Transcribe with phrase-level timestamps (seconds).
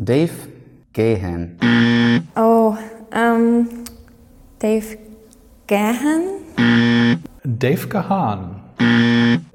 [0.00, 0.48] Dave
[0.94, 1.60] Gahan.
[2.34, 2.72] Oh,
[3.12, 3.84] um,
[4.58, 4.96] Dave
[5.68, 6.40] Gahan?
[7.44, 8.64] Dave Gahan.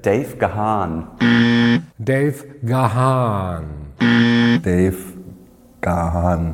[0.03, 1.09] Dave Gahan.
[1.97, 3.65] Dave Gahan.
[4.61, 5.17] Dave
[5.81, 6.53] Gahan.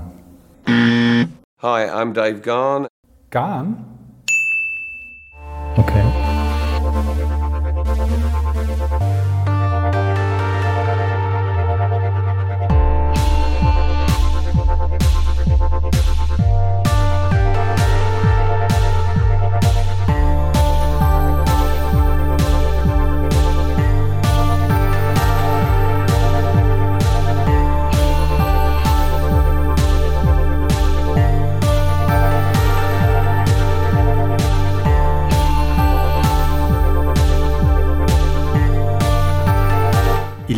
[1.59, 2.87] Hi, I'm Dave Garn.
[3.29, 4.00] Gahan?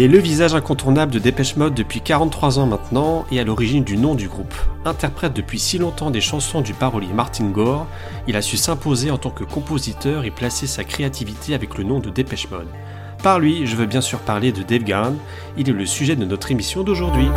[0.04, 3.96] Est le visage incontournable de Dépêche Mode depuis 43 ans maintenant et à l'origine du
[3.96, 4.54] nom du groupe.
[4.84, 7.88] Interprète depuis si longtemps des chansons du parolier Martin Gore,
[8.28, 12.00] il a su s'imposer en tant que compositeur et placer sa créativité avec le nom
[12.00, 12.68] de Dépêche Mode.
[13.24, 15.14] Par lui, je veux bien sûr parler de Dave Gahan,
[15.58, 17.30] il est le sujet de notre émission d'aujourd'hui.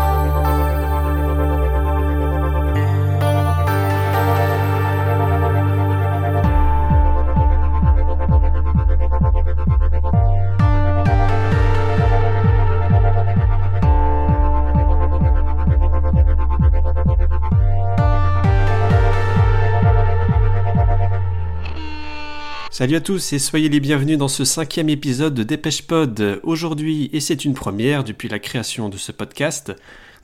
[22.77, 26.41] Salut à tous et soyez les bienvenus dans ce cinquième épisode de Dépêche Pod.
[26.43, 29.73] Aujourd'hui, et c'est une première depuis la création de ce podcast,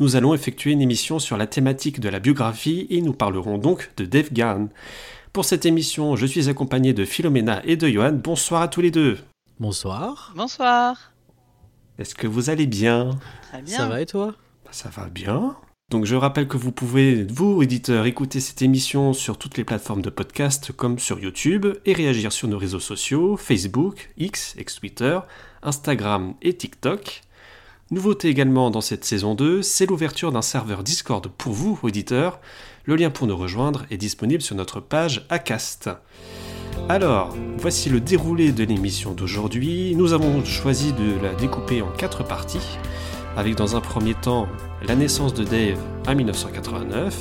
[0.01, 3.91] nous allons effectuer une émission sur la thématique de la biographie et nous parlerons donc
[3.97, 4.69] de Dave Gahan.
[5.33, 8.21] Pour cette émission, je suis accompagné de Philomena et de Johan.
[8.23, 9.17] Bonsoir à tous les deux.
[9.59, 10.35] Bonsoir.
[10.37, 11.15] Bonsoir.
[11.99, 13.19] Est-ce que vous allez bien?
[13.51, 13.79] Très bien.
[13.79, 14.35] Ça va et toi?
[14.63, 15.57] Bah, Ça va bien.
[15.93, 20.01] Donc je rappelle que vous pouvez, vous éditeurs, écouter cette émission sur toutes les plateformes
[20.01, 25.21] de podcast comme sur YouTube et réagir sur nos réseaux sociaux, Facebook, X, ex-Twitter,
[25.63, 27.21] Instagram et TikTok.
[27.91, 32.41] Nouveauté également dans cette saison 2, c'est l'ouverture d'un serveur Discord pour vous, auditeurs.
[32.87, 35.91] Le lien pour nous rejoindre est disponible sur notre page Acast.
[36.89, 39.95] Alors, voici le déroulé de l'émission d'aujourd'hui.
[39.95, 42.79] Nous avons choisi de la découper en quatre parties
[43.37, 44.49] avec dans un premier temps
[44.87, 45.79] la naissance de Dave
[46.09, 47.17] en 1989,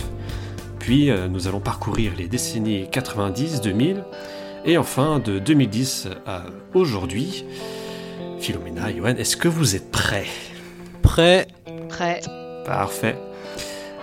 [0.79, 4.03] puis euh, nous allons parcourir les décennies 90, 2000,
[4.65, 7.45] et enfin de 2010 à aujourd'hui.
[8.39, 10.27] Philomena, Johan, est-ce que vous êtes prêts?
[11.01, 11.47] Prêt
[11.89, 12.21] Prêt.
[12.65, 13.17] Parfait.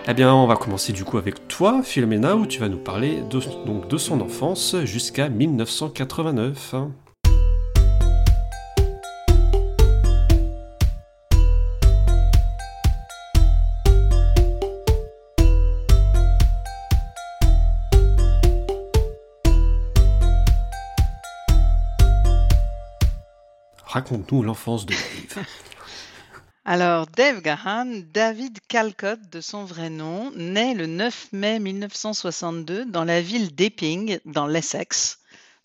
[0.06, 3.22] Eh bien, on va commencer du coup avec toi, Philomena, où tu vas nous parler
[3.28, 6.74] de, donc, de son enfance jusqu'à 1989.
[23.98, 25.44] Raconte-nous l'enfance de Dave.
[26.64, 33.02] Alors, Dave Gahan, David Calcott de son vrai nom, naît le 9 mai 1962 dans
[33.02, 35.18] la ville d'Epping, dans l'Essex,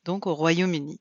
[0.05, 0.99] donc au Royaume-Uni.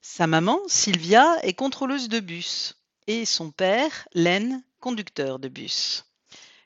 [0.00, 2.76] Sa maman, Sylvia, est contrôleuse de bus
[3.06, 6.06] et son père, Len, conducteur de bus.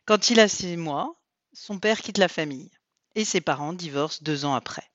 [0.05, 1.17] Quand il a six mois,
[1.53, 2.71] son père quitte la famille
[3.17, 4.89] et ses parents divorcent deux ans après.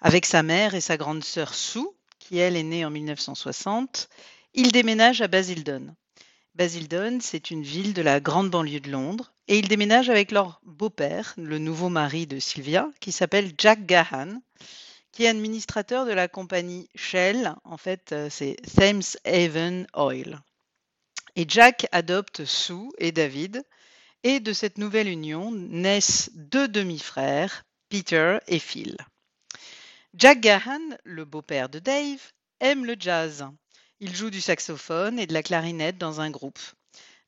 [0.00, 1.86] Avec sa mère et sa grande sœur Sue,
[2.28, 4.10] qui elle est née en 1960,
[4.52, 5.94] il déménage à Basildon.
[6.54, 10.60] Basildon, c'est une ville de la grande banlieue de Londres, et ils déménagent avec leur
[10.62, 14.42] beau-père, le nouveau mari de Sylvia, qui s'appelle Jack Gahan,
[15.10, 20.38] qui est administrateur de la compagnie Shell, en fait euh, c'est Thames Haven Oil.
[21.34, 23.64] Et Jack adopte Sue et David,
[24.22, 28.98] et de cette nouvelle union naissent deux demi-frères, Peter et Phil.
[30.18, 32.18] Jack Gahan, le beau-père de Dave,
[32.58, 33.46] aime le jazz.
[34.00, 36.58] Il joue du saxophone et de la clarinette dans un groupe.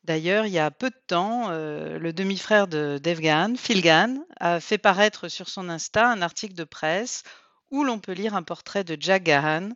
[0.03, 4.27] D'ailleurs, il y a peu de temps, euh, le demi-frère de Dave Gahan, Phil Gahan,
[4.41, 7.23] a fait paraître sur son Insta un article de presse
[7.71, 9.69] où l'on peut lire un portrait de Jack Gahan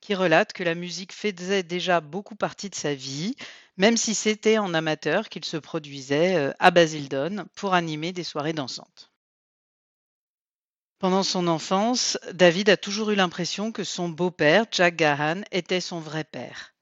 [0.00, 3.36] qui relate que la musique faisait déjà beaucoup partie de sa vie,
[3.76, 8.54] même si c'était en amateur qu'il se produisait euh, à Basildon pour animer des soirées
[8.54, 9.05] dansantes.
[10.98, 16.00] Pendant son enfance, David a toujours eu l'impression que son beau-père, Jack Gahan, était son
[16.00, 16.74] vrai père.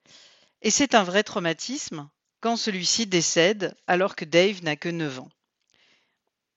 [0.63, 2.09] Et c'est un vrai traumatisme
[2.41, 5.31] quand celui-ci décède alors que Dave n'a que 9 ans.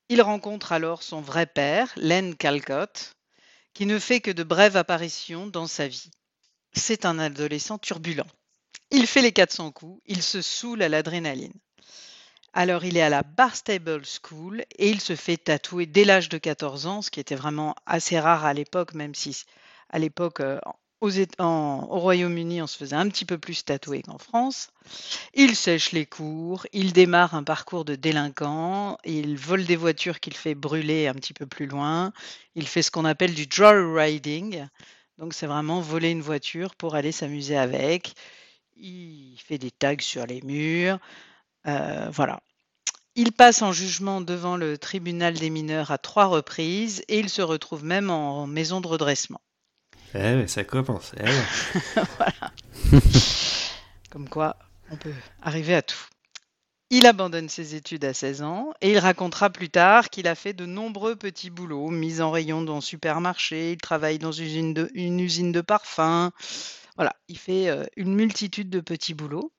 [0.10, 3.16] Il rencontre alors son vrai père, Len Calcott,
[3.74, 6.12] qui ne fait que de brèves apparitions dans sa vie.
[6.74, 8.28] C'est un adolescent turbulent.
[8.92, 11.54] Il fait les 400 coups, il se saoule à l'adrénaline.
[12.60, 16.40] Alors, il est à la Barstable School et il se fait tatouer dès l'âge de
[16.40, 19.44] 14 ans, ce qui était vraiment assez rare à l'époque, même si
[19.92, 20.60] à l'époque, euh,
[21.00, 24.72] au Royaume-Uni, on se faisait un petit peu plus tatouer qu'en France.
[25.36, 30.36] Il sèche les cours, il démarre un parcours de délinquant, il vole des voitures qu'il
[30.36, 32.12] fait brûler un petit peu plus loin,
[32.56, 34.66] il fait ce qu'on appelle du joyriding.
[35.20, 38.16] Donc, c'est vraiment voler une voiture pour aller s'amuser avec.
[38.78, 40.98] Il fait des tags sur les murs.
[41.68, 42.42] Euh, voilà.
[43.20, 47.42] Il passe en jugement devant le tribunal des mineurs à trois reprises et il se
[47.42, 49.42] retrouve même en maison de redressement.
[50.14, 51.14] Eh ouais, ça commence.
[51.20, 53.02] eh voilà.
[54.12, 54.56] Comme quoi,
[54.92, 56.06] on peut arriver à tout.
[56.92, 60.54] Il abandonne ses études à 16 ans et il racontera plus tard qu'il a fait
[60.54, 64.92] de nombreux petits boulots, mis en rayon dans supermarché, il travaille dans une usine de,
[64.94, 66.32] une usine de parfum.
[66.98, 69.52] Voilà, il fait euh, une multitude de petits boulots.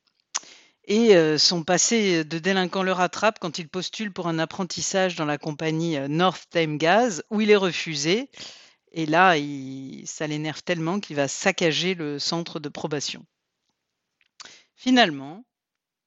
[0.90, 5.26] Et euh, son passé de délinquant le rattrape quand il postule pour un apprentissage dans
[5.26, 8.30] la compagnie euh, North Thames Gas, où il est refusé.
[8.92, 9.34] Et là,
[10.06, 13.26] ça l'énerve tellement qu'il va saccager le centre de probation.
[14.76, 15.44] Finalement,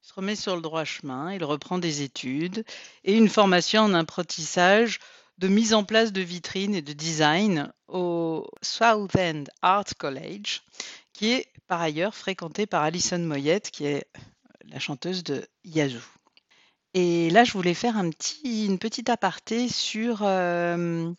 [0.01, 2.66] il se remet sur le droit chemin, il reprend des études
[3.04, 4.98] et une formation en apprentissage
[5.38, 10.62] de mise en place de vitrines et de design au Southend Art College,
[11.13, 14.07] qui est par ailleurs fréquenté par Alison Moyette, qui est
[14.69, 16.00] la chanteuse de Yazoo.
[16.94, 21.10] Et là, je voulais faire un petit, une petite aparté sur, euh,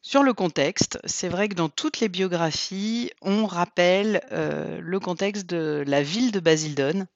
[0.00, 0.98] sur le contexte.
[1.04, 6.32] C'est vrai que dans toutes les biographies, on rappelle euh, le contexte de la ville
[6.32, 7.06] de Basildon,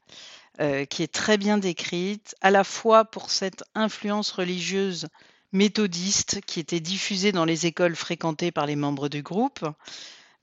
[0.60, 5.08] euh, qui est très bien décrite, à la fois pour cette influence religieuse
[5.52, 9.64] méthodiste qui était diffusée dans les écoles fréquentées par les membres du groupe,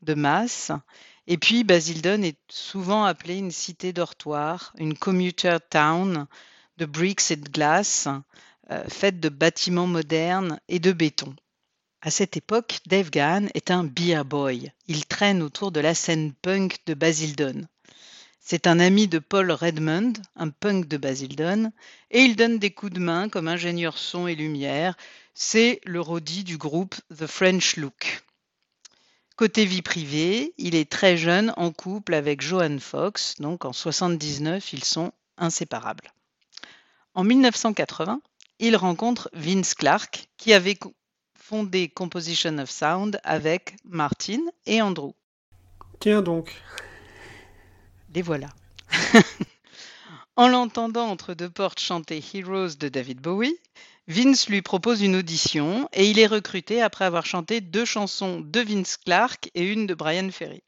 [0.02, 0.72] de masse.
[1.28, 6.28] Et puis Basildon est souvent appelée une cité dortoir, une commuter town
[6.78, 8.08] de bricks et de glace,
[8.72, 11.36] euh, faite de bâtiments modernes et de béton.
[12.02, 14.72] À cette époque, Dave Gahan est un beer boy.
[14.88, 17.68] Il traîne autour de la scène punk de Basildon.
[18.44, 21.72] C'est un ami de Paul Redmond, un punk de Basildon,
[22.10, 24.98] et il donne des coups de main comme ingénieur son et lumière.
[25.36, 28.24] C'est le roadie du groupe The French Look.
[29.36, 34.74] Côté vie privée, il est très jeune en couple avec Joan Fox, donc en 79,
[34.74, 36.12] ils sont inséparables.
[37.14, 38.22] En 1980,
[38.58, 40.78] il rencontre Vince Clarke, qui avait
[41.36, 45.12] fondé Composition of Sound avec Martin et Andrew.
[46.00, 46.52] Tiens donc.
[48.14, 48.50] Les voilà.
[50.36, 53.58] en l'entendant entre deux portes chanter Heroes de David Bowie,
[54.08, 58.60] Vince lui propose une audition et il est recruté après avoir chanté deux chansons de
[58.60, 60.62] Vince Clarke et une de Brian Ferry.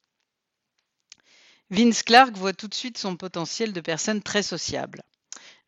[1.69, 5.03] Vince Clarke voit tout de suite son potentiel de personne très sociable.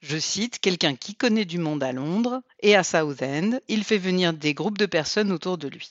[0.02, 4.32] Je cite, quelqu'un qui connaît du monde à Londres et à Southend, il fait venir
[4.32, 5.90] des groupes de personnes autour de lui.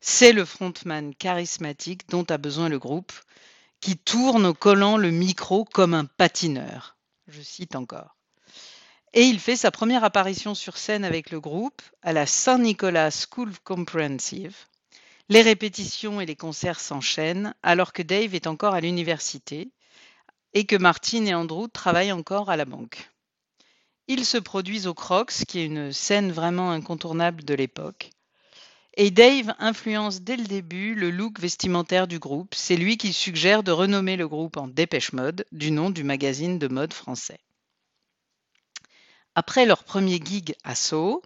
[0.00, 3.12] C'est le frontman charismatique dont a besoin le groupe,
[3.82, 6.96] qui tourne en collant le micro comme un patineur.
[7.26, 8.16] Je cite encore.
[9.12, 13.52] Et il fait sa première apparition sur scène avec le groupe à la Saint-Nicolas School
[13.64, 14.56] Comprehensive.
[15.28, 19.68] Les répétitions et les concerts s'enchaînent alors que Dave est encore à l'université
[20.54, 23.10] et que Martin et Andrew travaillent encore à la banque.
[24.06, 28.10] Ils se produisent au Crocs, qui est une scène vraiment incontournable de l'époque.
[28.94, 32.54] Et Dave influence dès le début le look vestimentaire du groupe.
[32.54, 36.58] C'est lui qui suggère de renommer le groupe en Dépêche Mode, du nom du magazine
[36.58, 37.40] de mode français.
[39.34, 41.22] Après leur premier gig à Soho,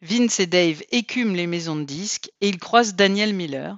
[0.00, 3.76] Vince et Dave écument les maisons de disques et ils croisent Daniel Miller.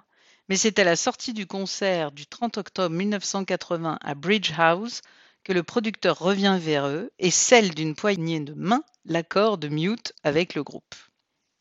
[0.49, 5.03] Mais c'est à la sortie du concert du 30 octobre 1980 à Bridge House
[5.43, 10.13] que le producteur revient vers eux et scelle d'une poignée de main l'accord de Mute
[10.23, 10.95] avec le groupe.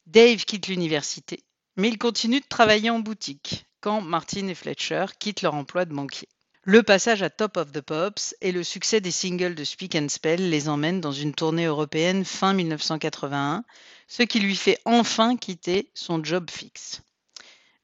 [0.05, 1.43] Dave quitte l'université,
[1.78, 5.94] mais il continue de travailler en boutique quand Martin et Fletcher quittent leur emploi de
[5.94, 6.30] banquier.
[6.63, 10.10] Le passage à Top of the Pops et le succès des singles de Speak and
[10.10, 13.63] Spell les emmènent dans une tournée européenne fin 1981,
[14.08, 17.01] ce qui lui fait enfin quitter son job fixe.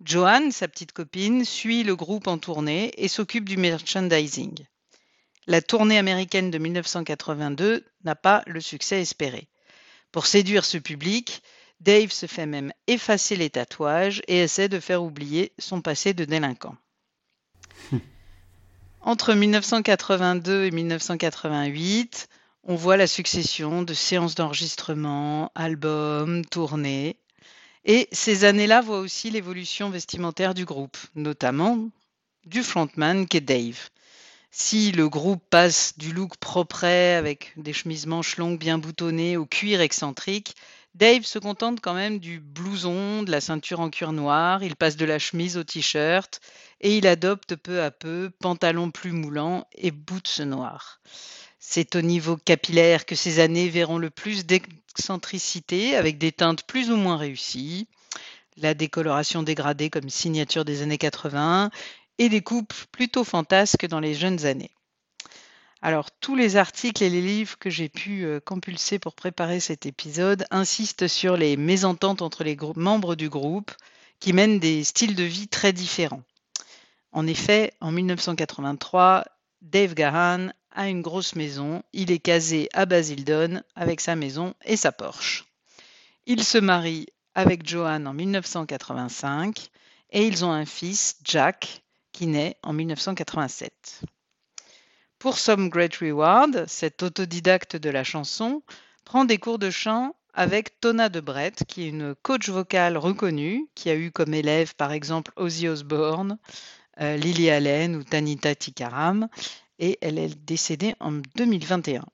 [0.01, 4.63] Joanne, sa petite copine, suit le groupe en tournée et s'occupe du merchandising.
[5.47, 9.47] La tournée américaine de 1982 n'a pas le succès espéré.
[10.11, 11.41] Pour séduire ce public,
[11.79, 16.25] Dave se fait même effacer les tatouages et essaie de faire oublier son passé de
[16.25, 16.75] délinquant.
[19.01, 22.27] Entre 1982 et 1988,
[22.63, 27.15] on voit la succession de séances d'enregistrement, albums, tournées.
[27.85, 31.89] Et ces années-là voient aussi l'évolution vestimentaire du groupe, notamment
[32.45, 33.89] du frontman qu'est Dave.
[34.51, 39.45] Si le groupe passe du look propre avec des chemises manches longues bien boutonnées au
[39.45, 40.55] cuir excentrique,
[40.97, 44.95] Dave se contente quand même du blouson, de la ceinture en cuir noir, il passe
[44.95, 46.41] de la chemise au t-shirt
[46.81, 50.99] et il adopte peu à peu pantalon plus moulant et boots noirs.
[51.59, 56.89] C'est au niveau capillaire que ces années verront le plus d'excentricité avec des teintes plus
[56.89, 57.87] ou moins réussies,
[58.55, 61.69] la décoloration dégradée comme signature des années 80
[62.17, 64.71] et des coupes plutôt fantasques dans les jeunes années.
[65.87, 69.85] Alors, tous les articles et les livres que j'ai pu euh, compulser pour préparer cet
[69.85, 73.71] épisode insistent sur les mésententes entre les membres du groupe
[74.19, 76.23] qui mènent des styles de vie très différents.
[77.13, 79.23] En effet, en 1983,
[79.61, 81.81] Dave Gahan a une grosse maison.
[81.93, 85.45] Il est casé à Basildon avec sa maison et sa Porsche.
[86.25, 89.69] Il se marie avec Joanne en 1985
[90.09, 94.01] et ils ont un fils, Jack, qui naît en 1987.
[95.19, 98.61] Pour Some Great Reward, cet autodidacte de la chanson
[99.03, 103.89] prend des cours de chant avec Tona Debret, qui est une coach vocale reconnue, qui
[103.89, 106.37] a eu comme élève par exemple Ozzy Osbourne,
[107.01, 109.27] euh, Lily Allen ou Tanita Tikaram,
[109.79, 112.05] et elle est décédée en 2021.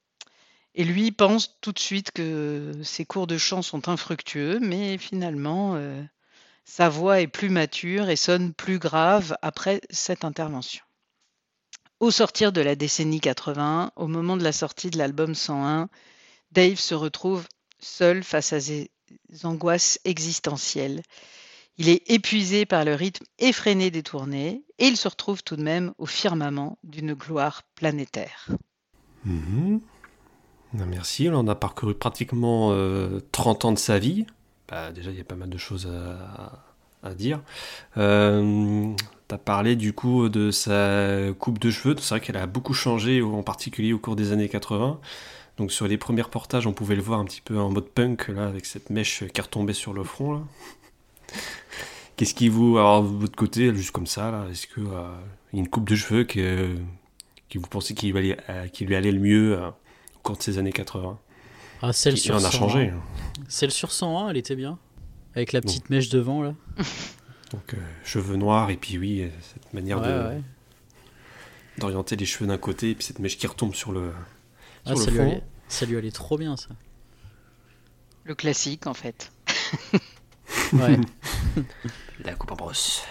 [0.75, 5.73] Et lui pense tout de suite que ses cours de chant sont infructueux, mais finalement,
[5.75, 6.01] euh,
[6.63, 10.85] sa voix est plus mature et sonne plus grave après cette intervention.
[12.03, 15.87] Au sortir de la décennie 80, au moment de la sortie de l'album 101,
[16.51, 17.47] Dave se retrouve
[17.79, 18.91] seul face à ses
[19.43, 21.01] angoisses existentielles.
[21.77, 25.63] Il est épuisé par le rythme effréné des tournées et il se retrouve tout de
[25.63, 28.49] même au firmament d'une gloire planétaire.
[29.23, 29.79] Mhm.
[30.73, 32.71] Merci, on a parcouru pratiquement
[33.31, 34.25] 30 euh, ans de sa vie.
[34.67, 35.89] Bah, déjà, il y a pas mal de choses
[37.01, 37.41] à, dire.
[37.95, 38.93] Euh,
[39.33, 41.95] tu as parlé du coup de sa coupe de cheveux.
[41.99, 44.99] C'est vrai qu'elle a beaucoup changé, en particulier au cours des années 80.
[45.57, 48.27] Donc sur les premiers reportages, on pouvait le voir un petit peu en mode punk,
[48.29, 50.43] là, avec cette mèche qui retombait sur le front.
[52.15, 55.15] Qu'est-ce qui vous, alors de votre côté, juste comme ça, là, est-ce qu'il euh,
[55.53, 56.75] y a une coupe de cheveux que,
[57.55, 58.37] vous pensez qui lui, allait,
[58.71, 61.19] qui lui allait le mieux euh, au cours de ces années 80
[61.85, 62.93] ah, celle sur en a changé.
[63.49, 64.79] Celle sur 101, elle était bien.
[65.35, 66.53] Avec la petite mèche devant, là.
[67.53, 70.41] Donc, euh, cheveux noirs, et puis oui, cette manière de
[71.77, 74.13] d'orienter les cheveux d'un côté, et puis cette mèche qui retombe sur le,
[74.85, 76.69] ah, ça, Lui allait, ça lui allait trop bien, ça.
[78.25, 79.31] Le classique, en fait.
[80.73, 80.99] ouais.
[82.23, 83.03] la coupe en brosse.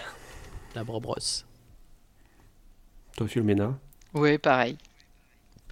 [0.75, 1.45] La brosse.
[3.17, 3.77] Toi, Philomena?
[4.13, 4.77] Oui, pareil.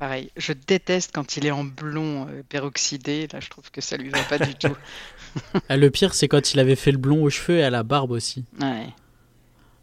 [0.02, 3.28] Pareil, je déteste quand il est en blond euh, peroxydé.
[3.32, 4.76] Là, je trouve que ça lui va pas du tout.
[5.70, 7.84] Ah, le pire, c'est quand il avait fait le blond aux cheveux et à la
[7.84, 8.44] barbe aussi.
[8.60, 8.88] Ouais.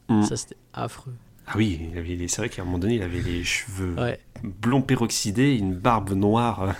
[0.09, 0.25] Mm.
[0.25, 1.15] Ça, c'était affreux.
[1.47, 1.89] Ah oui,
[2.29, 3.95] c'est vrai qu'à un moment donné, il avait les cheveux
[4.43, 6.75] blond peroxydés, une barbe noire.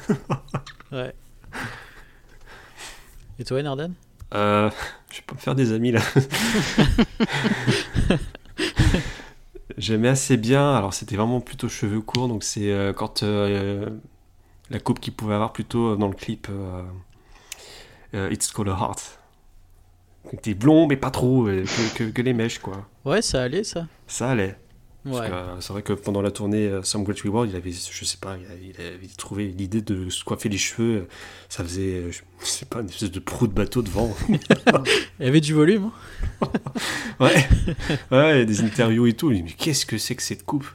[0.93, 1.15] ouais.
[3.39, 3.93] Et toi, Nardan?
[4.35, 4.69] Euh,
[5.11, 6.03] Je vais pas me faire des amis là.
[9.79, 13.89] J'aimais assez bien, alors c'était vraiment plutôt cheveux courts, donc c'est euh, quand euh,
[14.71, 19.21] la coupe qu'il pouvait avoir plutôt dans le clip euh, It's Called a Heart.
[20.43, 21.45] T'es blond, mais pas trop,
[21.95, 22.89] que, les mèches, quoi.
[23.05, 23.87] Ouais, ça allait, ça.
[24.09, 24.59] Ça allait.
[25.61, 28.81] C'est vrai que pendant la tournée Some Great Reward, il avait, je sais pas, il
[28.81, 31.09] avait, trouvé l'idée de se coiffer les cheveux.
[31.49, 32.11] Ça faisait,
[32.41, 34.15] je sais pas, une espèce de proue de bateau devant.
[34.29, 35.91] il y avait du volume.
[36.41, 36.49] Hein.
[37.21, 37.49] ouais.
[38.11, 39.31] ouais, des interviews et tout.
[39.31, 40.67] Mais qu'est-ce que c'est que cette coupe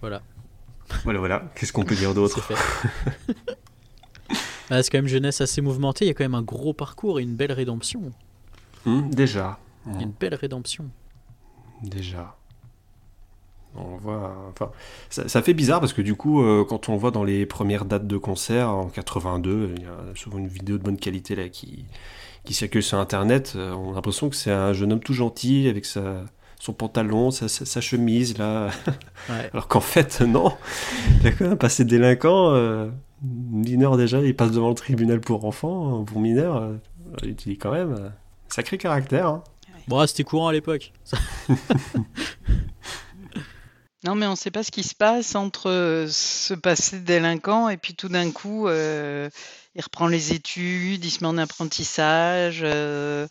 [0.00, 0.22] Voilà.
[1.04, 1.52] Voilà, voilà.
[1.54, 2.40] Qu'est-ce qu'on peut dire d'autre
[4.68, 6.04] C'est quand même jeunesse assez mouvementée.
[6.04, 8.12] Il y a quand même un gros parcours et une belle rédemption.
[8.84, 9.58] Hmm, déjà.
[9.86, 10.90] Une belle rédemption.
[11.90, 12.36] Déjà.
[13.76, 14.70] On voit, enfin,
[15.10, 18.06] ça, fait bizarre parce que du coup, euh, quand on voit dans les premières dates
[18.06, 21.84] de concert en 82, il y a souvent une vidéo de bonne qualité là qui,
[22.44, 23.54] qui circule sur Internet.
[23.56, 26.24] Euh, on a l'impression que c'est un jeune homme tout gentil avec sa,
[26.60, 28.70] son pantalon, sa, sa, chemise là.
[29.52, 30.52] Alors qu'en fait, non.
[31.20, 32.52] Il a quand même passé délinquant.
[32.52, 32.88] Euh,
[33.22, 36.56] mineur déjà, il passe devant le tribunal pour enfants, pour mineur.
[36.56, 36.76] Euh,
[37.22, 38.12] il dit quand même
[38.48, 39.26] sacré caractère.
[39.26, 39.42] Hein.
[39.88, 40.92] Bon, c'était courant à l'époque.
[44.04, 47.70] Non, mais on ne sait pas ce qui se passe entre euh, ce passé délinquant
[47.70, 49.30] et puis tout d'un coup, euh,
[49.74, 52.60] il reprend les études, il se met en apprentissage.
[52.62, 53.26] Euh,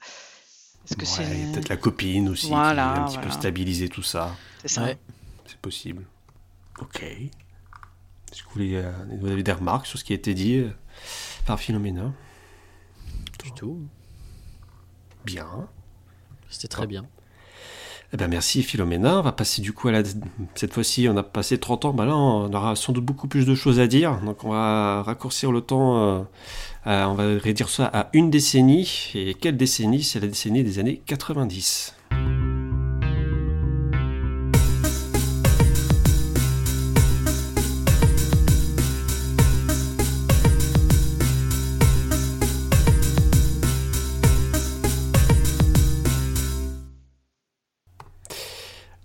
[0.85, 4.35] est-ce que c'est peut-être la copine aussi qui a un petit peu stabilisé tout ça.
[4.61, 4.87] C'est ça.
[5.45, 6.05] C'est possible.
[6.79, 7.03] Ok.
[7.03, 8.49] Est-ce que
[9.19, 10.65] vous, avez des remarques sur ce qui a été dit
[11.45, 12.11] par Philomena
[13.43, 13.87] Du tout.
[15.23, 15.69] Bien.
[16.53, 17.05] C'était très bien.
[18.13, 19.17] Eh ben merci Philomena.
[19.19, 20.03] On va passer du coup à la...
[20.53, 21.93] Cette fois-ci, on a passé 30 ans.
[21.93, 24.19] Bah là, on aura sans doute beaucoup plus de choses à dire.
[24.23, 25.97] Donc on va raccourcir le temps.
[25.97, 26.19] euh,
[26.85, 29.11] à- on va réduire ça à une décennie.
[29.15, 30.03] Et quelle décennie?
[30.03, 31.95] C'est la décennie des années 90.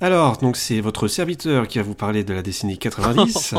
[0.00, 3.54] Alors, donc c'est votre serviteur qui va vous parler de la décennie 90.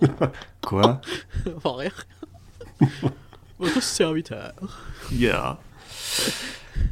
[0.62, 1.00] Quoi?
[1.62, 2.06] Sans rire.
[3.58, 4.52] Votre serviteur.
[5.12, 5.58] Yeah.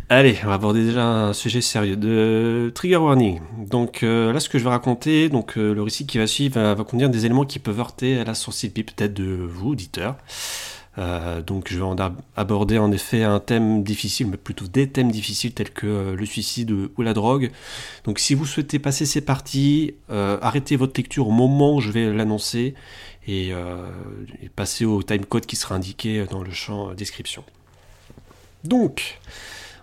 [0.09, 3.41] Allez, on va aborder déjà un sujet sérieux de trigger warning.
[3.59, 6.61] Donc euh, là, ce que je vais raconter, donc euh, le récit qui va suivre
[6.61, 10.17] va, va contenir des éléments qui peuvent heurter à la sensibilité peut-être de vous, auditeurs.
[10.99, 12.05] Euh, donc je vais
[12.37, 16.27] aborder en effet un thème difficile, mais plutôt des thèmes difficiles tels que euh, le
[16.27, 17.51] suicide ou- la drogue.
[18.05, 21.91] Donc si vous souhaitez passer ces parties, euh, arrêtez votre lecture au moment où je
[21.91, 22.75] vais l'annoncer
[23.27, 23.53] et,
[24.57, 27.45] passez au timecode qui sera indiqué dans le champ description.
[28.65, 29.21] Donc,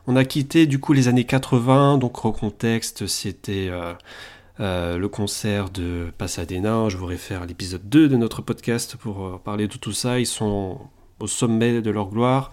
[0.05, 3.69] on a quitté du coup les années 80, donc au contexte c'était
[4.59, 9.67] le concert de Pasadena, je vous réfère à l'épisode 2 de notre podcast pour parler
[9.69, 10.79] de tout ça, ils sont
[11.19, 12.51] au sommet de leur gloire,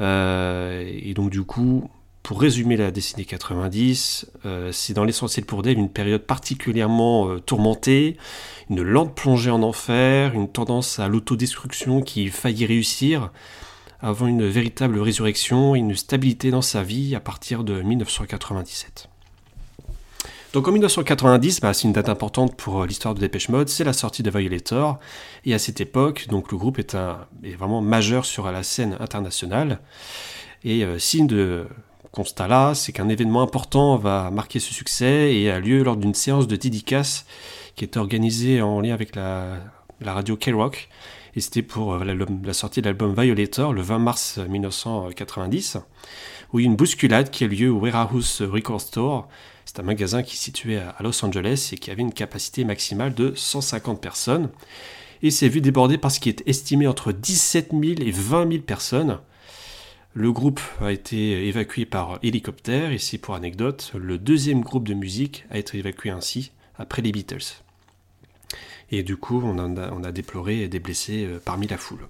[0.00, 1.90] Euh, et donc du coup,
[2.22, 7.40] pour résumer la décennie 90, euh, c'est dans l'essentiel pour Dave une période particulièrement euh,
[7.40, 8.16] tourmentée,
[8.70, 13.30] une lente plongée en enfer, une tendance à l'autodestruction qui faillit réussir,
[14.00, 19.08] avant une véritable résurrection et une stabilité dans sa vie à partir de 1997.
[20.54, 23.84] Donc en 1990, bah, c'est une date importante pour euh, l'histoire de Dépêche Mode, c'est
[23.84, 24.98] la sortie de Violator,
[25.44, 28.96] et à cette époque, donc le groupe est, un, est vraiment majeur sur la scène
[28.98, 29.80] internationale,
[30.64, 31.66] et euh, signe de
[32.12, 36.14] constat là, c'est qu'un événement important va marquer ce succès et a lieu lors d'une
[36.14, 37.26] séance de dédicace
[37.76, 39.58] qui est organisée en lien avec la,
[40.02, 40.88] radio K-Rock,
[41.36, 45.76] et c'était pour euh, la sortie de l'album Violator le 20 mars 1990,
[46.54, 49.28] où il y a une bousculade qui a lieu au Warehouse Record Store.
[49.78, 53.14] C'est un magasin qui est situé à Los Angeles et qui avait une capacité maximale
[53.14, 54.50] de 150 personnes.
[55.22, 58.62] Et s'est vu déborder par ce qui est estimé entre 17 000 et 20 000
[58.64, 59.20] personnes.
[60.14, 65.44] Le groupe a été évacué par hélicoptère c'est pour anecdote, le deuxième groupe de musique
[65.48, 67.62] a été évacué ainsi après les Beatles.
[68.90, 72.08] Et du coup, on, en a, on a déploré des blessés euh, parmi la foule.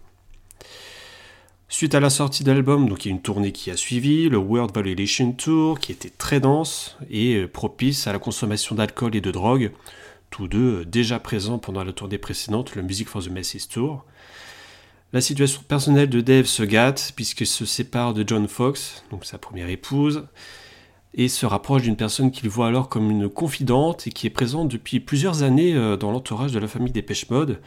[1.71, 4.39] Suite à la sortie de l'album, il y a une tournée qui a suivi, le
[4.39, 9.21] World Violation Tour, qui était très dense et euh, propice à la consommation d'alcool et
[9.21, 9.73] de drogue,
[10.31, 14.07] tous deux euh, déjà présents pendant la tournée précédente, le Music for the Masses Tour.
[15.13, 19.37] La situation personnelle de Dave se gâte puisqu'il se sépare de John Fox, donc sa
[19.37, 20.27] première épouse,
[21.13, 24.69] et se rapproche d'une personne qu'il voit alors comme une confidente et qui est présente
[24.69, 27.61] depuis plusieurs années euh, dans l'entourage de la famille Dépêche Mode.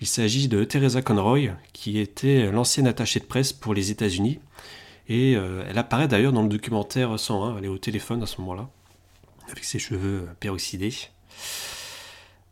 [0.00, 4.38] Il s'agit de Teresa Conroy, qui était l'ancienne attachée de presse pour les États-Unis.
[5.08, 8.40] Et euh, elle apparaît d'ailleurs dans le documentaire 101, elle est au téléphone à ce
[8.40, 8.68] moment-là,
[9.50, 10.92] avec ses cheveux peroxydés.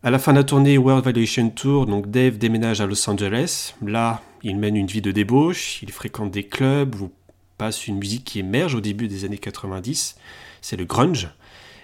[0.02, 3.74] À la fin de la tournée World Violation Tour, donc Dave déménage à Los Angeles.
[3.84, 7.10] Là, il mène une vie de débauche, il fréquente des clubs où
[7.58, 10.16] passe une musique qui émerge au début des années 90,
[10.60, 11.28] c'est le grunge.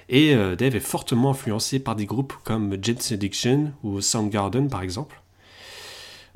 [0.09, 4.83] Et euh, Dave est fortement influencé par des groupes comme Jane's Addiction ou Soundgarden par
[4.83, 5.20] exemple.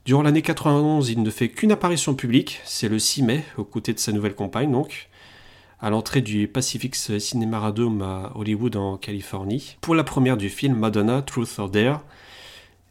[0.04, 3.94] Durant l'année 91, il ne fait qu'une apparition publique, c'est le 6 mai, aux côtés
[3.94, 5.08] de sa nouvelle compagne donc,
[5.80, 9.78] à l'entrée du Pacific Cinema à Hollywood en Californie.
[9.80, 12.02] Pour la première du film Madonna Truth or Dare,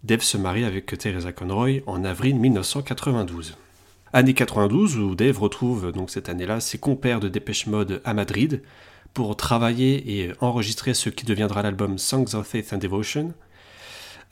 [0.03, 3.57] Dave se marie avec Teresa Conroy en avril 1992.
[4.11, 8.63] Année 92 où Dave retrouve donc cette année-là ses compères de Dépêche Mode à Madrid
[9.13, 13.33] pour travailler et enregistrer ce qui deviendra l'album Songs of Faith and Devotion.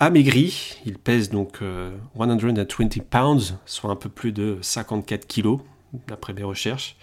[0.03, 5.59] Amaigri, il pèse donc euh, 120 pounds, soit un peu plus de 54 kilos,
[6.07, 6.95] d'après mes recherches.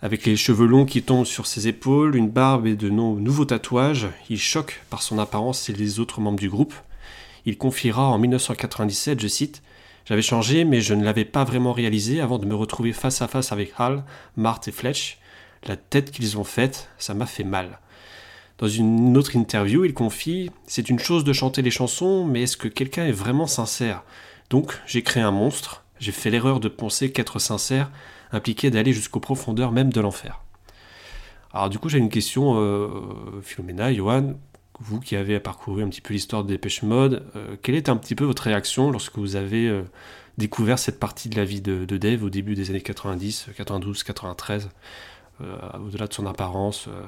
[0.00, 3.44] Avec les cheveux longs qui tombent sur ses épaules, une barbe et de no- nouveaux
[3.44, 6.72] tatouages, il choque par son apparence et les autres membres du groupe.
[7.44, 9.62] Il confiera en 1997, je cite,
[10.06, 13.28] J'avais changé, mais je ne l'avais pas vraiment réalisé avant de me retrouver face à
[13.28, 14.04] face avec Hal,
[14.36, 15.18] Marthe et Fletch.
[15.66, 17.78] La tête qu'ils ont faite, ça m'a fait mal.
[18.58, 22.56] Dans une autre interview, il confie C'est une chose de chanter les chansons, mais est-ce
[22.56, 24.02] que quelqu'un est vraiment sincère?
[24.48, 25.84] Donc, j'ai créé un monstre.
[25.98, 27.90] J'ai fait l'erreur de penser qu'être sincère
[28.32, 30.40] impliquait d'aller jusqu'aux profondeurs même de l'enfer.
[31.52, 32.88] Alors, du coup, j'ai une question, euh,
[33.42, 34.34] Philomena, Johan.
[34.78, 37.96] Vous qui avez parcouru un petit peu l'histoire de Dépêche Mode, euh, quelle est un
[37.96, 39.84] petit peu votre réaction lorsque vous avez euh,
[40.36, 44.02] découvert cette partie de la vie de, de Dave au début des années 90, 92,
[44.02, 44.68] 93,
[45.40, 47.02] euh, au-delà de son apparence euh,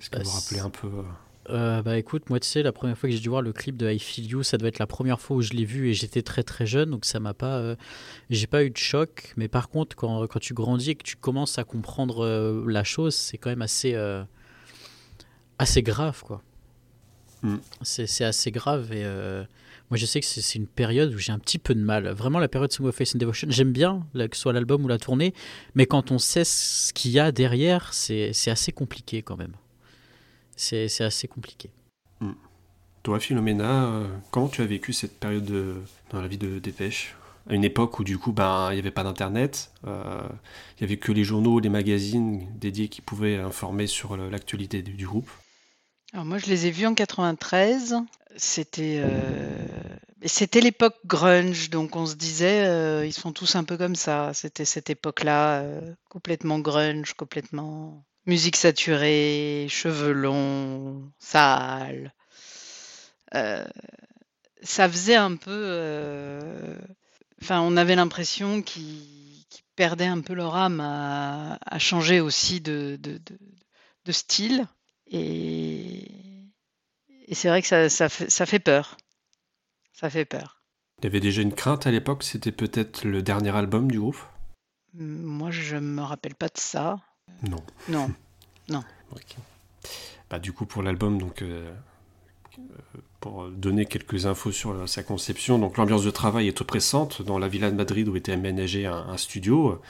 [0.00, 1.02] Est-ce que Bah, vous vous rappelez un peu euh,
[1.48, 3.76] Euh, bah écoute, moi tu sais, la première fois que j'ai dû voir le clip
[3.76, 5.94] de I Feel You, ça doit être la première fois où je l'ai vu et
[5.94, 7.76] j'étais très très jeune, donc ça m'a pas, euh,
[8.30, 9.32] j'ai pas eu de choc.
[9.36, 12.82] Mais par contre, quand, quand tu grandis et que tu commences à comprendre euh, la
[12.84, 13.94] chose, c'est quand même assez,
[15.58, 16.42] assez grave quoi.
[17.42, 17.56] Mm.
[17.82, 19.04] C'est assez grave et
[19.88, 22.08] moi je sais que c'est une période où j'ai un petit peu de mal.
[22.08, 24.84] Vraiment la période Song of Faith and Devotion, j'aime bien là, que ce soit l'album
[24.84, 25.32] ou la tournée,
[25.76, 29.52] mais quand on sait ce qu'il y a derrière, c'est assez compliqué quand même.
[30.56, 31.70] C'est assez compliqué.
[33.02, 35.76] Toi, Philomena, euh, comment tu as vécu cette période de-
[36.10, 37.14] dans la vie de Dépêche
[37.48, 40.26] À une époque où, du coup, ben, il n'y avait pas d'Internet, euh,
[40.72, 44.94] il n'y avait que les journaux, les magazines dédiés qui pouvaient informer sur l'actualité du,
[44.94, 45.30] du groupe?
[46.12, 47.94] Alors moi, je les ai vus en 93.
[48.38, 49.56] C'était euh,
[50.24, 54.32] c'était l'époque grunge, donc on se disait euh, ils sont tous un peu comme ça.
[54.34, 62.12] C'était cette époque-là, euh, complètement grunge, complètement musique saturée, cheveux longs, sales.
[63.34, 63.66] Euh,
[64.62, 66.78] ça faisait un peu, euh,
[67.42, 69.36] enfin, on avait l'impression qu'ils
[69.74, 73.38] perdaient un peu leur âme à, à changer aussi de, de, de,
[74.04, 74.66] de style.
[75.06, 76.10] Et,
[77.28, 78.96] et c'est vrai que ça, ça, fait, ça fait peur.
[79.92, 80.62] Ça fait peur.
[80.98, 84.18] Il y avait déjà une crainte à l'époque, c'était peut-être le dernier album du groupe?
[84.94, 86.98] Moi, je me rappelle pas de ça.
[87.42, 87.62] Non.
[87.88, 88.10] Non.
[88.68, 88.82] Non.
[90.28, 91.72] Bah, du coup, pour l'album, donc, euh,
[92.58, 92.62] euh,
[93.20, 97.38] pour donner quelques infos sur euh, sa conception, donc l'ambiance de travail est oppressante dans
[97.38, 99.80] la villa de Madrid où était aménagé un, un studio.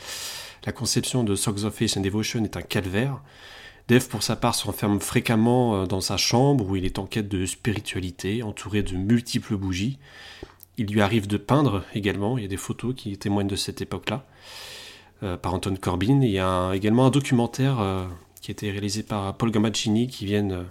[0.67, 3.23] La conception de Songs of Faith and Devotion est un calvaire.
[3.89, 7.29] Dave, pour sa part, s'enferme fréquemment euh, dans sa chambre où il est en quête
[7.29, 9.99] de spiritualité, entouré de multiples bougies.
[10.77, 13.81] Il lui arrive de peindre également, il y a des photos qui témoignent de cette
[13.81, 14.76] époque-là, euh,
[15.23, 16.21] par Anton Corbin.
[16.23, 18.07] Il y a également un documentaire euh,
[18.41, 20.63] qui a été réalisé par Paul Gamaccini qui viennent euh,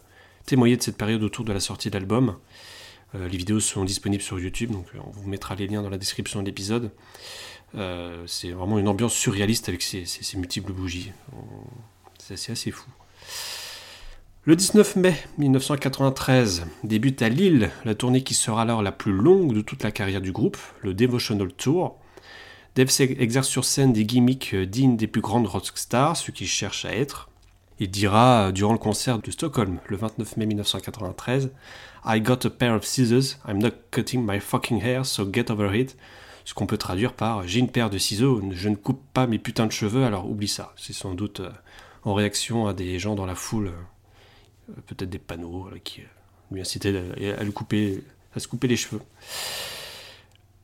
[0.45, 2.35] témoigner de cette période autour de la sortie de l'album.
[3.15, 5.89] Euh, les vidéos sont disponibles sur YouTube, donc euh, on vous mettra les liens dans
[5.89, 6.91] la description de l'épisode.
[7.75, 11.11] Euh, c'est vraiment une ambiance surréaliste avec ces, ces- ces multiples bougies.
[12.19, 12.87] C'est assez, assez fou.
[14.45, 19.53] Le 19 mai 1993 débute à Lille la tournée qui sera alors la plus longue
[19.53, 21.97] de toute la carrière du groupe, le Devotional Tour.
[22.75, 26.85] Dave exerce sur scène des gimmicks euh, dignes des plus grandes rockstars, ce qu'il cherche
[26.85, 27.29] à être.
[27.79, 31.51] Il dira euh, durant le concert de Stockholm le 29 mai 1993
[32.05, 35.75] I got a pair of scissors, I'm not cutting my fucking hair, so get over
[35.75, 35.97] it.
[36.43, 39.39] Ce qu'on peut traduire par J'ai une paire de ciseaux, je ne coupe pas mes
[39.39, 40.73] putains de cheveux, alors oublie ça.
[40.77, 41.49] C'est sans doute euh,
[42.05, 43.71] en réaction à des gens dans la foule,
[44.69, 46.05] euh, peut-être des panneaux euh, qui euh,
[46.51, 49.01] lui incitaient à se couper les cheveux.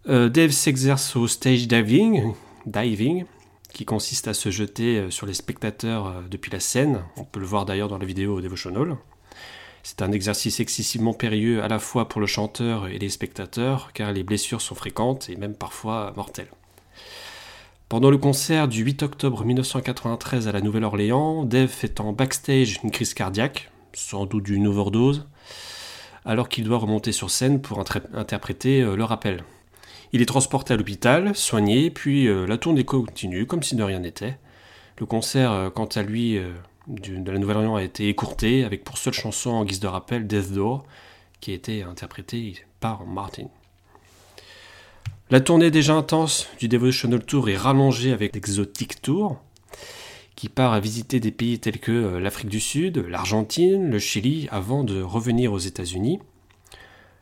[0.10, 2.34] Euh, Dave s'exerce au stage diving,
[2.66, 3.26] diving,
[3.72, 7.04] qui consiste à se jeter euh, sur les spectateurs euh, depuis la scène.
[7.18, 8.96] On peut le voir d'ailleurs dans la vidéo Devotional.
[9.84, 14.12] C'est un exercice excessivement périlleux à la fois pour le chanteur et les spectateurs, car
[14.12, 16.52] les blessures sont fréquentes et même parfois mortelles.
[17.88, 22.92] Pendant le concert du 8 octobre 1993 à la Nouvelle-Orléans, Dave fait en backstage une
[22.92, 25.28] crise cardiaque, sans doute d'une overdose,
[26.26, 29.44] alors qu'il doit remonter sur scène pour interpréter le rappel.
[30.14, 34.00] Il est transporté à l'hôpital, soigné, puis euh, la tournée continue comme si de rien
[34.00, 34.38] n'était.
[34.98, 36.52] Le concert, euh, quant à lui, euh,
[36.88, 40.52] de la Nouvelle-Orléans a été écourté, avec pour seule chanson en guise de rappel Death
[40.52, 40.84] Door,
[41.40, 43.48] qui a été interprétée par Martin.
[45.30, 49.40] La tournée déjà intense du Devotional Tour est rallongée avec l'Exotic Tour,
[50.36, 54.84] qui part à visiter des pays tels que l'Afrique du Sud, l'Argentine, le Chili, avant
[54.84, 56.20] de revenir aux États-Unis.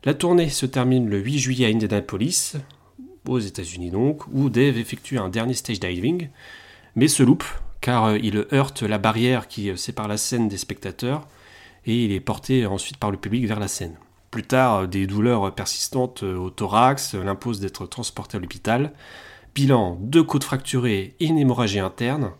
[0.05, 2.55] La tournée se termine le 8 juillet à Indianapolis,
[3.29, 6.29] aux États-Unis donc, où Dave effectue un dernier stage diving,
[6.95, 7.45] mais se loupe
[7.81, 11.27] car euh, il heurte la barrière qui euh, sépare la scène des spectateurs
[11.85, 13.95] et il est porté ensuite par le public vers la scène.
[14.31, 18.93] Plus tard, euh, des douleurs persistantes au thorax l'imposent d'être transporté à l'hôpital.
[19.55, 22.31] Bilan deux côtes fracturées et une hémorragie interne.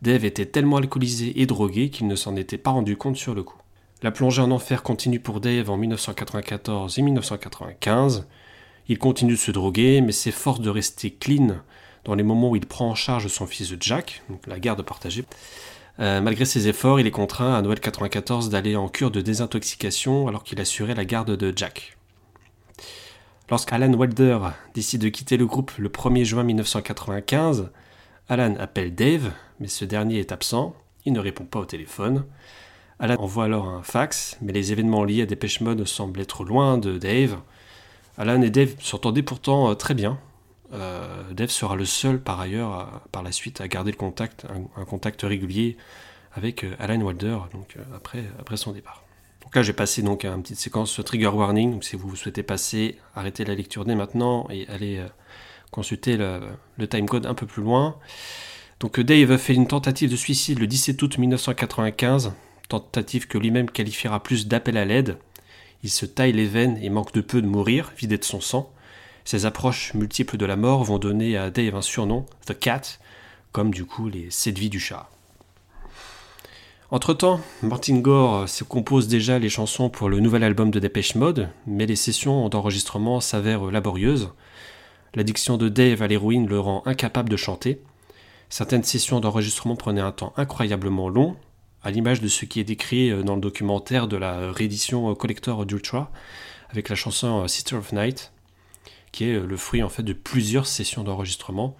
[0.00, 3.42] Dave était tellement alcoolisé et drogué qu'il ne s'en était pas rendu compte sur le
[3.42, 3.58] coup.
[4.00, 8.28] La plongée en enfer continue pour Dave en 1994 et 1995.
[8.88, 11.58] Il continue de se droguer, mais s'efforce de rester clean
[12.04, 15.24] dans les moments où il prend en charge son fils Jack, donc la garde partagée.
[16.00, 20.28] Euh, malgré ses efforts, il est contraint à Noël 94 d'aller en cure de désintoxication
[20.28, 21.96] alors qu'il assurait la garde de Jack.
[23.50, 24.38] Lorsqu'Alan Wilder
[24.74, 27.70] décide de quitter le groupe le 1er juin 1995,
[28.28, 30.74] Alan appelle Dave, mais ce dernier est absent,
[31.04, 32.24] il ne répond pas au téléphone.
[33.00, 36.78] Alan envoie alors un fax, mais les événements liés à Dépêche Mode semblent être loin
[36.78, 37.38] de Dave.
[38.18, 40.18] Alan et Dave s'entendaient pourtant euh, très bien.
[40.74, 44.44] Euh, Dave sera le seul par ailleurs par la suite à garder le contact,
[44.76, 45.78] un, contact régulier
[46.34, 47.38] avec euh, Alan Wilder
[47.94, 48.24] après,
[48.56, 49.04] son départ.
[49.42, 52.42] Donc là j'ai passé donc à une petite séquence trigger warning, donc si vous souhaitez
[52.42, 55.02] passer, arrêtez la lecture dès maintenant et allez
[55.70, 56.40] consulter le,
[56.76, 57.96] le timecode un peu plus loin.
[58.80, 62.32] Donc Dave fait une tentative de suicide le 17 août 1995,
[62.68, 65.16] tentative que lui-même qualifiera plus d'appel à l'aide.
[65.82, 68.72] Il se taille les veines et manque de peu de mourir, vidé de son sang.
[69.24, 72.82] Ces approches multiples de la mort vont donner à Dave un surnom, The Cat,
[73.52, 75.08] comme du coup les sept vies du chat.
[76.90, 81.50] Entre-temps, Martin Gore se compose déjà les chansons pour le nouvel album de Dépêche Mode,
[81.66, 84.30] mais les sessions d'enregistrement s'avèrent laborieuses.
[85.14, 87.82] L'addiction de Dave à l'héroïne le rend incapable de chanter.
[88.48, 91.36] Certaines sessions d'enregistrement prenaient un temps incroyablement long,
[91.82, 95.14] à l'image de ce qui est décrit euh, dans le documentaire de la réédition euh,
[95.14, 96.10] collector d'Ultra,
[96.70, 98.32] avec la chanson euh, Sister of Night,
[99.12, 101.76] qui est le fruit en fait de plusieurs sessions d'enregistrement,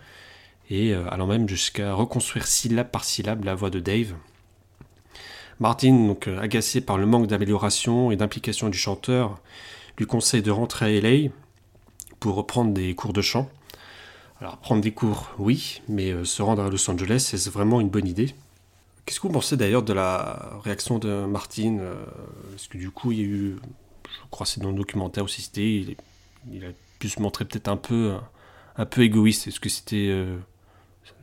[0.70, 4.14] et allant même jusqu'à reconstruire syllabe par syllabe la voix de Dave.
[5.60, 9.40] Martin, donc agacé par le manque d'amélioration et d'implication du chanteur,
[9.96, 11.30] lui conseille de rentrer à LA
[12.20, 13.48] pour reprendre des cours de chant.
[14.40, 18.06] Alors prendre des cours, oui, mais se rendre à Los Angeles, c'est vraiment une bonne
[18.06, 18.34] idée?
[19.08, 21.94] Qu'est-ce que vous pensez d'ailleurs de la réaction de Martin euh,
[22.50, 23.56] Parce que du coup, il y a eu,
[24.04, 25.96] je crois c'est dans le documentaire aussi, c'était,
[26.52, 26.68] il, a
[26.98, 28.18] pu se montrer peut-être un peu,
[28.76, 29.46] un peu égoïste.
[29.46, 30.36] Est-ce que c'était euh,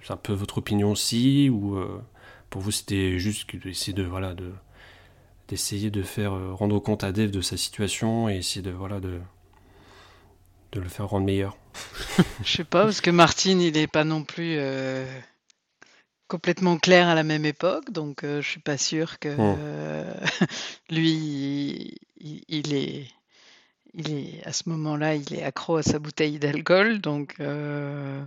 [0.10, 2.02] un peu votre opinion aussi ou euh,
[2.50, 4.52] pour vous c'était juste d'essayer de voilà de
[5.48, 9.20] d'essayer de faire rendre compte à Dave de sa situation et essayer de voilà de
[10.74, 11.56] le faire rendre meilleur?
[12.44, 14.58] Je sais pas, parce que Martin, il est pas non plus
[16.28, 19.56] complètement clair à la même époque, donc euh, je suis pas sûr que Hmm.
[19.60, 20.14] euh,
[20.90, 23.08] lui, il, il est,
[23.94, 28.24] il est à ce moment-là, il est accro à sa bouteille d'alcool, donc euh,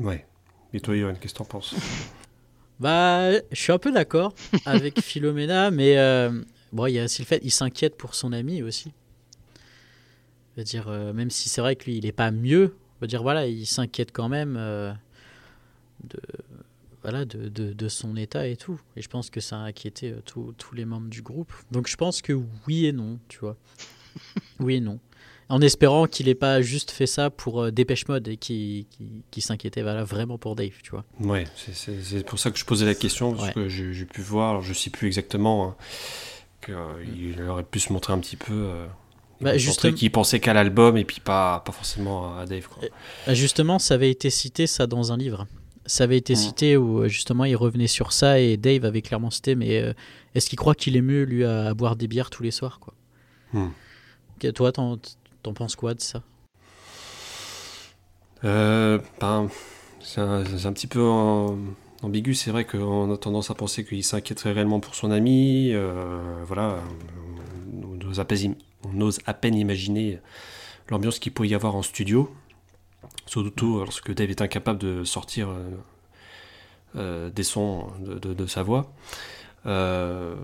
[0.00, 0.24] Ouais.
[0.72, 1.74] Et toi, Yoann, qu'est-ce que t'en penses?
[2.80, 4.32] Bah, je suis un peu d'accord
[4.64, 6.30] avec Philomena, mais euh,
[6.70, 8.92] bon, il y a aussi le fait, il s'inquiète pour son ami aussi.
[10.54, 13.00] Je veux dire, euh, même si c'est vrai que lui, il est pas mieux, on
[13.00, 14.92] va dire voilà, il s'inquiète quand même euh,
[16.04, 16.20] de
[17.02, 18.80] voilà de, de, de son état et tout.
[18.96, 21.52] Et je pense que ça a inquiété euh, tous tous les membres du groupe.
[21.70, 22.32] Donc je pense que
[22.66, 23.56] oui et non, tu vois.
[24.60, 24.98] oui et non.
[25.50, 29.22] En espérant qu'il ait pas juste fait ça pour euh, Dépêche Mode et qu'il qu'il-
[29.30, 31.04] qu'il s'inquiétait voilà, vraiment pour Dave, tu vois.
[31.20, 33.54] Ouais, c'est- pour ça que je posais la question, parce Ouais.
[33.54, 35.74] que j'ai pu voir, alors je sais plus exactement,
[36.60, 38.52] qu'il aurait pu se montrer un petit peu.
[38.52, 38.86] euh,
[39.40, 42.66] Bah, justement- qu'il pensait qu'à l'album et puis pas, pas forcément à Dave.
[42.68, 42.82] Quoi.
[43.26, 45.46] Ah, Justement, ça avait été cité ça dans un livre.
[45.88, 49.30] Ça avait été cité où euh, justement il revenait sur ça et Dave avait clairement
[49.30, 49.92] cité mais euh,
[50.36, 52.78] est-ce qu'il croit qu'il est mieux lui à, à boire des bières tous les soirs
[52.78, 52.94] quoi
[53.54, 53.68] Mm.
[54.36, 54.98] Ok, Toi, t'en,
[55.42, 56.22] t'en penses quoi de ça?
[58.44, 59.48] Euh, ben,
[60.00, 61.56] c'est un, c'est un petit peu en-
[62.02, 62.34] ambigu.
[62.34, 65.70] C'est vrai qu'on a tendance à penser qu'il s'inquiéterait réellement pour son ami.
[65.72, 66.78] euh, voilà,
[67.82, 70.20] on ose, à peine, on ose à peine imaginer
[70.90, 72.30] l'ambiance qu'il peut y avoir en studio.
[73.26, 75.70] Surtout lorsque Dave est incapable de sortir euh,
[76.96, 78.92] euh, des sons de, sa voix.
[79.66, 80.34] Euh,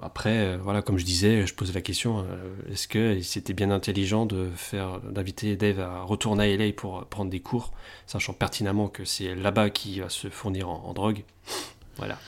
[0.00, 2.26] après, voilà, comme je disais, je posais la question
[2.70, 7.30] est-ce que c'était bien intelligent de faire, d'inviter Dave à retourner à LA pour prendre
[7.30, 7.72] des cours,
[8.06, 11.24] sachant pertinemment que c'est là-bas qu'il va se fournir en, en drogue?
[11.96, 12.18] Voilà.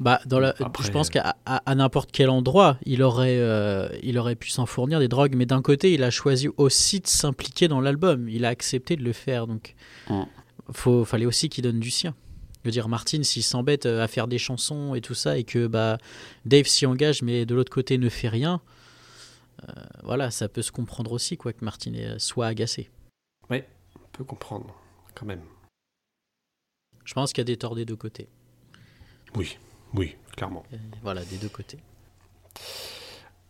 [0.00, 3.38] Bah, dans la, Après, je pense euh, qu'à à, à n'importe quel endroit, il aurait,
[3.38, 7.00] euh, il aurait pu s'en fournir des drogues, mais d'un côté, il a choisi aussi
[7.00, 8.28] de s'impliquer dans l'album.
[8.28, 9.74] Il a accepté de le faire, donc
[10.08, 10.22] Mm.
[10.72, 12.14] faut, fallait aussi qu'il donne du sien.
[12.64, 15.44] Je veux dire, Martin, s'il s'embête euh, à faire des chansons et tout ça, et
[15.44, 15.98] que bah,
[16.44, 18.60] Dave s'y engage, mais de l'autre côté ne fait rien,
[19.68, 22.90] euh, voilà, ça peut se comprendre aussi, quoi, que Martin soit agacé.
[23.50, 23.56] On
[24.12, 24.74] peut comprendre,
[25.14, 25.42] quand même.
[27.04, 28.28] Je pense qu'il y a des torts des deux côtés.
[29.36, 29.58] Oui,
[29.94, 30.64] oui, clairement.
[31.02, 31.78] Voilà, des deux côtés.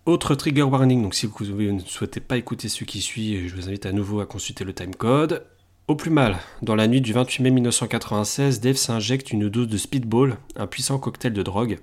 [0.07, 3.69] Autre trigger warning, donc si vous ne souhaitez pas écouter ce qui suit, je vous
[3.69, 5.45] invite à nouveau à consulter le timecode.
[5.87, 9.77] Au plus mal, dans la nuit du 28 mai 1996, Dave s'injecte une dose de
[9.77, 11.79] speedball, un puissant cocktail de drogue.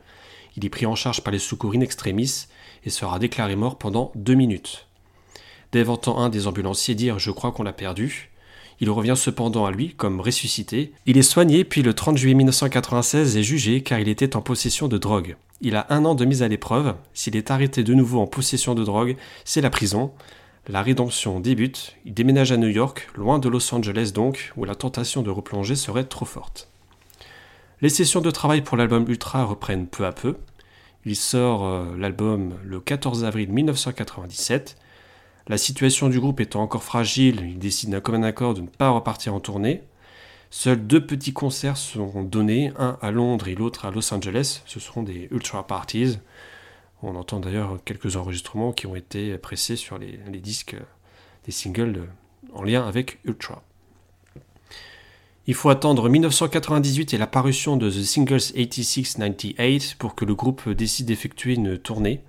[0.55, 2.47] Il est pris en charge par les secours in extremis
[2.83, 4.87] et sera déclaré mort pendant deux minutes.
[5.71, 8.31] Dave entend un des ambulanciers dire Je crois qu'on l'a perdu.
[8.81, 10.91] Il revient cependant à lui comme ressuscité.
[11.05, 14.87] Il est soigné puis le 30 juillet 1996 est jugé car il était en possession
[14.87, 15.35] de drogue.
[15.61, 16.95] Il a un an de mise à l'épreuve.
[17.13, 20.11] S'il est arrêté de nouveau en possession de drogue, c'est la prison.
[20.67, 21.95] La rédemption débute.
[22.05, 25.75] Il déménage à New York, loin de Los Angeles donc, où la tentation de replonger
[25.75, 26.69] serait trop forte.
[27.81, 30.37] Les sessions de travail pour l'album Ultra reprennent peu à peu.
[31.05, 34.75] Il sort euh, l'album le 14 avril 1997.
[35.47, 38.89] La situation du groupe étant encore fragile, ils décident d'un commun accord de ne pas
[38.89, 39.83] repartir en tournée.
[40.49, 44.61] Seuls deux petits concerts seront donnés, un à Londres et l'autre à Los Angeles.
[44.65, 46.17] Ce seront des ultra parties.
[47.03, 50.75] On entend d'ailleurs quelques enregistrements qui ont été pressés sur les, disques
[51.45, 52.07] des singles de-
[52.53, 53.61] en lien avec Ultra.
[55.45, 60.67] Il faut attendre 1998 et la parution de The Singles 86-98 pour que le groupe
[60.69, 62.21] décide d'effectuer une tournée.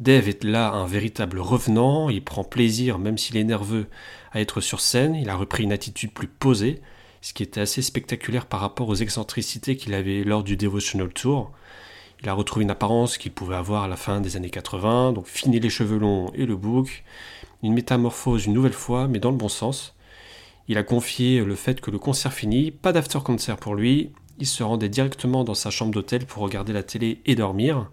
[0.00, 3.86] Dave est là un véritable revenant, il prend plaisir, même s'il est nerveux,
[4.32, 6.80] à être sur scène, il a repris une attitude plus posée,
[7.20, 11.52] ce qui était assez spectaculaire par rapport aux excentricités qu'il avait lors du Devotional Tour.
[12.22, 15.26] Il a retrouvé une apparence qu'il pouvait avoir à la fin des années 80, donc
[15.26, 17.04] fini les cheveux longs et le bouc,
[17.62, 19.94] une métamorphose une nouvelle fois, mais dans le bon sens.
[20.66, 24.62] Il a confié le fait que le concert fini, pas d'after-concert pour lui, il se
[24.62, 27.90] rendait directement dans sa chambre d'hôtel pour regarder la télé et dormir.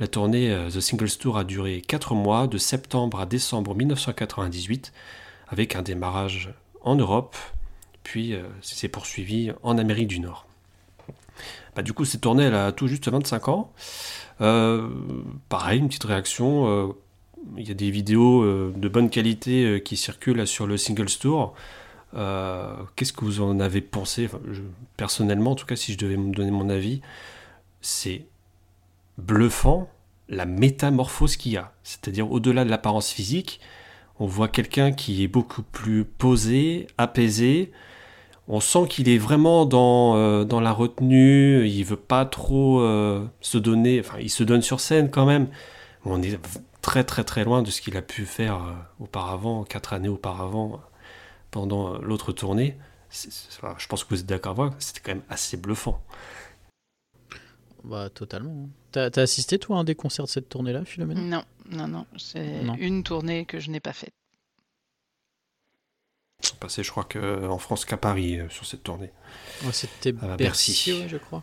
[0.00, 4.92] La tournée euh, The Singles Tour a duré 4 mois, de septembre à décembre 1998,
[5.48, 6.52] avec un démarrage
[6.82, 7.36] en Europe,
[8.02, 10.46] puis euh, s'est poursuivi en Amérique du Nord.
[11.76, 13.72] Bah, du coup, cette tournée, elle a tout juste 25 ans.
[14.40, 14.88] Euh,
[15.48, 16.94] pareil, une petite réaction.
[17.56, 21.54] il y a des vidéos de bonne qualité qui circulent sur le Singles Tour.
[22.12, 24.28] Qu'est-ce que vous en avez pensé?
[24.96, 27.00] Personnellement, en tout cas, si je devais me donner mon avis,
[27.80, 28.24] c'est
[29.18, 29.88] bluffant
[30.28, 31.72] la métamorphose qu'il y a.
[31.82, 33.60] C'est-à-dire, au-delà de l'apparence physique,
[34.18, 37.72] on voit quelqu'un qui est beaucoup plus posé, apaisé.
[38.46, 43.26] On sent qu'il est vraiment dans, euh, dans la retenue, il veut pas trop euh,
[43.40, 45.48] se donner, enfin il se donne sur scène quand même.
[46.04, 46.38] On est
[46.82, 50.80] très très très loin de ce qu'il a pu faire euh, auparavant, quatre années auparavant,
[51.50, 52.76] pendant l'autre tournée.
[53.10, 56.02] Je pense que vous êtes d'accord avec moi, c'était quand même assez bluffant.
[57.84, 58.68] Bah, totalement.
[58.94, 61.28] T'as t'as assisté, toi, à un des concerts de cette tournée-là, Philomène?
[61.28, 62.06] Non, non, non.
[62.16, 64.12] C'est une tournée que je n'ai pas faite.
[66.60, 69.10] Passé, je crois qu'en France qu'à Paris euh, sur cette tournée.
[69.64, 70.92] Ouais, C'était À Bercy, Bercy.
[70.92, 71.42] ouais, je crois.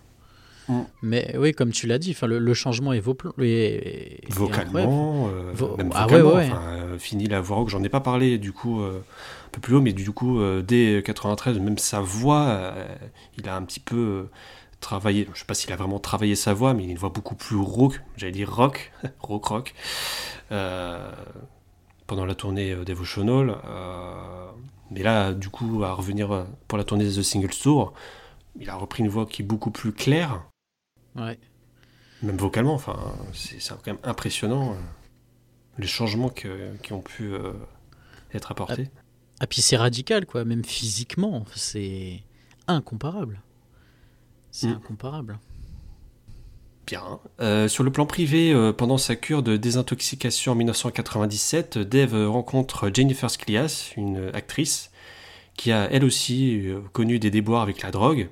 [0.69, 0.81] Mm.
[1.01, 4.39] Mais oui, comme tu l'as dit, enfin, le, le changement est, vopl- est- est incroyable.
[4.39, 6.49] vocalement, euh, Vo- même Ah vocalement, ouais, ouais.
[6.51, 8.99] enfin, euh, fini la voix rock, j'en ai pas parlé du coup euh,
[9.47, 12.95] un peu plus haut, mais du coup euh, dès 93, même sa voix, euh,
[13.37, 14.29] il a un petit peu euh,
[14.81, 17.09] travaillé, je sais pas s'il a vraiment travaillé sa voix, mais il a une voix
[17.09, 19.73] beaucoup plus rock, j'allais dire rock, rock rock,
[20.51, 21.11] euh,
[22.07, 23.55] pendant la tournée euh, Devotional.
[23.65, 24.49] euh,
[24.89, 27.93] mais là, du coup, à revenir euh, pour la tournée The Single Tour,
[28.59, 30.43] il a repris une voix qui est beaucoup plus claire,
[31.15, 31.39] Ouais.
[32.21, 32.97] même vocalement, enfin,
[33.33, 34.75] c'est quand même impressionnant
[35.77, 37.53] les changements que- qui ont pu euh,
[38.33, 38.89] être apportés.
[39.39, 41.45] Ah, puis c'est radical, quoi, même physiquement.
[41.55, 42.21] C'est
[42.67, 43.41] incomparable.
[44.51, 44.71] C'est Mm.
[44.73, 45.39] incomparable.
[46.87, 47.19] Bien.
[47.39, 52.91] Euh, sur le plan privé, euh, pendant sa cure de désintoxication en 1997, Dave rencontre
[52.93, 54.91] Jennifer Sclias, une actrice,
[55.55, 58.29] qui a elle aussi euh, connu des déboires avec la drogue.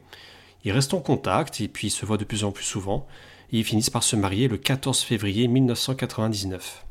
[0.65, 3.07] Ils restent en contact et puis ils se voient de plus en plus souvent.
[3.51, 6.85] Et ils finissent par se marier le 14 février 1999.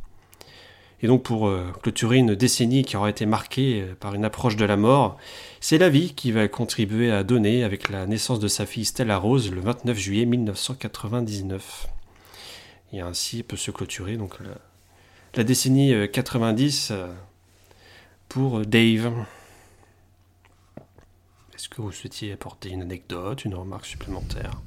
[1.00, 4.56] Et donc pour euh, clôturer une décennie qui aura été marquée euh, par une approche
[4.56, 5.16] de la mort,
[5.60, 9.16] c'est la vie qui va contribuer à donner avec la naissance de sa fille Stella
[9.16, 11.86] Rose le 29 juillet 1999.
[12.92, 14.56] Et ainsi peut se clôturer donc la,
[15.34, 17.06] la décennie euh, 90 euh,
[18.28, 19.12] pour Dave.
[21.54, 24.60] Est-ce que vous souhaitiez apporter une anecdote, une remarque supplémentaire?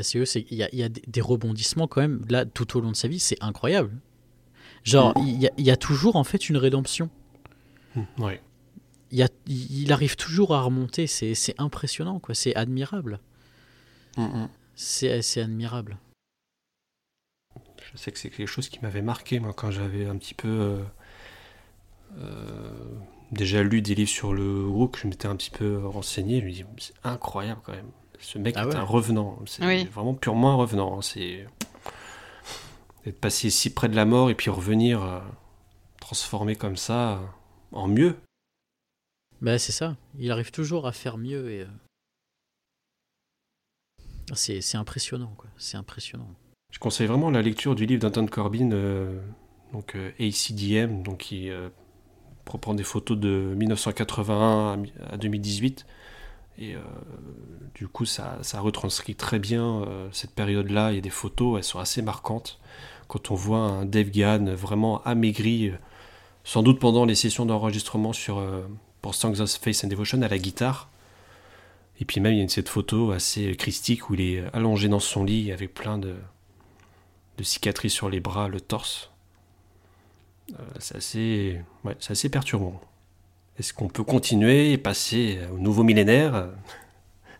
[0.00, 3.18] C'est il y a, des rebondissements quand même, là, tout au long de sa vie,
[3.18, 3.90] c'est incroyable.
[4.84, 7.10] Genre, il y, a, il y a toujours en fait une rédemption.
[8.18, 8.34] Oui.
[9.10, 12.34] Il, y a, il il arrive toujours à remonter, c'est c'est impressionnant, quoi.
[12.34, 13.20] C'est admirable.
[14.74, 15.98] C'est c'est admirable.
[17.92, 20.48] Je sais que c'est quelque chose qui m'avait marqué moi quand j'avais un petit peu
[20.48, 20.82] euh,
[22.18, 22.70] euh,
[23.32, 26.50] déjà lu des livres sur le groupe, je m'étais un petit peu renseigné, je me
[26.52, 27.90] dis c'est incroyable quand même.
[28.20, 28.74] Ce mec Ah est ouais.
[28.76, 29.84] un revenant, c'est Oui.
[29.86, 30.98] vraiment purement un revenant.
[30.98, 31.02] hein.
[31.02, 31.46] C'est
[33.08, 35.20] d'être passé si près de la mort et puis revenir euh,
[36.00, 37.26] transformé comme ça euh,
[37.72, 38.16] en mieux.
[39.40, 39.96] Bah, c'est ça.
[40.18, 41.62] Il arrive toujours à faire mieux et.
[41.62, 41.66] euh,
[44.34, 45.48] C'est c'est impressionnant, quoi.
[45.56, 46.28] C'est impressionnant.
[46.72, 49.18] Je conseille vraiment la lecture du livre d'Anton Corbin, euh,
[49.72, 51.50] donc ACDM, donc qui
[52.46, 55.86] reprend des photos de 1981 à mi- à 2018.
[56.60, 56.80] Et euh,
[57.74, 60.90] du coup, ça, ça retranscrit très bien euh, cette période-là.
[60.92, 62.58] Il y a des photos, elles sont assez marquantes.
[63.08, 65.74] Quand on voit un Dave Gahan vraiment amaigri, euh,
[66.44, 68.62] sans doute pendant les sessions d'enregistrement sur, euh,
[69.02, 70.88] pour Songs of Faith and Devotion à la guitare.
[72.00, 74.88] Et puis même, il y a une, cette photo assez christique où il est allongé
[74.88, 76.14] dans son lit avec plein de,
[77.38, 79.10] de cicatrices sur les bras, le torse.
[80.52, 82.80] Euh, c'est assez, ouais, c'est assez perturbant.
[83.58, 86.46] Est-ce qu'on peut continuer et passer au nouveau millénaire, euh,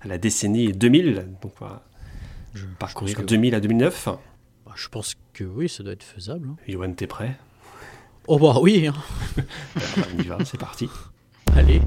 [0.01, 1.53] à la décennie 2000 Donc,
[2.55, 4.21] Je, parcourir je pense que- 2000 à 2009 bah,
[4.79, 6.49] je pense que oui, ça doit être faisable.
[6.51, 6.57] hein.
[6.68, 7.37] Yoann, t'es prêt?
[8.26, 8.95] Oh bah oui, hein.
[10.16, 10.89] On y va, c'est parti.
[11.57, 11.81] allez.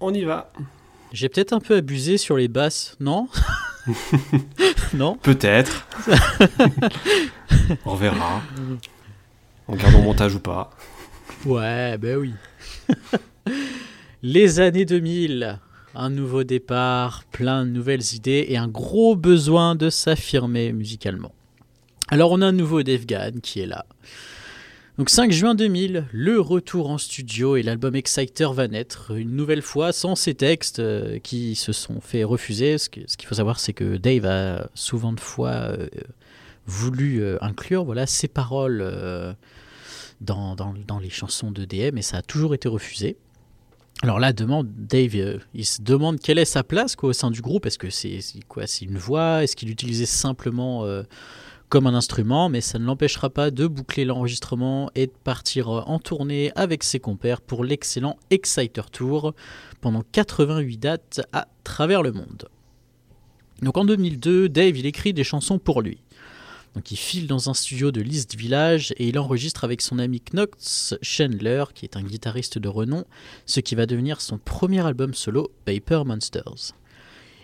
[0.00, 0.52] On y va.
[1.12, 3.28] J'ai peut-être un peu abusé sur les basses, non?
[4.94, 5.86] Non Peut-être.
[7.84, 8.42] On verra.
[9.66, 10.70] On garde en montage ou pas.
[11.44, 12.34] Ouais, ben oui.
[14.22, 15.60] Les années 2000,
[15.94, 21.32] un nouveau départ, plein de nouvelles idées et un gros besoin de s'affirmer musicalement.
[22.08, 23.84] Alors on a un nouveau Dave Gahan qui est là.
[24.98, 29.62] Donc 5 juin 2000, le retour en studio et l'album Exciter va naître, une nouvelle
[29.62, 32.78] fois sans ses textes euh, qui se sont fait refuser.
[32.78, 35.86] Ce qu'il faut savoir, c'est que Dave a souvent de fois euh,
[36.66, 38.82] voulu euh, inclure voilà, ses paroles
[40.20, 40.56] dans,
[41.00, 43.16] les chansons de DM et ça a toujours été refusé.
[44.02, 47.66] Alors là, demande, Dave, il se demande quelle est sa place au sein du groupe.
[47.66, 48.18] Est-ce que c'est
[48.48, 48.66] quoi?
[48.66, 49.44] C'est une voix?
[49.44, 50.84] Est-ce qu'il l'utilisait simplement
[51.68, 55.82] comme un instrument Mais ça ne l'empêchera pas de boucler l'enregistrement et de partir euh,
[55.86, 59.34] en tournée avec ses compères pour l'excellent Exciter Tour
[59.80, 62.48] pendant 88 dates à travers le monde.
[63.62, 65.98] Donc en 2002, Dave, il écrit des chansons pour lui.
[66.74, 70.20] Donc il file dans un studio de l'East Village et il enregistre avec son ami
[70.20, 73.04] Knox Chandler, qui est un guitariste de renom,
[73.46, 76.74] ce qui va devenir son premier album solo, Paper Monsters.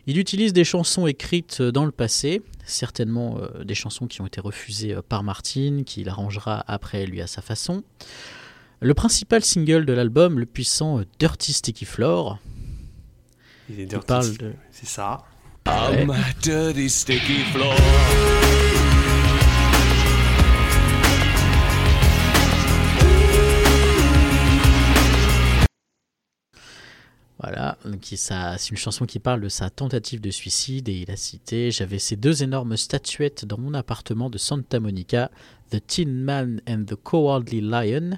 [0.06, 4.40] Il utilise des chansons écrites dans le passé, certainement euh, des chansons qui ont été
[4.40, 7.82] refusées euh, par Martin, qu'il arrangera après lui à sa façon.
[8.80, 12.38] Le principal single de l'album, le puissant euh, Dirty Sticky Floor,
[13.70, 14.06] Il est dirty.
[14.06, 14.52] parle de...
[14.70, 15.24] C'est ça.
[15.66, 16.06] Ouais.
[16.42, 17.74] dirty sticky floor.
[27.46, 31.16] Voilà, donc c'est une chanson qui parle de sa tentative de suicide et il a
[31.16, 35.30] cité J'avais ces deux énormes statuettes dans mon appartement de Santa Monica,
[35.70, 38.12] The Tin Man and the Cowardly Lion.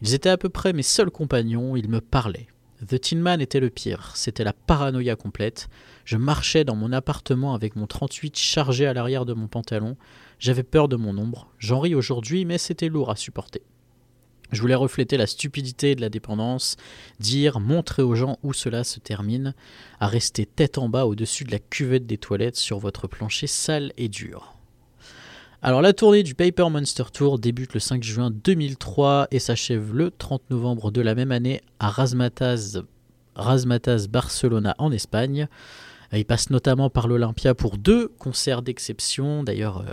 [0.00, 2.46] Ils étaient à peu près mes seuls compagnons, ils me parlaient.
[2.88, 5.68] The Tin Man était le pire, c'était la paranoïa complète.
[6.06, 9.98] Je marchais dans mon appartement avec mon 38 chargé à l'arrière de mon pantalon.
[10.38, 11.50] J'avais peur de mon ombre.
[11.58, 13.60] J'en ris aujourd'hui, mais c'était lourd à supporter.
[14.52, 16.76] Je voulais refléter la stupidité de la dépendance,
[17.18, 19.54] dire, montrer aux gens où cela se termine,
[20.00, 23.92] à rester tête en bas au-dessus de la cuvette des toilettes sur votre plancher sale
[23.96, 24.54] et dur.
[25.62, 30.10] Alors la tournée du Paper Monster Tour débute le 5 juin 2003 et s'achève le
[30.10, 32.82] 30 novembre de la même année à Razmataz,
[34.08, 35.48] Barcelona en Espagne.
[36.12, 39.92] Il passe notamment par l'Olympia pour deux concerts d'exception, d'ailleurs euh,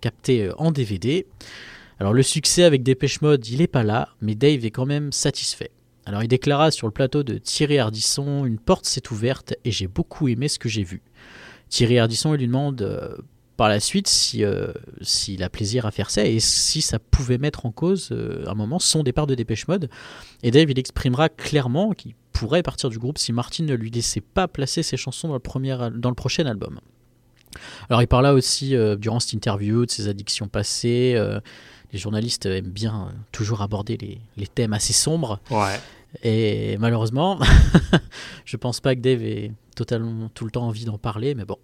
[0.00, 1.26] captés euh, en DVD.
[2.00, 5.12] Alors le succès avec Dépêche Mode, il n'est pas là, mais Dave est quand même
[5.12, 5.70] satisfait.
[6.06, 9.86] Alors il déclara sur le plateau de Thierry Ardisson, une porte s'est ouverte et j'ai
[9.86, 11.02] beaucoup aimé ce que j'ai vu.
[11.68, 13.16] Thierry Ardisson il lui demande euh,
[13.56, 17.38] par la suite si, euh, s'il a plaisir à faire ça et si ça pouvait
[17.38, 19.88] mettre en cause euh, un moment son départ de Dépêche Mode.
[20.42, 24.20] Et Dave il exprimera clairement qu'il pourrait partir du groupe si Martin ne lui laissait
[24.20, 26.80] pas placer ses chansons dans le, dans le prochain album.
[27.88, 31.16] Alors il parla aussi euh, durant cette interview de ses addictions passées.
[31.94, 35.38] Les journalistes aiment bien euh, toujours aborder les, les thèmes assez sombres.
[35.48, 35.78] Ouais.
[36.24, 37.38] Et malheureusement,
[38.44, 41.56] je pense pas que Dave ait totalement tout le temps envie d'en parler, mais bon,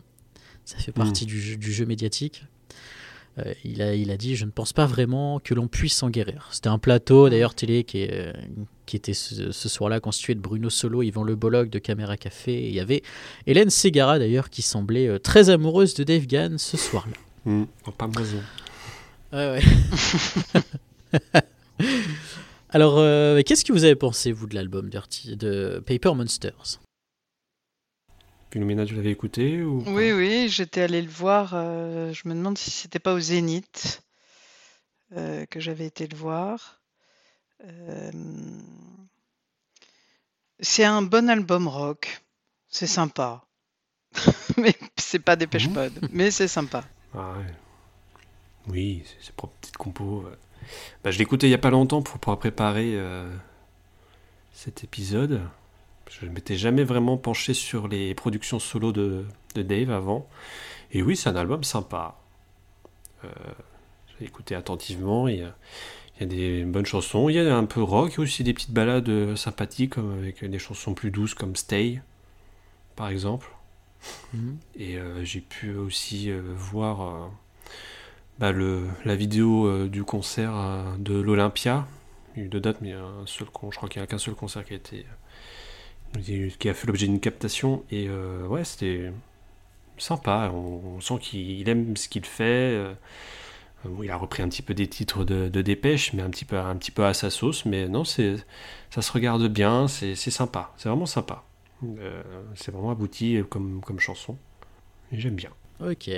[0.64, 2.44] ça fait partie du, jeu, du jeu médiatique.
[3.38, 6.10] Euh, il, a, il a dit Je ne pense pas vraiment que l'on puisse s'en
[6.10, 6.48] guérir.
[6.52, 8.32] C'était un plateau d'ailleurs télé qui, est, euh,
[8.86, 12.52] qui était ce, ce soir-là constitué de Bruno Solo, Yvan Le Bolloc de Caméra Café.
[12.54, 13.02] Et il y avait
[13.48, 17.16] Hélène Ségara d'ailleurs qui semblait très amoureuse de Dave Gann ce soir-là.
[17.44, 17.64] Hmm,
[17.96, 18.42] pas raison.
[19.32, 19.60] Ouais,
[21.12, 21.20] ouais.
[22.70, 26.80] Alors, euh, qu'est-ce que vous avez pensé, vous, de l'album Dirty, de Paper Monsters?
[28.52, 31.52] Philomena, tu l'avais écouté ou Oui, oui, j'étais allée le voir.
[31.54, 34.02] euh, je me demande si c'était pas au Zénith
[35.16, 36.80] euh, que j'avais été le voir.
[37.64, 38.10] Euh,
[40.58, 42.22] c'est un bon album rock.
[42.68, 43.44] C'est sympa.
[44.56, 45.74] mais c'est pas Dépêche Mhm.
[45.74, 46.84] Mode, mais c'est sympa.
[47.14, 47.46] Ah ouais.
[48.68, 50.22] Oui, c'est ses propres petites compos.
[50.24, 50.36] ouais.
[51.02, 53.28] Bah, je l'ai écouté il y a pas longtemps pour pouvoir préparer euh,
[54.52, 55.40] cet épisode.
[56.10, 60.28] Je ne m'étais jamais vraiment penché sur les productions solo de, de Dave avant.
[60.92, 62.18] Et oui, c'est un album sympa.
[63.24, 63.28] Euh,
[64.20, 65.28] écouter attentivement.
[65.28, 65.54] Il y, a,
[66.16, 67.28] il y a des bonnes chansons.
[67.28, 69.94] Il y a un peu rock, il y a aussi des petites balades euh, sympathiques,
[69.94, 72.00] comme avec des chansons plus douces comme Stay,
[72.96, 73.48] par exemple.
[74.34, 74.58] Mhm.
[74.76, 77.28] Et euh, j'ai pu aussi euh, voir euh,
[78.40, 81.86] bah, la vidéo euh, du concert euh, de l'Olympia.
[82.34, 84.16] Il y a eu deux dates, mais un seul je crois qu'il n'y a qu'un
[84.16, 85.04] seul concert qui a été
[86.16, 87.84] euh, qui a fait l'objet d'une captation.
[87.90, 89.12] Et ouais, c'était
[89.98, 90.50] sympa.
[90.54, 92.82] On, sent qu'il il aime ce qu'il fait.
[94.02, 96.58] il a repris un petit peu des titres de, de dépêche, mais un petit peu,
[96.58, 97.66] un petit peu à sa sauce.
[97.66, 98.36] Mais non, c'est,
[98.90, 100.72] ça se regarde bien, c'est, sympa.
[100.78, 101.44] C'est vraiment sympa.
[102.54, 104.36] C'est vraiment abouti comme, comme chanson.
[105.12, 105.50] Et j'aime bien.
[105.80, 106.10] Ok.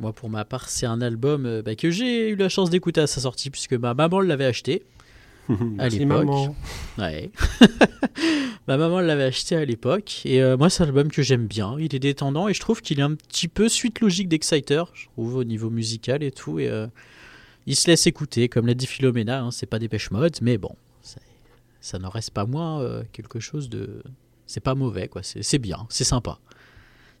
[0.00, 3.00] Moi, pour ma part, c'est un album euh, bah, que j'ai eu la chance d'écouter
[3.00, 4.82] à sa sortie, puisque ma maman l'avait acheté
[5.78, 6.54] à l'époque.
[6.98, 7.30] Ouais.
[8.66, 10.22] ma maman l'avait acheté à l'époque.
[10.24, 11.76] Et euh, moi, c'est un album que j'aime bien.
[11.78, 15.06] Il est détendant et je trouve qu'il est un petit peu suite logique d'Exciter, je
[15.06, 16.58] trouve, au niveau musical et tout.
[16.58, 16.86] Et euh,
[17.66, 19.42] il se laisse écouter, comme l'a dit Philomena.
[19.42, 20.74] hein, c'est pas Dépêche Mode, mais bon,
[21.84, 24.02] ça n'en reste pas moins euh, quelque chose de.
[24.46, 25.22] C'est pas mauvais, quoi.
[25.22, 26.38] C'est bien, c'est sympa.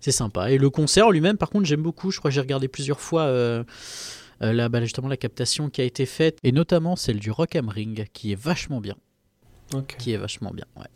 [0.04, 0.50] C'est sympa.
[0.50, 2.10] Et le concert lui-même, par contre, j'aime beaucoup.
[2.10, 3.64] Je crois que j'ai regardé plusieurs fois euh,
[4.42, 7.56] euh, la, bah, justement la captation qui a été faite, et notamment celle du Rock
[7.56, 8.96] am Ring, qui est vachement bien.
[9.72, 9.96] Ok.
[9.98, 10.88] Qui est vachement bien, ouais.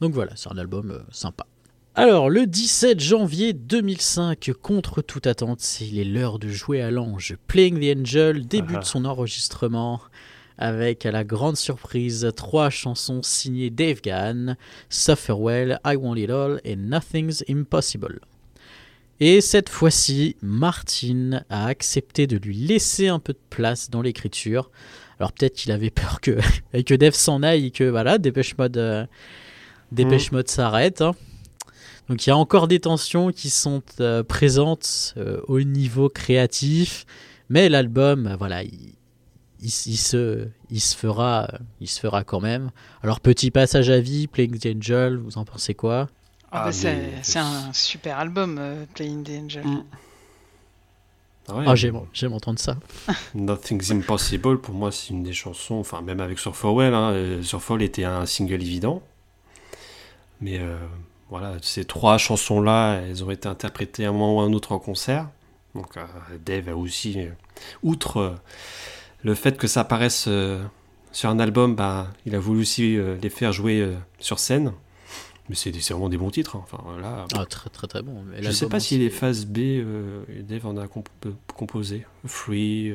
[0.00, 1.46] Donc voilà, c'est un album euh, sympa.
[1.94, 7.36] Alors, le 17 janvier 2005, contre toute attente, il est l'heure de jouer à l'ange.
[7.46, 8.84] Playing the Angel débute Ah.
[8.84, 10.00] son enregistrement
[10.58, 14.56] avec, à la grande surprise, trois chansons signées Dave Gahan,
[14.88, 18.20] Sufferwell, I Want It All et Nothing's Impossible.
[19.18, 24.70] Et cette fois-ci, Martin a accepté de lui laisser un peu de place dans l'écriture.
[25.18, 26.38] Alors peut-être qu'il avait peur que,
[26.82, 29.06] que Dave s'en aille et que voilà, Dépêche Mode, euh,
[29.92, 31.00] Dépêche Mode s'arrête.
[31.00, 31.14] hein.
[32.08, 37.04] Donc il y a encore des tensions qui sont euh, présentes euh, au niveau créatif,
[37.48, 38.92] mais l'album, voilà, il,
[39.62, 41.48] il, se, il se fera,
[41.80, 42.70] il se fera quand même.
[43.02, 46.08] Alors petit passage à vie, Playing the Angel, vous en pensez quoi?
[46.52, 49.64] Ah, Ah, bah, c'est mais- c'est un super album, euh, Playing the Angel.
[49.66, 49.84] Mm.
[51.48, 52.76] Ah ouais, Ah j'aime, j'aime entendre ça.
[53.34, 57.82] Nothing's Impossible, pour moi, c'est une des chansons, enfin, même avec Surfowell, hein, euh, Surfowell
[57.82, 59.00] était un single évident.
[60.40, 60.76] Mais euh,
[61.30, 64.72] voilà, ces trois chansons-là, elles ont été interprétées à un moment ou à un autre
[64.72, 65.28] en concert.
[65.74, 66.02] Donc, euh,
[66.44, 67.30] Dave a aussi, euh,
[67.82, 68.34] outre euh,
[69.26, 70.62] le fait que ça apparaisse euh,
[71.12, 74.72] sur un album, bah, il a voulu aussi euh, les faire jouer euh, sur scène.
[75.48, 76.56] Mais c'est vraiment des bons titres.
[76.56, 76.60] hein.
[76.64, 77.24] Enfin, voilà.
[77.36, 78.22] Ah, très très très bon.
[78.24, 79.58] Mais Je sais pas si les phases B,
[80.42, 81.08] Dave en a comp-
[81.54, 82.04] composé.
[82.24, 82.92] Free,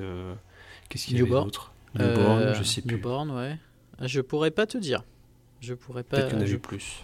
[0.89, 1.45] qu'est-ce qu'il y avait Newborn.
[1.45, 1.71] d'autre?
[1.95, 2.95] Newborn, je sais plus.
[2.97, 3.57] Newborn, ouais.
[3.99, 5.03] Ah, Je pourrais pas te dire.
[5.61, 6.17] Je pourrais pas.
[6.17, 7.03] Peut-être qu'il y en a je- eu plus.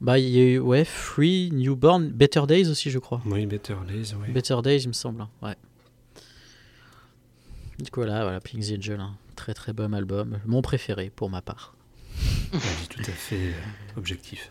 [0.00, 3.20] Bah, il y a eu, ouais, Free, Newborn, Better Days aussi, je crois.
[3.26, 4.32] Oui, Better Days, oui.
[4.32, 5.20] Better Days, il me semble.
[5.22, 5.54] hein, Ouais.
[7.80, 9.14] Du coup, voilà, voilà, Pink Angel, hein.
[9.36, 10.38] très très bon album.
[10.46, 11.74] Mon préféré pour ma part.
[12.90, 13.52] Tout à fait euh,
[13.96, 14.50] objectif.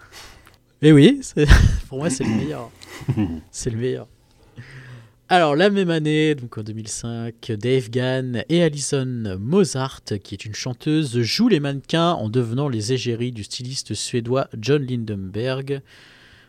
[0.82, 1.47] Et oui, c'est-
[1.89, 2.71] pour moi, c'est le meilleur.
[3.51, 4.07] c'est le meilleur.
[5.32, 10.55] Alors, la même année, donc en 2005, Dave Gann et Alison Mozart, qui est une
[10.55, 15.82] chanteuse, jouent les mannequins en devenant les égéries du styliste suédois John Lindenberg.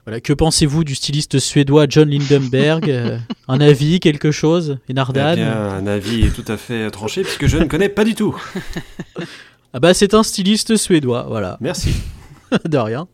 [0.07, 4.95] Voilà, que pensez-vous du styliste suédois John Lindenberg Euh, Un avis, quelque chose Et Eh
[4.95, 8.37] bien, un avis tout à fait tranché, puisque je ne connais pas du tout.
[9.73, 11.57] Ah bah c'est un styliste suédois, voilà.
[11.61, 11.93] Merci.
[12.69, 13.07] de rien.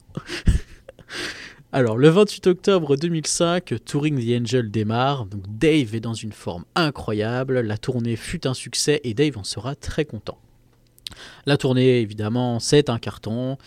[1.71, 5.27] Alors, le 28 octobre 2005, Touring the Angel démarre.
[5.27, 7.61] Donc, Dave est dans une forme incroyable.
[7.61, 10.39] La tournée fut un succès et Dave en sera très content.
[11.45, 13.59] La tournée, évidemment, c'est un carton.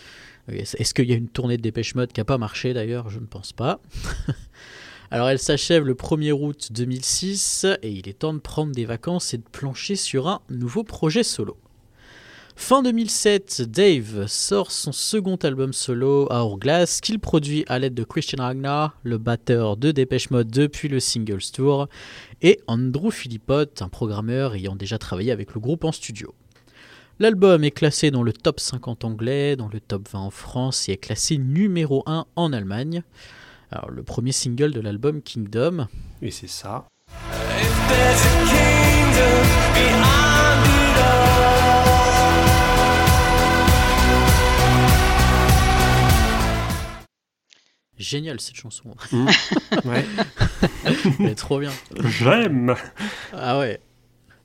[0.57, 3.09] Est-ce qu'il y a une tournée de Dépêche Mode qui n'a pas marché d'ailleurs?
[3.09, 3.79] Je ne pense pas.
[5.11, 9.33] Alors, elle s'achève le 1er août 2006 et il est temps de prendre des vacances
[9.33, 11.57] et de plancher sur un nouveau projet solo.
[12.55, 18.43] Fin 2007, Dave sort son second album solo, Hourglass, qu'il produit à l'aide de Christian
[18.43, 21.87] Ragnar, le batteur de Dépêche Mode depuis le Singles Tour,
[22.41, 26.35] et Andrew Philippot, un programmeur ayant déjà travaillé avec le groupe en studio.
[27.21, 30.93] L'album est classé dans le top 50 anglais, dans le top 20 en France et
[30.93, 33.03] est classé numéro 1 en Allemagne.
[33.71, 35.87] Alors, le premier single de l'album Kingdom.
[36.21, 36.87] Et c'est ça.
[47.97, 48.95] Génial cette chanson.
[49.11, 49.27] Mm.
[49.83, 50.05] Ouais.
[51.19, 51.73] Elle est trop bien.
[52.01, 52.75] J'aime.
[53.33, 53.81] Ah ouais.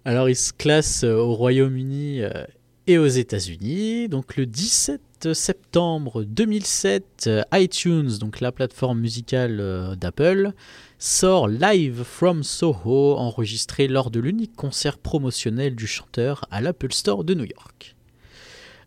[0.04, 2.44] Alors il se classe euh, au Royaume-Uni euh,
[2.86, 4.08] et aux États-Unis.
[4.08, 10.52] Donc le 17 septembre 2007, euh, iTunes, donc la plateforme musicale euh, d'Apple,
[10.98, 17.24] sort Live from Soho, enregistré lors de l'unique concert promotionnel du chanteur à l'Apple Store
[17.24, 17.94] de New York.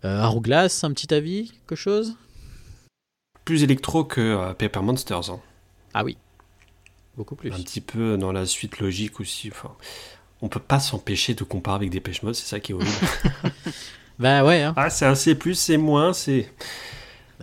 [0.05, 2.15] Euh, Aruglas, un petit avis, quelque chose?
[3.45, 5.31] Plus électro que euh, Paper Monsters.
[5.31, 5.39] hein.
[5.93, 6.17] Ah oui,
[7.15, 7.51] beaucoup plus.
[7.51, 9.49] Un petit peu dans la suite logique aussi.
[9.51, 9.75] Enfin,
[10.41, 12.91] on peut pas s'empêcher de comparer avec Dépêche Mode, c'est ça qui est horrible.
[14.19, 14.73] Bah ouais, hein.
[14.75, 16.51] ah, c'est un C+, c'est moins, c'est...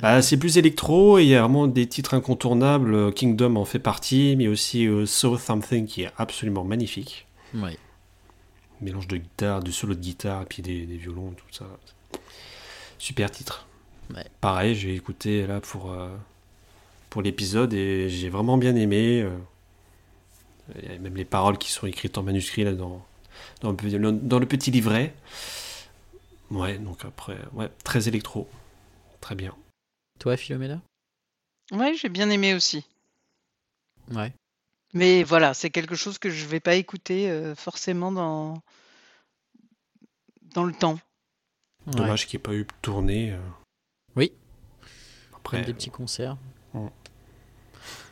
[0.02, 3.12] Bah, c'est plus électro, et il y a vraiment des titres incontournables.
[3.14, 7.28] Kingdom en fait partie, mais aussi euh, So Something qui est absolument magnifique.
[7.54, 7.78] Ouais.
[8.80, 11.64] Mélange de guitare, de solo de guitare, et puis des, des violons, tout ça.
[12.98, 13.68] Super titre.
[14.12, 14.26] Ouais.
[14.40, 16.08] Pareil, j'ai écouté là pour, euh,
[17.08, 19.22] pour l'épisode et j'ai vraiment bien aimé.
[19.22, 19.30] euh,
[20.76, 23.04] Il y a même les paroles qui sont écrites en manuscrit là dans,
[23.60, 25.14] dans, le, petit- dans le petit livret.
[26.50, 28.48] Ouais, donc après, ouais, très électro.
[29.20, 29.54] Très bien.
[30.20, 30.80] Toi, Philomena
[31.72, 32.84] Ouais, j'ai bien aimé aussi.
[34.10, 34.32] Ouais.
[34.92, 38.62] Mais voilà, c'est quelque chose que je vais pas écouter euh, forcément dans
[40.54, 40.98] dans le temps.
[41.86, 43.32] Dommage qu'il n'y ait pas eu de tournée.
[43.32, 43.38] euh.
[44.16, 44.32] Oui.
[45.36, 46.36] Après, Même des petits concerts.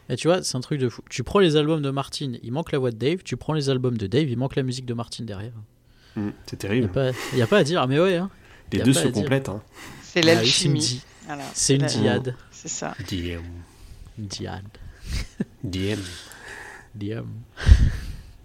[0.08, 1.02] Et tu vois, c'est un truc de fou.
[1.08, 3.22] Tu prends les albums de Martin, il manque la voix de Dave.
[3.24, 5.52] Tu prends les albums de Dave, il manque la musique de Martin derrière.
[6.16, 6.84] hmm, c'est Il terrible.
[6.86, 8.16] n'y a, pas- y a pas à dire, mais ouais.
[8.16, 8.30] Hein.
[8.72, 9.48] Les deux se complètent.
[9.48, 9.62] Hein.
[10.02, 11.02] C'est Ah l'alchimie.
[11.54, 12.36] c'est une, di- une diade.
[12.50, 12.94] C'est ça.
[13.10, 13.40] DM.
[14.18, 14.64] Une diade.
[15.64, 15.98] DM.
[16.94, 17.26] Diam.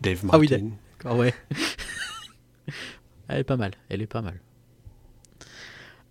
[0.01, 0.29] Dave Martin.
[0.31, 1.33] Ah oui, d'accord, ouais.
[3.27, 4.39] Elle est pas mal, elle est pas mal.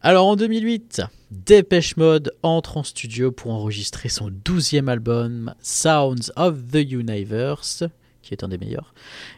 [0.03, 6.69] Alors en 2008, Dépêche Mode entre en studio pour enregistrer son douzième album Sounds of
[6.71, 7.83] the Universe,
[8.21, 8.93] qui est un des meilleurs.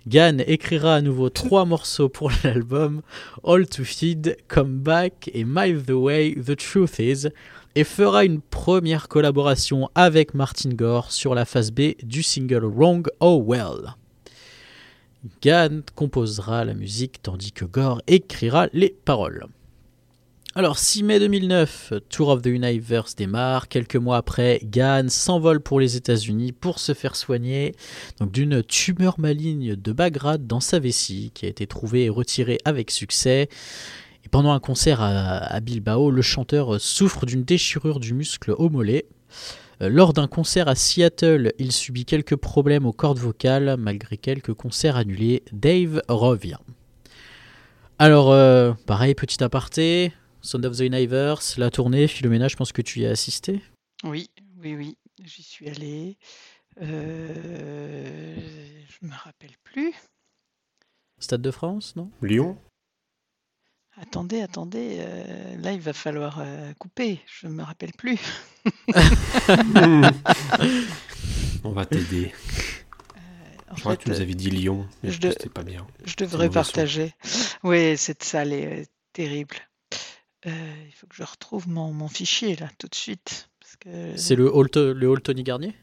[0.09, 3.03] Gann écrira à nouveau trois morceaux pour l'album,
[3.45, 7.29] All to Feed, Come Back et My The Way The Truth Is,
[7.77, 13.09] et fera une première collaboration avec Martin Gore sur la phase B du single Wrong
[13.21, 13.95] Oh Well.
[15.41, 19.47] Gann composera la musique tandis que Gore écrira les paroles.
[20.59, 23.69] Alors 6 mai 2009, Tour of the Universe démarre.
[23.69, 27.77] Quelques mois après, Gann s'envole pour les États-Unis pour se faire soigner
[28.21, 32.91] d'une tumeur maligne de Bagrade dans sa vessie qui a été trouvée et retirée avec
[32.91, 33.49] succès.
[34.25, 38.69] Et pendant un concert à, à Bilbao, le chanteur souffre d'une déchirure du muscle au
[38.69, 39.07] mollet.
[39.81, 43.77] Euh, Lors d'un concert à Seattle, il subit quelques problèmes aux cordes vocales.
[43.79, 46.59] Malgré quelques concerts annulés, Dave revient.
[48.01, 50.13] Alors, euh, pareil, petit aparté,
[50.49, 53.61] Sound of the Universe, la tournée, Philomena, je pense que tu y as assisté.
[54.03, 56.17] Oui, oui, oui, j'y suis allée.
[56.81, 58.35] Euh,
[58.89, 59.93] je me rappelle plus.
[61.19, 62.11] Stade de France, non?
[62.23, 62.57] Lyon?
[64.01, 67.21] Attendez, attendez, euh, là il va falloir euh, couper.
[67.27, 68.19] Je me rappelle plus.
[71.63, 72.33] On va t'aider.
[73.69, 75.63] En Je crois que tu nous avais dit Lyon, mais je je de- c'était pas
[75.63, 75.87] bien.
[76.07, 77.13] Je devrais partager.
[77.65, 79.57] Oui, cette salle est euh, terrible.
[80.47, 80.51] Euh,
[80.87, 83.49] il faut que je retrouve mon, mon fichier là tout de suite.
[83.61, 85.75] Parce que C'est le hall, le hall Tony Garnier?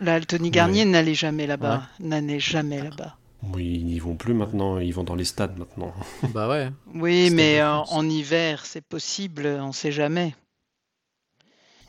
[0.00, 1.82] Là, le Tony Garnier n'allait jamais là-bas.
[2.00, 3.16] N'allait jamais là-bas.
[3.42, 5.92] Oui, ils n'y vont plus maintenant, ils vont dans les stades maintenant.
[6.34, 6.70] Bah ouais.
[6.94, 10.34] Oui, mais en, en hiver, c'est possible, on sait jamais.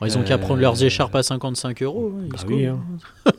[0.00, 2.12] Bon, ils ont qu'à prendre leurs Euh, écharpes à 55 euros.
[2.16, 2.80] hein, bah oui, hein.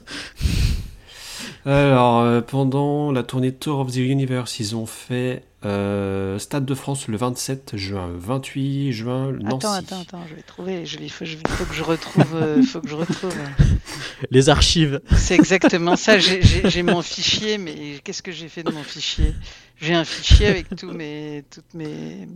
[1.66, 6.74] Alors, euh, pendant la tournée Tour of the Universe, ils ont fait euh, Stade de
[6.74, 9.56] France le 27 juin, 28 juin, Nancy.
[9.68, 10.86] Attends, attends, attends, je vais trouver.
[10.88, 12.26] Je vais, faut, je- faut que je retrouve.
[12.36, 13.36] euh, faut que je retrouve.
[14.32, 15.02] Les archives.
[15.16, 16.18] C'est exactement ça.
[16.18, 19.34] J'ai mon fichier, mais qu'est-ce que j'ai fait de mon fichier?
[19.80, 22.28] J'ai un fichier avec tous mes, toutes mes.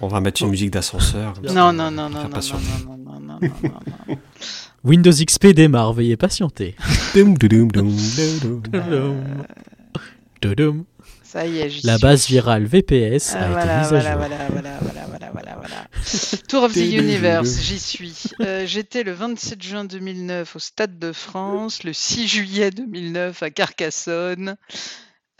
[0.00, 1.34] On va mettre une musique d'ascenseur.
[1.42, 2.40] Non, on non, non, non, non, non, non,
[2.88, 3.50] non, non, non, non,
[4.08, 4.18] non.
[4.82, 6.74] Windows XP démarre, veuillez patienter.
[7.14, 7.90] Dum, dum, dum, dum,
[8.40, 9.24] dum, dum.
[10.40, 10.84] Tudum.
[11.22, 13.88] Ça y est, j'y La base virale VPS Ah, a été mise à voilà, jour.
[13.88, 15.86] voilà, voilà, voilà, voilà, voilà, voilà.
[16.48, 18.22] Tour of the Universe, j'y suis.
[18.40, 23.50] Euh, J'étais le 27 juin 2009 au Stade de France, le 6 juillet 2009 à
[23.50, 24.56] Carcassonne.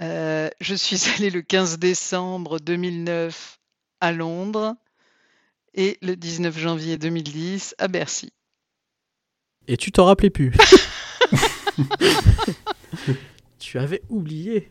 [0.02, 3.59] Euh, je suis allé le 15 décembre 2009
[4.00, 4.74] à Londres
[5.74, 8.32] et le 19 janvier 2010 à Bercy.
[9.68, 10.52] Et tu t'en rappelais plus.
[13.58, 14.70] tu avais oublié.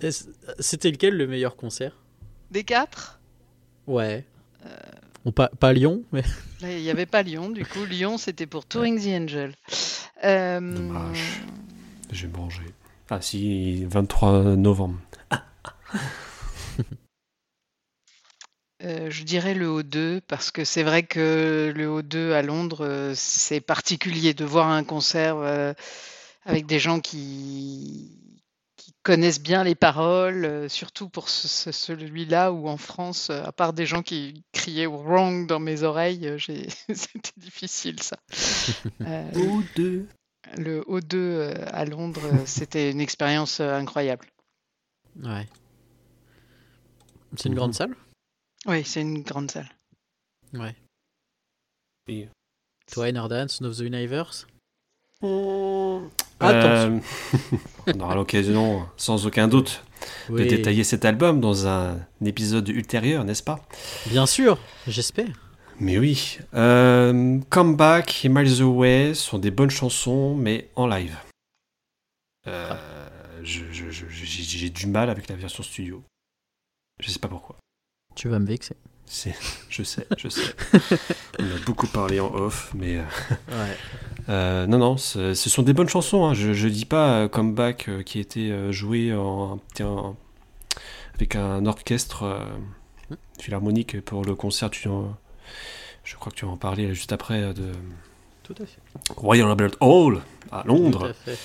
[0.00, 1.96] Est-ce- C'était lequel le meilleur concert?
[2.50, 3.20] Des quatre?
[3.86, 4.24] Ouais.
[5.24, 6.22] Bon, pas, pas Lyon, mais.
[6.62, 9.54] Il n'y avait pas Lyon, du coup, Lyon c'était pour Touring the Angel.
[10.24, 11.40] Euh, Dommage.
[12.12, 12.62] Je vais manger.
[13.10, 14.98] Ah si, 23 novembre.
[18.84, 23.12] Euh, je dirais le O2 parce que c'est vrai que le O2 à Londres, euh,
[23.14, 25.72] c'est particulier de voir un concert euh,
[26.44, 28.18] avec des gens qui,
[28.76, 33.72] qui connaissent bien les paroles, surtout pour ce- ce- celui-là où en France, à part
[33.72, 38.16] des gens qui criaient wrong dans mes oreilles, j'ai- c'était difficile ça.
[39.06, 40.06] Euh, O2.
[40.58, 44.26] le O2 euh, à Londres, c'était une expérience incroyable.
[45.22, 45.46] Ouais.
[47.36, 47.94] C'est une grande salle?
[48.66, 49.68] Oui, c'est une grande salle.
[50.54, 50.74] Ouais.
[52.08, 52.28] Et-
[52.92, 54.46] Toi, Enardan, Son of the Universe?
[55.22, 56.00] Euh,
[56.40, 57.00] Attention.
[57.86, 59.84] on aura l'occasion, sans aucun doute,
[60.28, 60.42] Oui.
[60.44, 63.60] de détailler cet album dans un épisode ultérieur, n'est-ce pas?
[64.06, 65.28] Bien sûr, j'espère.
[65.78, 66.38] Mais oui.
[66.54, 71.16] Euh, Comeback et Miles Away sont des bonnes chansons, mais en live.
[72.48, 72.76] Euh,
[73.42, 76.02] J'ai j'ai du mal avec la version studio.
[77.00, 77.56] Je sais pas pourquoi.
[78.14, 78.76] Tu vas me vexer.
[79.68, 80.54] Je sais, je sais.
[81.38, 83.02] On a beaucoup parlé en off, mais euh,
[83.50, 83.76] Ouais.
[84.30, 86.24] euh, non, non, ce ce sont des bonnes chansons.
[86.24, 86.32] hein.
[86.34, 90.16] Je, je dis pas euh, Comeback qui a été euh, joué en, en-
[91.14, 92.46] avec un orchestre
[93.38, 94.70] philharmonique pour le concert.
[94.70, 95.14] Tu en-
[96.04, 97.72] je crois que tu en parler là, juste après de
[98.44, 98.80] Tout à fait.
[99.14, 101.08] Royal Albert Hall à Tout Londres.
[101.10, 101.38] à fait.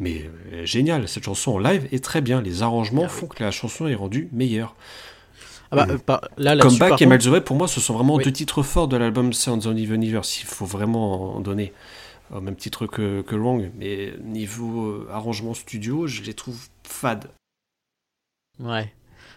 [0.00, 2.42] Mais euh, génial, cette chanson en live est très bien.
[2.42, 3.20] Les arrangements Ah oui.
[3.20, 4.74] font que la chanson est rendue meilleure.
[5.72, 8.24] Ah bah, euh, là, Comeback par et contre- Miles pour moi, ce sont vraiment Oui.
[8.24, 10.40] deux titres forts de l'album Sounds of Universe.
[10.40, 11.72] Il faut vraiment en donner
[12.32, 13.70] au même titre que, que Wrong.
[13.76, 17.30] Mais niveau euh, arrangement studio, je les trouve fades.
[18.60, 18.92] Ouais.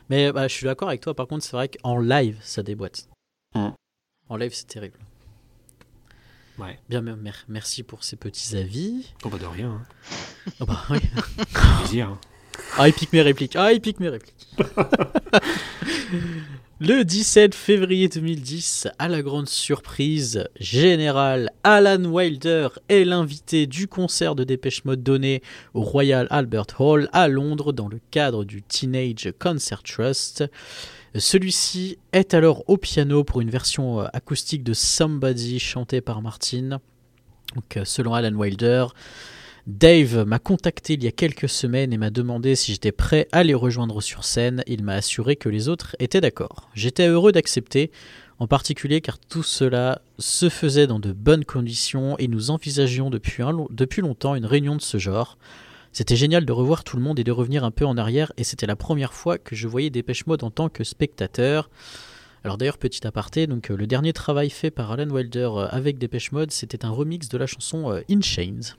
[0.10, 1.14] Mais bah, je suis d'accord avec toi.
[1.14, 3.08] Par contre, c'est vrai qu'en live, ça déboîte.
[3.56, 3.70] Mm.
[4.30, 4.98] En live, c'est terrible.
[6.58, 6.78] Ouais.
[6.90, 9.14] Bien, mer- mer- merci pour ces petits avis.
[9.24, 9.72] Oh bah de rien.
[9.72, 10.52] hein.
[10.60, 11.00] Oh bah, oui.
[11.80, 12.10] Plaisir.
[12.10, 12.20] hein.
[12.78, 13.56] Ah, il pique mes répliques.
[13.56, 14.36] Ah, il pique mes répliques.
[16.82, 24.34] Le 17 février 2010, à la grande surprise générale, Alan Wilder est l'invité du concert
[24.34, 25.44] de Dépêche Mode donné
[25.74, 30.46] au Royal Albert Hall à Londres dans le cadre du Teenage Concert Trust.
[31.16, 36.80] Celui-ci est alors au piano pour une version euh, acoustique de Somebody chantée par Martin.
[37.56, 38.86] Donc, euh, selon Alan Wilder,
[39.70, 43.44] Dave m'a contacté il y a quelques semaines et m'a demandé si j'étais prêt à
[43.44, 44.64] les rejoindre sur scène.
[44.66, 46.72] Il m'a assuré que les autres étaient d'accord.
[46.74, 47.92] J'étais heureux d'accepter,
[48.40, 53.44] en particulier car tout cela se faisait dans de bonnes conditions et nous envisagions depuis,
[54.02, 55.38] longtemps une réunion de ce genre.
[55.92, 58.44] C'était génial de revoir tout le monde et de revenir un peu en arrière et
[58.44, 61.70] c'était la première fois que je voyais Dépêche Mode en tant que spectateur.
[62.44, 66.00] Alors d'ailleurs, petit aparté, donc, euh, le dernier travail fait par Alan Wilder euh, avec
[66.00, 68.78] Dépêche Mode, c'était un remix de la chanson euh, In Chains.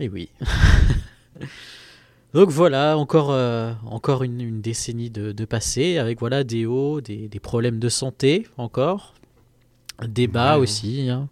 [0.00, 0.30] Et oui.
[2.34, 7.00] Donc voilà, encore, euh, encore une, une décennie de, de passé, avec voilà des hauts,
[7.02, 9.14] des, des problèmes de santé encore,
[10.06, 10.62] débat Ouais.
[10.62, 11.10] aussi.
[11.10, 11.28] hein.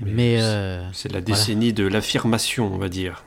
[0.00, 1.24] Mais Mais, c'est- euh, C'est la voilà.
[1.24, 3.24] décennie de l'affirmation, on va dire,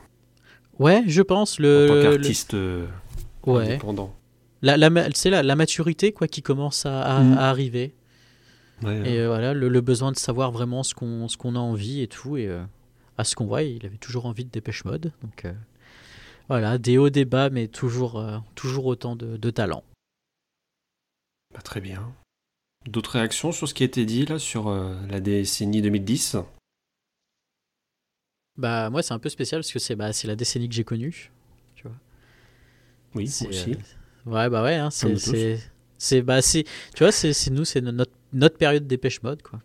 [0.78, 1.86] Ouais, je pense en le.
[1.86, 2.86] tant le- qu'artiste euh,
[3.46, 3.64] ouais.
[3.66, 4.16] indépendant.
[4.62, 7.32] La, la, c'est la, la maturité quoi qui commence à, à- Mm.
[7.36, 7.94] à arriver.
[8.82, 12.00] Ouais, Et euh, voilà, le, le besoin de savoir vraiment ce qu'on qu'on a envie
[12.00, 12.36] et tout.
[12.36, 12.62] Et euh,
[13.18, 15.12] à ce qu'on voit, il avait toujours envie de dépêche mode.
[15.22, 15.52] Donc euh,
[16.48, 18.24] voilà, des hauts, des bas, mais toujours,
[18.54, 19.84] toujours autant de, de talent.
[21.54, 22.12] Bah, très bien.
[22.86, 24.70] D'autres réactions sur ce qui a été dit là sur
[25.08, 26.36] la décennie 2010
[28.56, 31.30] Bah moi c'est un peu spécial parce que c'est bah, la décennie que j'ai connue.
[31.74, 31.96] Tu vois.
[33.14, 33.76] Oui, aussi.
[34.26, 35.16] ouais bah ouais, hein, c'est
[35.98, 36.64] c'est bah tu
[36.98, 39.60] vois c'est nous c'est no- notre notre période dépêche mode quoi.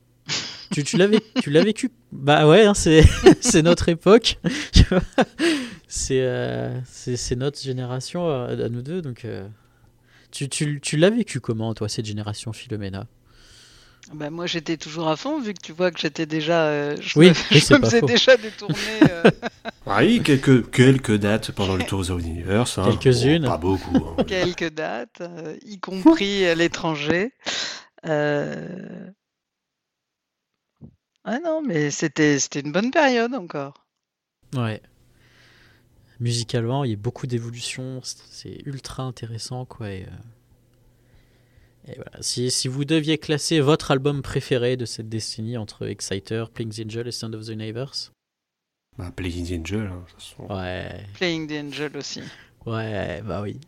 [0.72, 3.04] tu tu l'as vécu, tu l'as vécu bah ouais hein, c'est
[3.42, 4.40] c'est notre époque.
[5.88, 9.48] c'est euh, c'est c'est notre génération euh, à nous deux donc euh,
[10.32, 13.06] tu tu tu l'as vécu comment toi cette génération Philomena?
[14.14, 16.68] Ben, moi, j'étais toujours à fond, vu que tu vois que j'étais déjà.
[16.68, 18.06] euh, je Oui, me, je c'est me pas faisais faux.
[18.06, 18.78] déjà des tournées.
[19.10, 19.24] euh,
[19.86, 22.78] Oui, quelques, quelques dates pendant le Tour of the Universe.
[22.78, 22.86] hein.
[23.02, 23.42] Quelques-unes.
[23.44, 23.98] Bon, pas beaucoup.
[24.18, 24.24] hein.
[24.26, 27.34] quelques dates, euh, y compris à l'étranger.
[28.08, 29.12] Euh,
[31.24, 33.86] Ah non, mais c'était c'était une bonne période encore.
[34.56, 34.82] Ouais.
[36.20, 39.92] Musicalement, il y a beaucoup d'évolutions, c'est- c'est ultra intéressant quoi.
[39.92, 42.22] Et, euh, et voilà.
[42.22, 46.80] Si, si vous deviez classer votre album préféré de cette décennie entre Exciter, Playing the
[46.86, 48.12] Angel et Sound of the Universe?
[48.98, 50.48] Bah, Playing the Angel, hein, de toute façon.
[50.52, 52.22] Ouais, Playing the Angel aussi.
[52.66, 53.60] ouais, bah oui.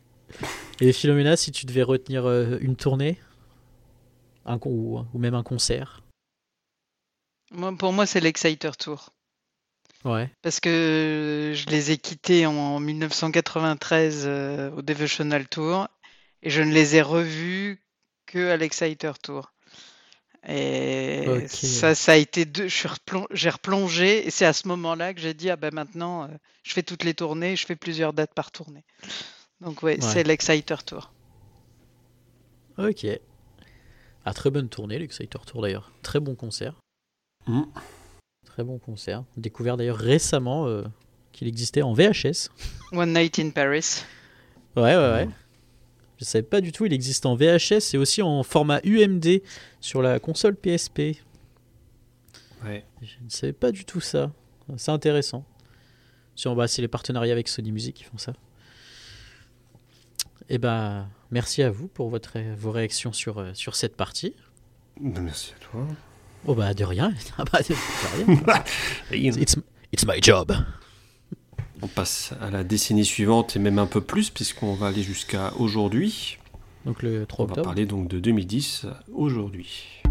[0.81, 3.19] Et Philomena, si tu devais retenir euh, une tournée?
[4.49, 6.01] Un ou, ou même un concert
[7.51, 9.13] Moi, pour moi, c'est l'Exciter Tour.
[10.05, 15.87] Ouais, Parce que je les ai quittés en 1993 euh, au Devotional Tour
[16.41, 17.81] et je ne les ai revus
[18.25, 19.51] que à l'Exciter Tour.
[20.47, 22.69] Et ça, ça a été deux.
[22.69, 26.27] J'ai replongé et c'est à ce moment-là que j'ai dit ah ben maintenant, euh,
[26.63, 28.85] je fais toutes les tournées, je fais plusieurs dates par tournée.
[29.59, 30.01] Donc ouais, Ouais.
[30.01, 31.11] c'est l'Exciter Tour.
[32.77, 33.05] Ok.
[34.29, 35.91] Ah, très bonne tournée, l'Exciter Tour d'ailleurs.
[36.03, 36.75] Très bon concert.
[37.47, 37.63] Mm.
[38.45, 39.23] Très bon concert.
[39.37, 40.83] Découvert d'ailleurs récemment euh,
[41.31, 42.51] qu'il existait en VHS.
[42.91, 44.03] One Night in Paris.
[44.75, 45.29] Ouais, ouais, ouais.
[46.19, 49.41] Je savais pas du tout, il existe en VHS et aussi en format UMD
[49.81, 50.99] sur la console PSP.
[52.63, 52.85] Ouais.
[53.01, 54.31] Je ne savais pas du tout ça.
[54.77, 55.43] C'est intéressant.
[56.35, 58.33] Sur, bah, c'est les partenariats avec Sony Music qui font ça.
[60.49, 64.33] Et bah, merci à vous pour votre, vos réactions sur, euh, sur cette partie.
[64.99, 65.87] Merci à toi.
[66.45, 67.13] Oh bah de rien.
[67.37, 67.75] Ah bah, de
[68.25, 68.57] rien.
[69.11, 69.57] It's,
[69.91, 70.53] it's my job.
[71.81, 75.53] On passe à la décennie suivante et même un peu plus, puisqu'on va aller jusqu'à
[75.57, 76.37] aujourd'hui.
[76.85, 77.65] Donc le 3 On va octobre.
[77.65, 80.01] parler donc de 2010 à aujourd'hui.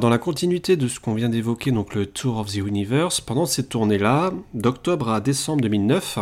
[0.00, 3.46] Dans la continuité de ce qu'on vient d'évoquer, donc le Tour of the Universe, pendant
[3.46, 6.18] cette tournée-là, d'octobre à décembre 2009,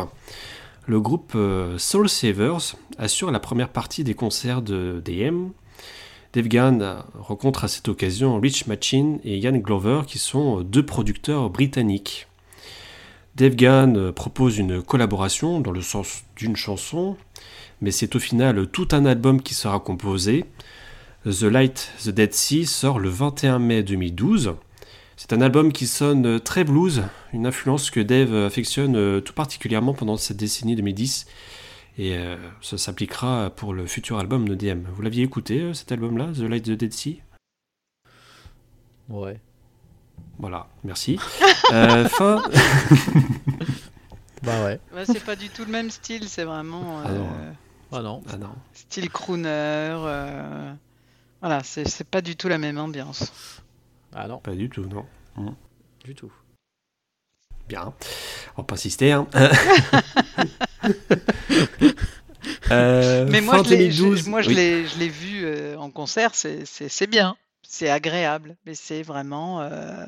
[0.86, 5.48] le groupe euh, Soul Savers assure la première partie des concerts de DM.
[6.34, 10.84] Dave Gahan rencontre à cette occasion Rich Machin et Ian Glover, qui sont euh, deux
[10.84, 12.26] producteurs britanniques.
[13.36, 17.16] Dave Gahan euh, propose une collaboration dans le sens d'une chanson,
[17.80, 20.44] mais c'est au final tout un album qui sera composé.
[21.24, 24.54] The Light, The Dead Sea sort le 21 mai 2012.
[25.16, 27.02] C'est un album qui sonne très blues,
[27.32, 31.26] une influence que Dave affectionne tout particulièrement pendant cette décennie 2010.
[31.98, 34.80] Et euh, ça s'appliquera pour le futur album de DM.
[34.94, 37.20] Vous l'aviez écouté euh, cet album-là, The Light, The Dead Sea?
[39.10, 39.38] Ouais.
[40.38, 41.20] Voilà, merci.
[41.70, 42.42] Euh, fin.
[44.42, 44.80] Bah ouais.
[44.94, 47.26] Ouais, c'est pas du tout le même style, c'est vraiment Ah non.
[47.26, 47.52] euh,
[47.92, 48.22] Ah non.
[48.32, 48.54] Ah non.
[48.72, 49.46] style crooner.
[49.48, 50.72] euh,
[51.42, 53.30] Voilà, c'est c'est pas du tout la même ambiance.
[54.14, 55.04] Ah non, Pas du tout, non.
[56.04, 56.32] du tout.
[57.68, 57.92] Bien.
[58.56, 59.12] On va pas insister.
[59.12, 59.26] Hein.
[62.72, 64.24] Euh, Mais moi, je l'ai- 2012.
[64.24, 64.54] je, moi, je Oui.
[64.56, 69.02] l'ai je l'ai vu euh, en concert, c'est- c'est c'est bien, c'est agréable, mais c'est
[69.02, 70.04] vraiment, euh,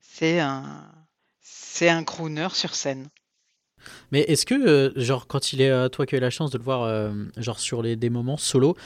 [0.00, 0.84] c'est un,
[1.40, 3.08] c'est un crooner sur scène.
[4.10, 6.50] Mais est-ce que, euh, genre, quand il est, euh, toi qui as eu la chance
[6.50, 8.76] de le voir, euh, genre, sur les, des moments solo,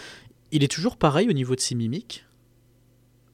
[0.52, 2.24] il est toujours pareil au niveau de ses mimiques?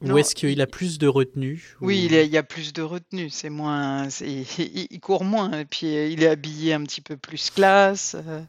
[0.05, 2.73] Ou est-ce qu'il a plus de retenue Oui, ou- il, est- il y a plus
[2.73, 4.27] de retenue, c'est moins, c'est-
[4.59, 8.17] il, il court moins, et puis euh, il est habillé un petit peu plus classe.
[8.27, 8.43] euh,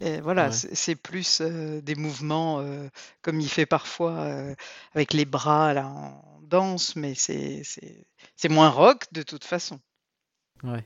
[0.00, 0.52] et voilà, Ouais.
[0.52, 2.88] c'est c'est plus euh, des mouvements euh,
[3.22, 4.54] comme il fait parfois euh,
[4.94, 8.04] avec les bras là en danse, mais c'est c'est-
[8.34, 9.78] c'est moins rock de toute façon.
[10.64, 10.84] Ouais.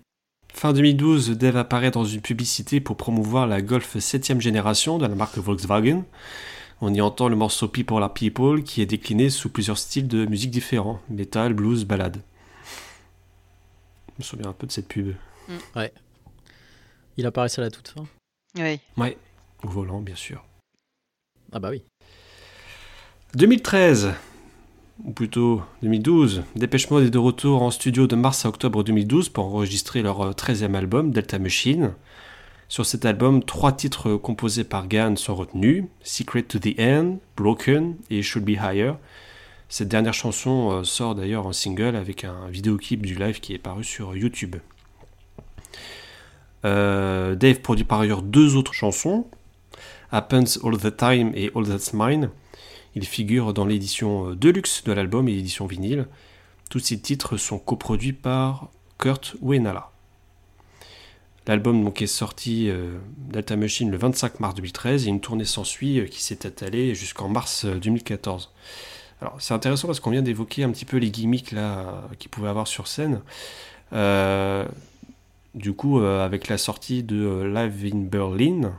[0.52, 5.14] Fin 2012, Dave apparaît dans une publicité pour promouvoir la Golf 7ème génération de la
[5.14, 6.04] marque Volkswagen.
[6.82, 10.24] On y entend le morceau People are People qui est décliné sous plusieurs styles de
[10.24, 12.22] musique différents metal, blues, ballade.
[14.08, 15.14] Je me souviens un peu de cette pub.
[17.18, 18.06] Il apparaissait à la toute fin
[18.56, 18.80] Oui.
[18.96, 19.18] Ouais,
[19.62, 20.42] au volant, bien sûr.
[21.52, 21.82] Ah bah oui.
[23.34, 24.14] 2013,
[25.04, 29.28] ou plutôt 2012, Dépêche Mode est de retour en studio de mars à octobre 2012
[29.28, 31.92] pour enregistrer leur euh, 13e album, Delta Machine.
[32.70, 37.96] Sur cet album, trois titres composés par Gann sont retenus, Secret to the End, Broken
[38.10, 38.92] et Should Be Higher.
[39.68, 43.58] Cette dernière chanson euh, sort d'ailleurs en single avec un vidéoclip du live qui est
[43.58, 44.54] paru sur YouTube.
[46.64, 49.26] Euh, Dave produit par ailleurs deux autres chansons,
[50.12, 52.30] Happens All the Time et All That's Mine.
[52.94, 56.06] Il figure dans l'édition euh, deluxe de l'album et l'édition vinyle.
[56.70, 59.90] Tous ces titres sont coproduits par Kurt Wenala.
[61.46, 66.06] L'album est sorti euh, d'Alta Machine le 25 mars 2013 et une tournée s'ensuit euh,
[66.06, 68.52] qui s'est étalée jusqu'en mars euh, 2014.
[69.20, 72.48] Alors c'est intéressant parce qu'on vient d'évoquer un petit peu les gimmicks là qu'ils pouvaient
[72.48, 73.20] avoir sur scène.
[73.92, 74.66] Euh,
[75.54, 78.72] du coup, euh, avec la sortie de euh, Live in Berlin,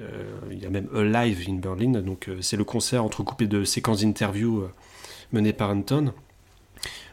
[0.00, 3.46] euh, il y a même A Live in Berlin, donc euh, c'est le concert entrecoupé
[3.46, 4.72] de séquences d'interviews euh,
[5.32, 6.12] menées par Anton.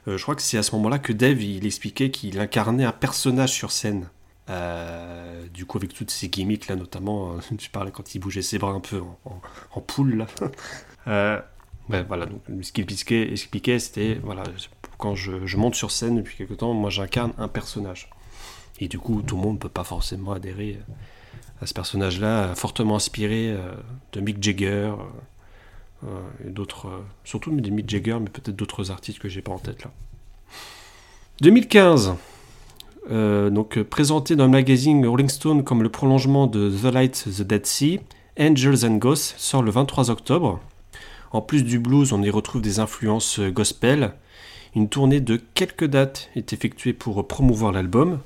[0.08, 2.92] Euh, je crois que c'est à ce moment-là que Dave il expliquait qu'il incarnait un
[2.92, 4.08] personnage sur scène.
[4.52, 8.42] Euh, du coup, avec toutes ces gimmicks là, notamment, euh, tu parlais quand il bougeait
[8.42, 9.42] ses bras un peu en,
[9.76, 10.28] en- poule là.
[11.08, 11.42] Euh,
[11.90, 14.44] ouais, voilà, donc ce qu'il expliquait, c'était voilà,
[15.00, 18.08] quand je, monte sur scène depuis quelque temps, moi j'incarne un personnage.
[18.80, 20.80] Et du coup, tout le monde ne peut pas forcément adhérer
[21.60, 23.74] à ce personnage-là, fortement inspiré euh,
[24.14, 24.94] de Mick Jagger,
[26.04, 26.08] euh,
[26.46, 29.58] et d'autres, euh, surtout de Mick Jagger, mais peut-être d'autres artistes que j'ai pas en
[29.60, 29.92] tête là.
[31.42, 32.14] 2015,
[33.10, 37.26] euh, donc euh, présenté dans le magazine Rolling Stone comme le prolongement de The Light,
[37.26, 38.00] The Dead Sea,
[38.40, 40.60] Angels and Ghosts sort le 23 octobre.
[41.32, 44.14] En plus du blues, on y retrouve des influences euh, gospel.
[44.76, 48.20] Une tournée de quelques dates est effectuée pour promouvoir l'album.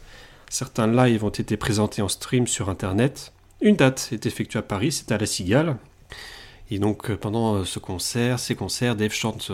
[0.49, 3.33] Certains lives ont été présentés en stream sur internet.
[3.61, 5.77] Une date est effectuée à Paris, c'est à La Cigale.
[6.69, 9.51] Et donc pendant ce concert, ces concerts, Dave chante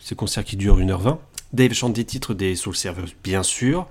[0.00, 1.18] ces concerts qui durent 1h20.
[1.52, 3.86] Dave chante des titres des Soul Servers, bien sûr,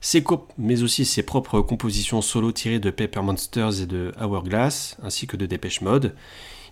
[0.00, 0.22] ses
[0.58, 5.38] mais aussi ses propres compositions solo tirées de Paper Monsters et de Hourglass, ainsi que
[5.38, 6.14] de Dépêche Mode.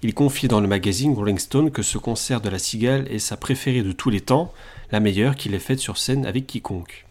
[0.03, 3.39] Il confie dans le magazine Rolling Stone que ce concert de la Cigale est sa
[3.39, 4.53] préférée de tous les temps,
[4.93, 7.06] la meilleure qu'il ait faite sur scène avec quiconque.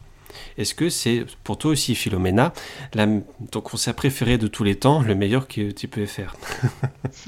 [0.58, 2.54] Est-ce que c'est pour toi aussi, Philomena,
[2.94, 3.08] la-
[3.52, 6.36] ton concert préféré de tous les temps, le meilleur que tu peux faire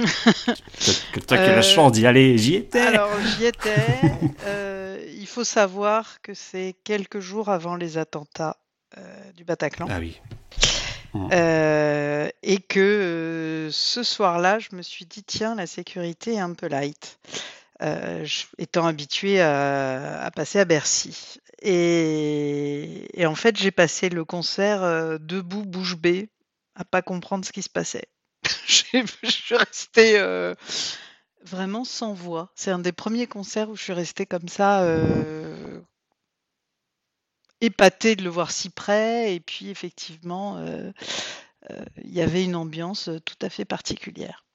[1.13, 4.01] que toi qui as la Euh, chance d'y aller, j'y étais Alors, j'y étais.
[4.45, 8.57] Euh, il faut savoir que c'est quelques jours avant les attentats
[8.97, 9.87] euh, du Bataclan.
[9.89, 10.19] Ah oui.
[11.31, 16.53] Euh, et que euh, ce soir-là, je me suis dit, tiens, la sécurité est un
[16.53, 17.17] peu light,
[17.81, 21.39] euh, je- étant habituée à, à passer à Bercy.
[21.69, 26.29] Et, en fait, j'ai passé le concert euh, debout, bouche bée,
[26.75, 28.07] à pas comprendre ce qui se passait.
[28.67, 30.55] Je suis restée euh,
[31.43, 32.53] vraiment sans voix.
[32.55, 35.81] C'est un des premiers concerts où je suis restée comme ça, euh,
[37.59, 39.35] épatée de le voir si près.
[39.35, 40.63] Et puis, effectivement,
[41.97, 44.46] il y avait une ambiance tout à fait particulière.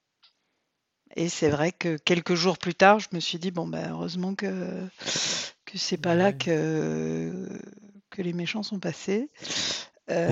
[1.16, 4.34] Et c'est vrai que quelques jours plus tard, je me suis dit, bon, ben, heureusement
[4.34, 4.80] que,
[5.66, 7.48] que c'est pas là que,
[8.10, 9.28] que les méchants sont passés.
[10.10, 10.28] Euh,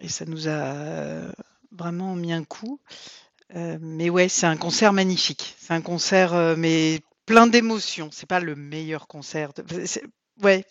[0.00, 1.32] Et ça nous a
[1.72, 2.80] vraiment mis un coup.
[3.56, 5.56] Euh, mais ouais, c'est un concert magnifique.
[5.58, 8.10] C'est un concert, euh, mais plein d'émotions.
[8.12, 9.52] C'est pas le meilleur concert.
[9.54, 9.64] de-
[10.42, 10.64] Ouais,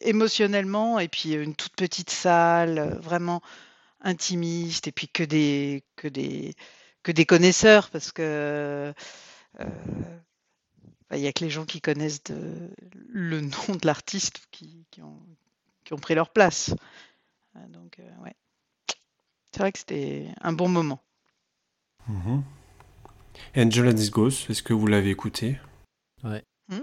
[0.00, 3.42] émotionnellement, et puis une toute petite salle, vraiment
[4.02, 6.54] intimiste, et puis que des, que des,
[7.02, 8.22] que des connaisseurs, parce que
[9.60, 9.64] euh,
[11.08, 12.70] bah, il y a que les gens qui connaissent de-
[13.08, 15.20] le nom de l'artiste qui, qui ont,
[15.84, 16.74] qui ont pris leur place.
[17.56, 18.34] Euh, Donc, euh, ouais.
[19.52, 21.02] C'est vrai que c'était un bon moment.
[23.56, 25.58] Angel and His Ghost, est-ce que vous l'avez écouté
[26.22, 26.44] Ouais.
[26.68, 26.80] Hmm?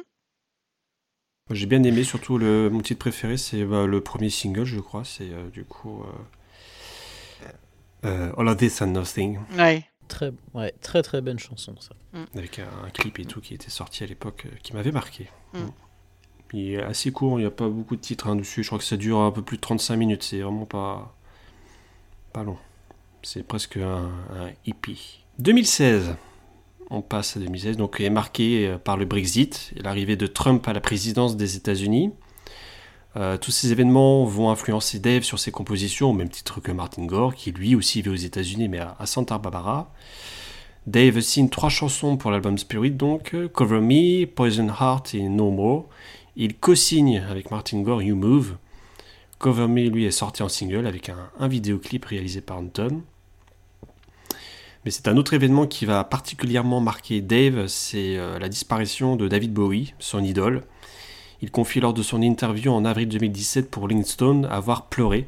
[1.52, 5.06] J'ai bien aimé, surtout le, mon titre préféré, c'est bah, le premier single, je crois.
[5.06, 7.48] C'est euh, du coup euh,
[8.06, 9.86] euh, All of This and Nothing, Ouais.
[10.08, 11.96] Très, ouais, très très bonne chanson ça.
[12.36, 15.28] avec un, un clip et tout qui était sorti à l'époque, euh, qui m'avait marqué.
[15.54, 15.60] Mm.
[15.60, 15.72] Mm.
[16.54, 18.64] Il est assez court, il n'y a pas beaucoup de titres hein, dessus.
[18.64, 20.24] Je crois que ça dure un peu plus de 35 minutes.
[20.24, 21.14] C'est vraiment pas,
[22.32, 22.58] pas long.
[23.22, 25.24] C'est presque un, un hippie.
[25.40, 26.16] 2016.
[26.90, 30.66] On passe à 2016, donc est marqué euh, par le Brexit et l'arrivée de Trump
[30.70, 32.14] à la présidence des États-Unis.
[33.18, 37.06] Euh, tous ces événements vont influencer Dave sur ses compositions, au même titre que Martin
[37.06, 39.92] Gore, qui lui aussi vit aux États-Unis, mais à, Santa Barbara.
[40.86, 45.50] Dave signe trois chansons pour l'album Spirit, donc euh, Cover Me, Poison Heart et No
[45.50, 45.88] More.
[46.36, 48.58] Il co-signe avec Martin Gore You Move.
[49.40, 53.02] Cover Me, lui, est sorti en single avec un, un vidéoclip réalisé par Anton.
[54.86, 59.28] Mais c'est un autre événement qui va particulièrement marquer Dave, c'est euh, la disparition de
[59.28, 60.64] David Bowie, son idole.
[61.42, 65.28] Il confie lors de son interview en avril 2017 pour Linkstone avoir pleuré.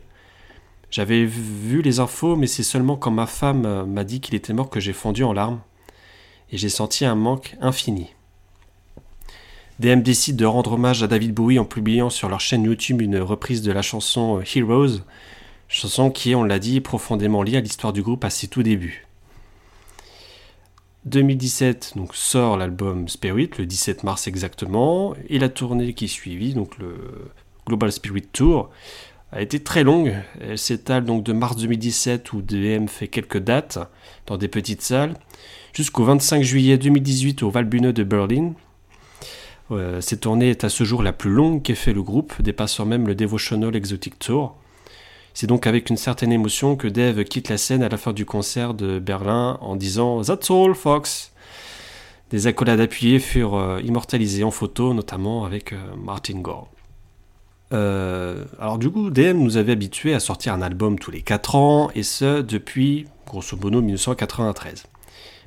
[0.89, 4.53] J'avais vu les infos, mais c'est seulement quand ma femme euh, m'a dit qu'il était
[4.53, 5.59] mort que j'ai fondu en larmes.
[6.51, 8.07] Et j'ai senti un manque infini.
[9.79, 13.19] DM décide de rendre hommage à David Bowie en publiant sur leur chaîne YouTube une
[13.19, 15.01] reprise de la chanson euh, Heroes,
[15.67, 18.63] chanson qui est, on l'a dit, profondément liée à l'histoire du groupe à ses tout
[18.63, 19.08] débuts.
[21.05, 26.77] 2017 donc, sort l'album Spirit, le 17 mars exactement, et la tournée qui suivit, donc
[26.77, 26.95] le
[27.65, 28.69] Global Spirit Tour,
[29.31, 30.15] a été très longue.
[30.41, 33.79] Elle s'étale donc de mars 2017 où DM fait quelques dates
[34.25, 35.15] dans des petites salles,
[35.73, 38.53] jusqu'au 25 juillet 2018 au Valbühne de Berlin.
[39.71, 42.85] Euh, cette tournée est à ce jour la plus longue qu'ait fait le groupe, dépassant
[42.85, 44.55] même le Devotional Exotic Tour.
[45.39, 48.25] C'est donc avec une certaine émotion que Dave quitte la scène à la fin du
[48.25, 51.31] concert de Berlin en disant That's all, Fox.
[52.29, 56.67] Des accolades appuyées furent euh, immortalisées en photo, notamment avec euh, Martin Gore.
[57.71, 61.55] Euh, alors du coup, DM nous avait habitués à sortir un album tous les 4
[61.55, 64.87] ans, et ce depuis, grosso modo, 1993.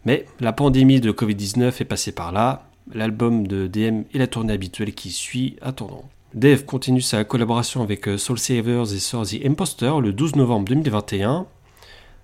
[0.07, 4.55] Mais la pandémie de Covid-19 est passée par là, l'album de DM et la tournée
[4.55, 6.09] habituelle qui suit attendant.
[6.35, 10.65] Dave continue sa collaboration avec euh, Soul Savers et Sir The Imposter le 12 novembre
[10.67, 11.47] 2021.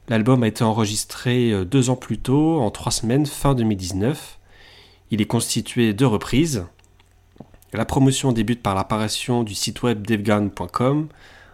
[0.08, 4.38] L'album a été enregistré euh, deux ans plus tôt, en trois semaines, fin 2019.
[5.10, 6.64] Il est constitué de reprises.
[7.74, 11.08] La promotion débute par l'apparition du site web davegan.com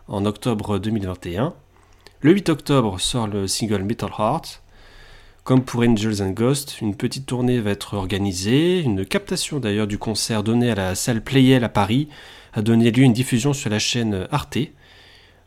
[0.06, 1.54] en octobre 2021.
[2.20, 4.62] Le 8 octobre sort le single Metal Heart.
[5.42, 8.80] Comme pour Angels and Ghosts, une petite tournée va être organisée.
[8.80, 12.08] Une captation d'ailleurs du concert donné à la salle Playel à Paris
[12.54, 14.58] a donné lieu à une diffusion sur la chaîne Arte.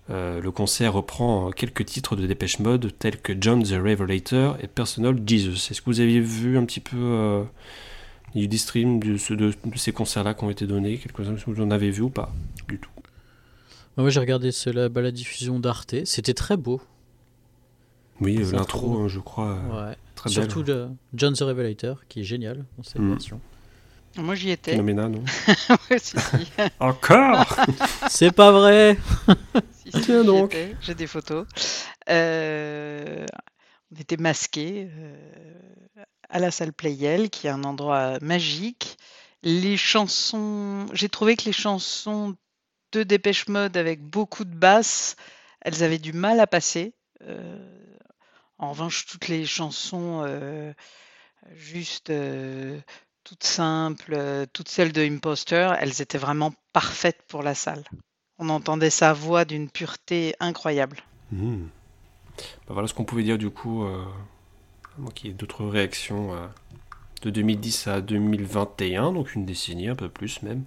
[0.09, 4.67] Euh, le concert reprend quelques titres de Dépêche Mode tels que John the Revelator et
[4.67, 5.69] Personal Jesus.
[5.71, 7.43] Est-ce que vous avez vu un petit peu euh,
[8.35, 11.51] des streams de, ce- de- de ces concerts-là qui ont été donnés Quelques-uns, est-ce que
[11.51, 12.31] vous en avez vu ou pas
[12.69, 12.89] Du tout?
[13.97, 15.95] Moi, j'ai regardé cela, bah, la diffusion d'Arte.
[16.05, 16.79] C'était très beau.
[18.21, 19.95] Oui, l'intro, hein, je crois, euh, Ouais.
[20.15, 20.75] très Surtout belle.
[20.75, 23.09] le John the Revelator, qui est génial dans cette Mm.
[23.11, 23.41] version.
[24.17, 24.71] Moi, j'y étais.
[24.71, 25.23] Phénoménal, non
[25.89, 26.51] Ouais, si, si.
[26.79, 27.45] Encore
[28.09, 28.97] C'est pas vrai
[29.71, 30.55] Si, si, Tiens donc.
[30.81, 31.45] J'ai des photos.
[32.09, 33.25] Euh,
[33.91, 38.97] on était masqués euh, à la salle Playel, qui est un endroit magique.
[39.43, 42.35] Les chansons, j'ai trouvé que les chansons
[42.91, 45.15] de Dépêche Mode avec beaucoup de basses,
[45.61, 46.93] elles avaient du mal à passer.
[47.23, 47.57] Euh,
[48.57, 50.73] en revanche, toutes les chansons euh,
[51.53, 52.79] juste euh,
[53.27, 57.83] toutes simples, euh, toutes celles de Imposter, elles étaient vraiment parfaites pour la salle.
[58.39, 60.97] On entendait sa voix d'une pureté incroyable.
[61.33, 61.65] Hmm.
[62.37, 63.83] Bah, voilà ce qu'on pouvait dire du coup.
[63.83, 64.05] Euh,
[64.97, 66.47] à moins qu'il y ait d'autres réactions euh,
[67.23, 70.63] de 2010 à 2021, donc une décennie, un peu plus même.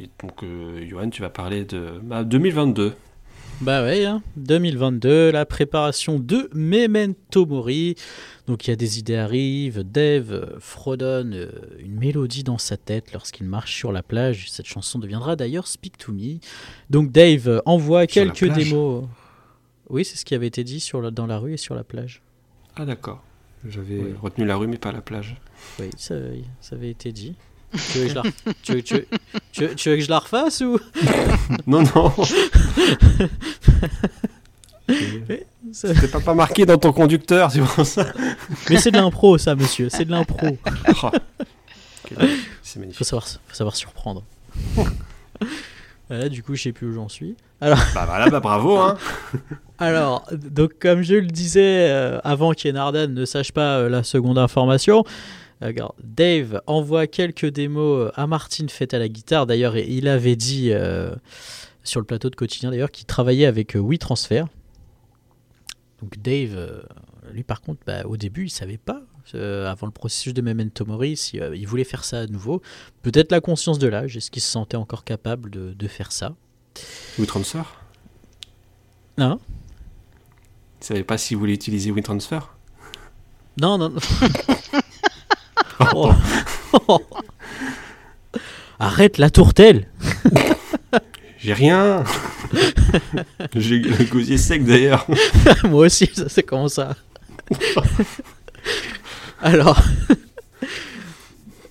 [0.00, 2.96] Et donc, euh, Johan, tu vas parler de bah, 2022.
[3.62, 4.22] Bah ouais, hein.
[4.36, 7.94] 2022, la préparation de Memento Mori.
[8.46, 12.76] Donc il y a des idées arrivent, Dave euh, fredonne euh, une mélodie dans sa
[12.76, 14.50] tête lorsqu'il marche sur la plage.
[14.50, 16.38] Cette chanson deviendra d'ailleurs Speak to Me.
[16.90, 19.04] Donc Dave euh, envoie Sur quelques démos.
[19.88, 21.82] Oui, c'est ce qui avait été dit sur la- dans la rue et sur la
[21.84, 22.22] plage.
[22.76, 23.22] Ah d'accord.
[23.66, 24.14] J'avais Oui.
[24.20, 25.36] retenu la rue mais pas la plage.
[25.80, 26.14] Oui, ça,
[26.60, 27.34] ça avait été dit.
[27.72, 28.22] Tu veux, que je la,
[28.62, 29.06] tu veux- tu veux-
[29.52, 30.78] tu veux- tu veux que je la refasse ou?
[31.66, 32.12] Non, non.
[35.72, 38.06] C'était pas, pas marqué dans ton conducteur, c'est pour ça.
[38.70, 39.88] Mais c'est de l'impro, ça, monsieur.
[39.90, 40.56] C'est de l'impro.
[42.22, 42.24] Oh.
[42.62, 42.98] C'est magnifique.
[42.98, 44.22] Faut savoir, faut savoir surprendre.
[46.08, 47.34] Voilà, du coup, je sais plus où j'en suis.
[47.60, 48.96] Alors, Bah voilà, bah bravo, hein.
[49.80, 54.38] alors donc comme je le disais euh, avant qu'Enardan ne sache pas euh, la seconde
[54.38, 55.04] information,
[55.62, 59.46] euh, regarde, Dave envoie quelques démos à Martine Fett à la guitare.
[59.46, 61.14] D'ailleurs, il avait dit euh,
[61.84, 64.44] sur le plateau de quotidien d'ailleurs qu'il travaillait avec euh, WeTransfer.
[66.02, 66.82] Donc Dave, euh,
[67.32, 69.02] lui par contre, bah, au début, il savait pas
[69.34, 72.60] euh, avant le processus de Memento Mori si euh, il voulait faire ça à nouveau.
[73.02, 76.34] Peut-être la conscience de l'âge, est-ce qu'il se sentait encore capable de, de faire ça?
[77.18, 77.62] WeTransfer?
[79.18, 79.40] Non,
[80.82, 82.40] Il savait pas s'il voulait utiliser WeTransfer?
[83.58, 83.94] Non, non.
[85.94, 86.12] Oh.
[88.78, 89.88] Arrête la tourtelle
[91.38, 92.04] J'ai rien
[93.54, 95.06] J'ai le gosier sec d'ailleurs
[95.64, 96.96] Moi aussi, ça c'est comment ça
[99.40, 99.80] Alors,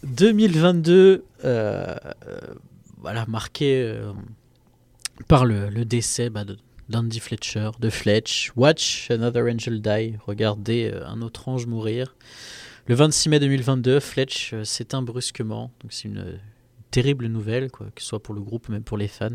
[0.03, 1.95] 2022, euh,
[3.01, 4.13] voilà, marqué euh,
[5.27, 6.43] par le, le décès bah,
[6.89, 8.51] d'Andy Fletcher, de Fletch.
[8.55, 12.15] Watch Another Angel Die, regardez euh, un autre ange mourir.
[12.87, 16.39] Le 26 mai 2022, Fletch euh, s'éteint brusquement, c'est une
[16.91, 19.29] terrible nouvelle, quoi, que ce soit pour le groupe ou même pour les fans.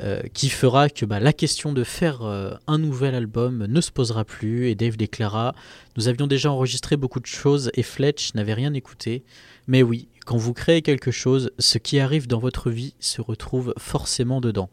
[0.00, 3.90] euh, qui fera que bah, la question de faire euh, un nouvel album ne se
[3.90, 5.54] posera plus et Dave déclara
[5.96, 9.24] Nous avions déjà enregistré beaucoup de choses et Fletch n'avait rien écouté.
[9.66, 13.74] Mais oui, quand vous créez quelque chose, ce qui arrive dans votre vie se retrouve
[13.78, 14.70] forcément dedans.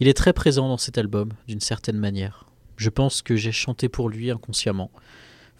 [0.00, 2.46] Il est très présent dans cet album, d'une certaine manière.
[2.76, 4.90] Je pense que j'ai chanté pour lui inconsciemment.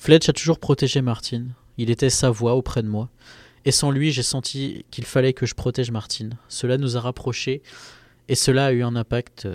[0.02, 1.44] Fletch a toujours protégé Martin.
[1.78, 3.08] Il était sa voix auprès de moi.
[3.64, 6.30] Et sans lui, j'ai senti qu'il fallait que je protège Martin.
[6.48, 7.62] Cela nous a rapprochés
[8.28, 9.54] et cela a eu un impact euh,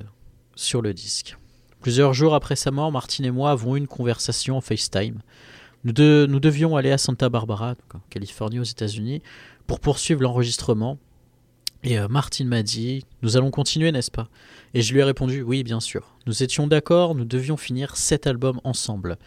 [0.56, 1.36] sur le disque.
[1.82, 5.20] Plusieurs jours après sa mort, Martin et moi avons eu une conversation en FaceTime.
[5.84, 9.22] Nous, de- nous devions aller à Santa Barbara, en Californie aux États-Unis,
[9.68, 10.98] pour poursuivre l'enregistrement.
[11.84, 14.30] Et euh, Martin m'a dit Nous allons continuer, n'est-ce pas?
[14.74, 16.16] Et je lui ai répondu Oui, bien sûr.
[16.26, 19.18] Nous étions d'accord, nous devions finir cet album ensemble.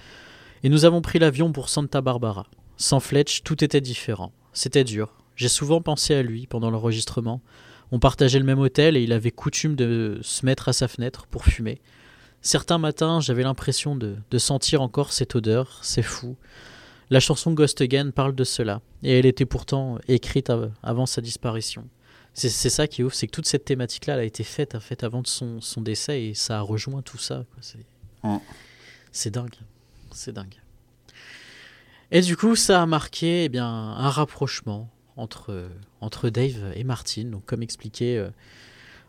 [0.62, 2.47] Et nous avons pris l'avion pour Santa Barbara.
[2.77, 4.32] Sans Fletch, tout était différent.
[4.53, 5.15] C'était dur.
[5.37, 7.41] J'ai souvent pensé à lui pendant l'enregistrement.
[7.93, 11.27] On partageait le même hôtel et il avait coutume de se mettre à sa fenêtre
[11.27, 11.81] pour fumer.
[12.43, 16.37] Certains matins, j'avais l'impression de, de sentir encore cette odeur, c'est fou.
[17.11, 21.20] La chanson Ghost Again parle de cela, et elle était pourtant écrite av- avant sa
[21.20, 21.85] disparition.
[22.32, 24.81] C'est ça qui est ouf, c'est que toute cette thématique-là elle a été faite, en
[24.81, 27.45] fait, avant de son, son décès et ça a rejoint tout ça.
[29.12, 29.57] c'est dingue.
[30.12, 30.55] C'est dingue.
[32.11, 35.69] Et du coup, ça a marqué eh bien, un rapprochement entre,
[36.01, 37.24] entre Dave et Martin.
[37.24, 38.31] Donc, comme expliqué, euh,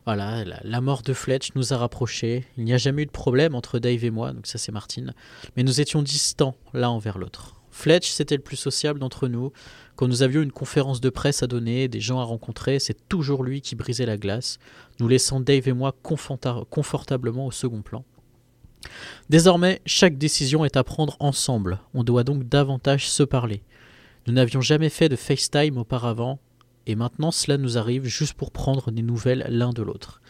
[0.05, 2.45] la, la mort de Fletch nous a rapprochés.
[2.57, 5.07] Il n'y a jamais eu de problème entre Dave et moi, donc ça c'est Martin.
[5.55, 7.55] Mais nous étions distants l'un envers l'autre.
[7.71, 9.53] Fletch, c'était le plus sociable d'entre nous.
[9.95, 13.43] Quand nous avions une conférence de presse à donner, des gens à rencontrer, c'est toujours
[13.43, 14.59] lui qui brisait la glace,
[14.99, 18.03] nous laissant Dave et moi conforta- confortablement au second plan.
[19.29, 21.79] Désormais, chaque décision est à prendre ensemble.
[21.93, 23.63] On doit donc davantage se parler.
[24.27, 26.39] Nous n'avions jamais fait de FaceTime auparavant,
[26.87, 30.21] et maintenant cela nous arrive juste pour prendre des nouvelles l'un de l'autre.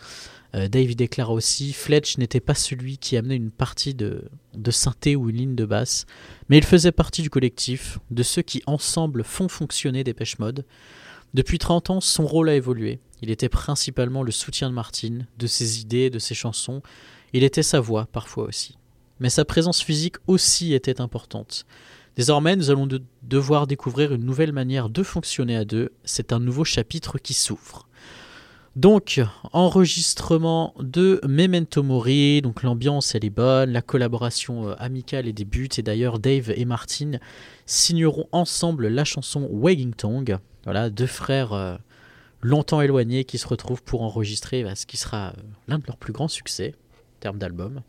[0.54, 4.72] Euh, Dave y déclara aussi Fletch n'était pas celui qui amenait une partie de, de
[4.72, 6.06] synthé ou une ligne de basse,
[6.50, 10.66] mais il faisait partie du collectif, de ceux qui ensemble font fonctionner Dépêche Mode.
[11.34, 13.00] Depuis 30 ans, son rôle a évolué.
[13.22, 16.82] Il était principalement le soutien de Martin, de ses idées, de ses chansons.
[17.34, 18.78] Il était sa voix parfois aussi.
[19.20, 21.66] Mais sa présence physique aussi était importante.
[22.16, 25.92] Désormais, nous allons de- devoir découvrir une nouvelle manière de fonctionner à deux.
[26.04, 27.88] C'est un nouveau chapitre qui s'ouvre.
[28.76, 29.22] Donc,
[29.54, 32.42] enregistrement de Memento Mori.
[32.42, 33.72] Donc, l'ambiance, elle est bonne.
[33.72, 35.78] La collaboration euh, amicale et débute.
[35.80, 37.14] Et d'ailleurs, Dave et Martin
[37.66, 40.38] signeront ensemble la chanson Wagging Tongue.
[40.64, 41.76] Voilà, deux frères euh,
[42.42, 45.98] longtemps éloignés qui se retrouvent pour enregistrer bah, ce qui sera euh, l'un de leurs
[45.98, 46.74] plus grands succès
[47.22, 47.82] termes d'album.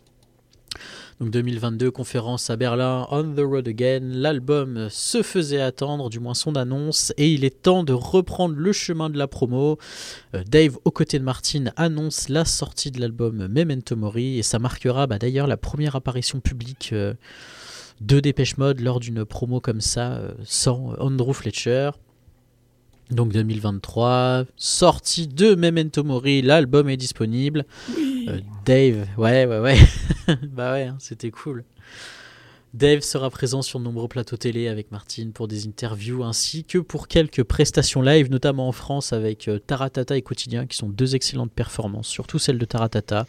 [1.21, 4.01] Donc 2022, conférence à Berlin, On the Road Again.
[4.03, 8.73] L'album se faisait attendre, du moins son annonce, et il est temps de reprendre le
[8.73, 9.79] chemin de la promo.
[10.35, 14.59] Euh, Dave, aux côtés de Martin, annonce la sortie de l'album Memento Mori, et ça
[14.59, 17.15] marquera bah, d'ailleurs la première apparition publique euh,
[18.01, 21.91] de Dépêche Mode lors d'une promo comme ça, euh, sans Andrew Fletcher.
[23.13, 27.67] Donc 2023, sortie de Memento Mori, l'album est disponible.
[28.29, 29.79] Euh, Dave, ouais, ouais, ouais.
[30.51, 31.65] bah ouais, hein, c'était cool.
[32.73, 36.79] Dave sera présent sur de nombreux plateaux télé avec Martin pour des interviews ainsi que
[36.79, 41.15] pour quelques prestations live, notamment en France avec euh, Taratata et Quotidien, qui sont deux
[41.15, 43.27] excellentes performances, surtout celle de Taratata.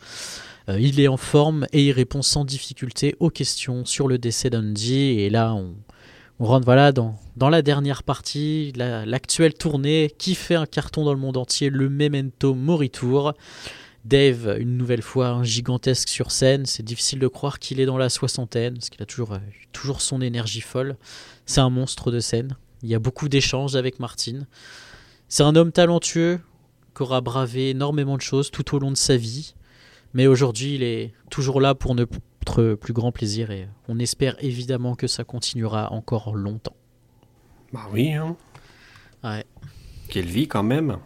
[0.69, 4.49] Euh, il est en forme et il répond sans difficulté aux questions sur le décès
[4.49, 5.19] d'Andy.
[5.19, 5.75] Et là, on,
[6.39, 6.65] on rentre
[7.35, 11.69] dans, la dernière partie, la- l'actuelle tournée qui fait un carton dans le monde entier,
[11.69, 13.33] le Memento Mori Tour.
[14.05, 16.65] Dave, une nouvelle fois, gigantesque sur scène.
[16.65, 20.21] C'est difficile de croire qu'il est dans la soixantaine, parce qu'il a toujours, euh, son
[20.21, 20.97] énergie folle.
[21.45, 22.57] C'est un monstre de scène.
[22.81, 24.41] Il y a beaucoup d'échanges avec Martin.
[25.29, 26.41] C'est un homme talentueux
[26.95, 29.53] qui aura bravé énormément de choses tout au long de sa vie.
[30.13, 31.95] Mais aujourd'hui, il est toujours là pour
[32.43, 36.75] notre plus grand plaisir et on espère évidemment que ça continuera encore longtemps.
[37.71, 38.35] Bah oui, hein.
[39.23, 39.45] Ouais.
[40.09, 40.97] Quelle vie quand même.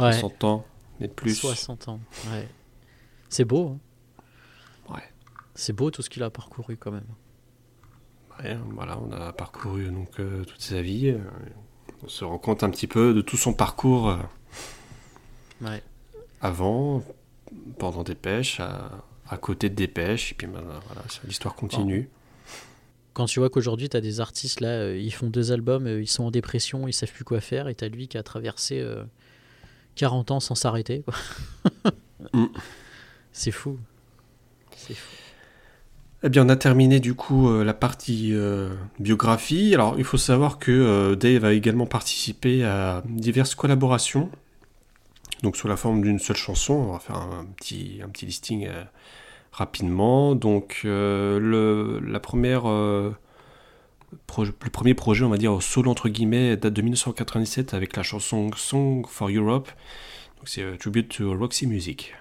[0.00, 0.12] Ouais.
[0.12, 0.64] 60 ans,
[0.98, 1.34] mais plus.
[1.36, 2.00] 60 ans,
[2.32, 2.48] ouais.
[3.28, 3.78] C'est beau.
[4.88, 4.94] hein.
[4.94, 5.02] Ouais.
[5.54, 7.06] C'est beau tout ce qu'il a parcouru quand même.
[8.40, 11.08] Ouais, voilà, on a parcouru donc euh, toute sa vie.
[11.10, 11.18] euh,
[12.02, 14.16] on se rend compte un petit peu de tout son parcours euh,
[15.62, 15.82] Ouais.
[16.40, 17.02] avant,
[17.78, 21.54] pendant des pêches, à, à côté de des pêches, et puis maintenant, voilà, c'est- l'histoire
[21.54, 22.08] continue.
[23.12, 26.00] Quand tu vois qu'aujourd'hui, tu as des artistes, là, euh, ils font deux albums, euh,
[26.02, 28.22] ils sont en dépression, ils savent plus quoi faire, et tu as lui qui a
[28.22, 29.02] traversé euh,
[29.96, 31.04] 40 ans sans s'arrêter.
[32.34, 32.48] Mm.
[33.32, 33.78] C'est fou.
[34.76, 35.16] C'est fou.
[36.22, 39.72] Eh bien, on a terminé du coup euh, la partie euh, biographie.
[39.74, 44.30] Alors, il faut savoir que euh, Dave a également participé à diverses collaborations.
[45.42, 46.74] Donc, sous la forme d'une seule chanson.
[46.74, 48.68] On va faire un, petit, un petit listing
[49.52, 50.34] rapidement.
[50.34, 53.14] Donc, euh, le, la première, euh,
[54.38, 58.50] le premier projet, on va dire, solo entre guillemets, date de 1997 avec la chanson
[58.56, 59.68] Song for Europe.
[60.38, 62.14] Donc, c'est euh, Tribute to Roxy Music.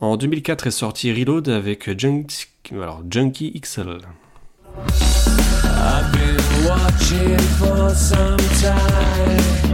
[0.00, 3.98] En 2004 est sorti Reload avec Junk- alors, Junkie XL.
[5.90, 9.68] I've been watching for some time.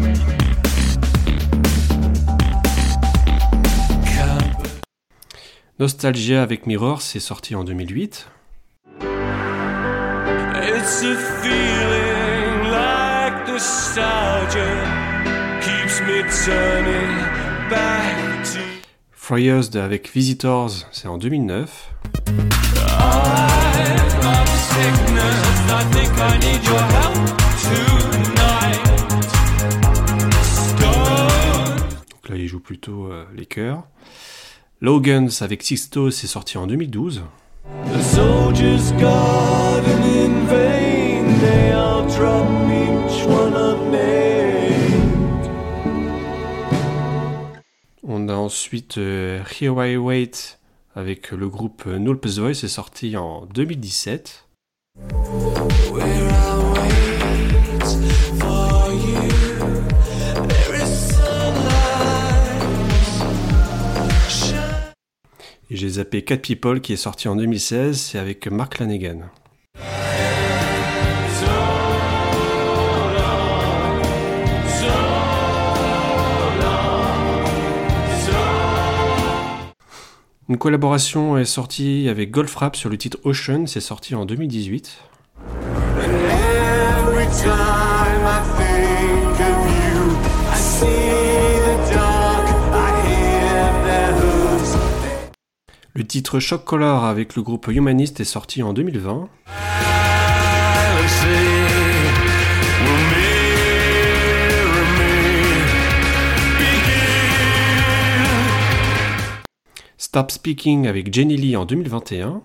[5.78, 8.28] Nostalgia avec Mirror, c'est sorti en 2008.
[10.66, 14.84] It's a feeling like nostalgia
[15.60, 17.16] keeps me turning
[17.68, 18.60] back to.
[19.12, 21.90] Friars de- avec Visitors, c'est en 2009.
[22.26, 23.53] I'm of
[24.74, 25.38] sickness.
[25.70, 27.14] I think I need your help
[27.64, 28.82] tonight.
[30.42, 31.78] Stone.
[32.10, 33.84] Donc là, il joue plutôt euh, les chœurs.
[34.80, 37.22] Logans avec Sixto, c'est sorti en 2012.
[37.92, 45.48] The soldiers garden in vain, they all drop each one unnamed.
[48.02, 50.58] On a ensuite euh, Here I Wait
[50.94, 54.43] avec le groupe euh, Nulp's Voice, c'est sorti en 2017.
[65.70, 69.28] J'ai zappé Cat People qui est sorti en 2016, c'est avec Mark Lanegan.
[80.46, 84.98] Une collaboration est sortie avec Goldfrapp sur le titre Ocean, c'est sorti en 2018.
[86.02, 90.18] Every time I think of you,
[90.52, 90.84] I see
[91.64, 94.76] the dark, I hear their hooves.
[95.94, 99.30] Le titre Shock Color avec le groupe Humanist est sorti en 2020.
[110.14, 112.40] Stop Speaking avec Jenny Lee en 2021.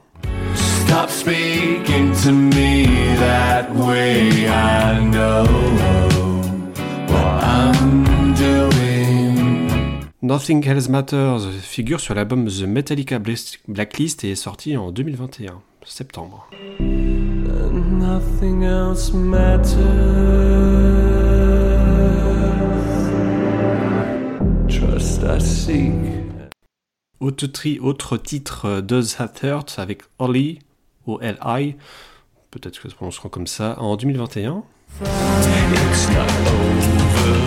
[0.56, 2.88] Stop speaking to me
[3.20, 4.48] that way.
[4.48, 5.44] I know
[7.10, 10.04] what I'm doing.
[10.24, 16.50] Nothing Else Matters figure sur l'album The Metallica Blacklist et est sorti en 2021, septembre.
[16.80, 19.76] Nothing else matters.
[24.68, 26.19] Trust I seek.
[27.20, 30.60] Autre, tri- autre titre euh, Does That Hurt avec Oli,
[31.06, 31.76] O-L-I,
[32.52, 34.64] peut-être que ça se prononcera comme ça, en 2021.
[35.02, 37.38] It's not over,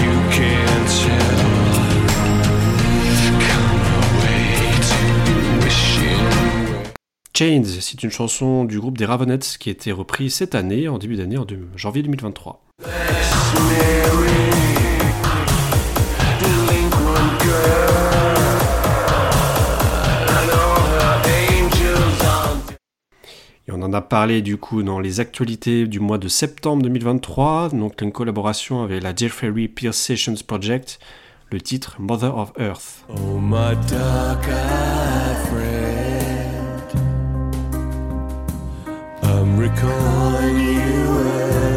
[0.00, 1.36] you can't tell.
[3.38, 6.92] Come away to wishing.
[7.36, 10.98] Chains, c'est une chanson du groupe des Ravenettes qui a été reprise cette année, en
[10.98, 11.46] début d'année, en
[11.76, 12.64] janvier 2023.
[23.78, 28.00] On en a parlé du coup dans les actualités du mois de septembre 2023, donc
[28.02, 30.98] une collaboration avec la Jeffrey Pierce Sessions Project,
[31.52, 33.04] le titre Mother of Earth.
[33.08, 37.02] Oh, my dark-eyed friend,
[39.22, 41.20] I'm recalling you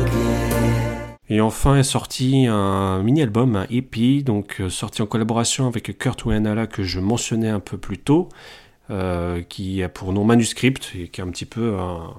[0.01, 1.17] again.
[1.29, 6.25] Et enfin est sorti un mini-album, un EP, donc euh, sorti en collaboration avec Kurt
[6.25, 8.27] Wenala que je mentionnais un peu plus tôt,
[9.49, 12.13] qui a pour nom Manuscript et qui est un petit peu un-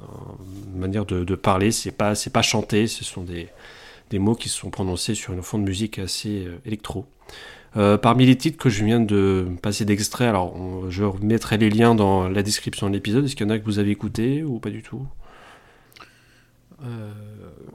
[0.00, 0.36] un-
[0.72, 1.72] une manière de, de parler.
[1.72, 3.48] C'est pas c'est pas chanté, ce sont des,
[4.10, 7.06] des mots qui sont prononcés sur une fond de musique assez euh, électro.
[7.76, 11.70] Euh, parmi les titres que je viens de passer d'extrait, alors on- je remettrai les
[11.70, 13.24] liens dans la description de l'épisode.
[13.24, 15.06] Est-ce qu'il y en a que vous avez écouté ou pas du tout?
[16.84, 17.10] Euh,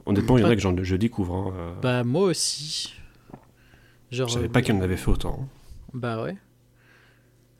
[0.06, 1.34] Honnêtement, il y en a que je découvre.
[1.34, 1.72] hein, euh.
[1.82, 2.94] Bah, moi aussi.
[4.10, 5.48] Genre, Je savais euh, pas qu'il y en avait fait autant.
[5.94, 6.36] Bah ouais.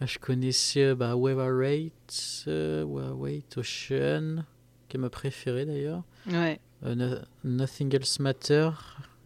[0.00, 4.44] Ah, Je connaissais euh, bah, Where I Wait, euh, Wait, Ocean,
[4.88, 6.04] qui est ma préférée d'ailleurs.
[6.26, 6.60] Ouais.
[6.84, 8.70] Euh, No- Nothing Else Matter,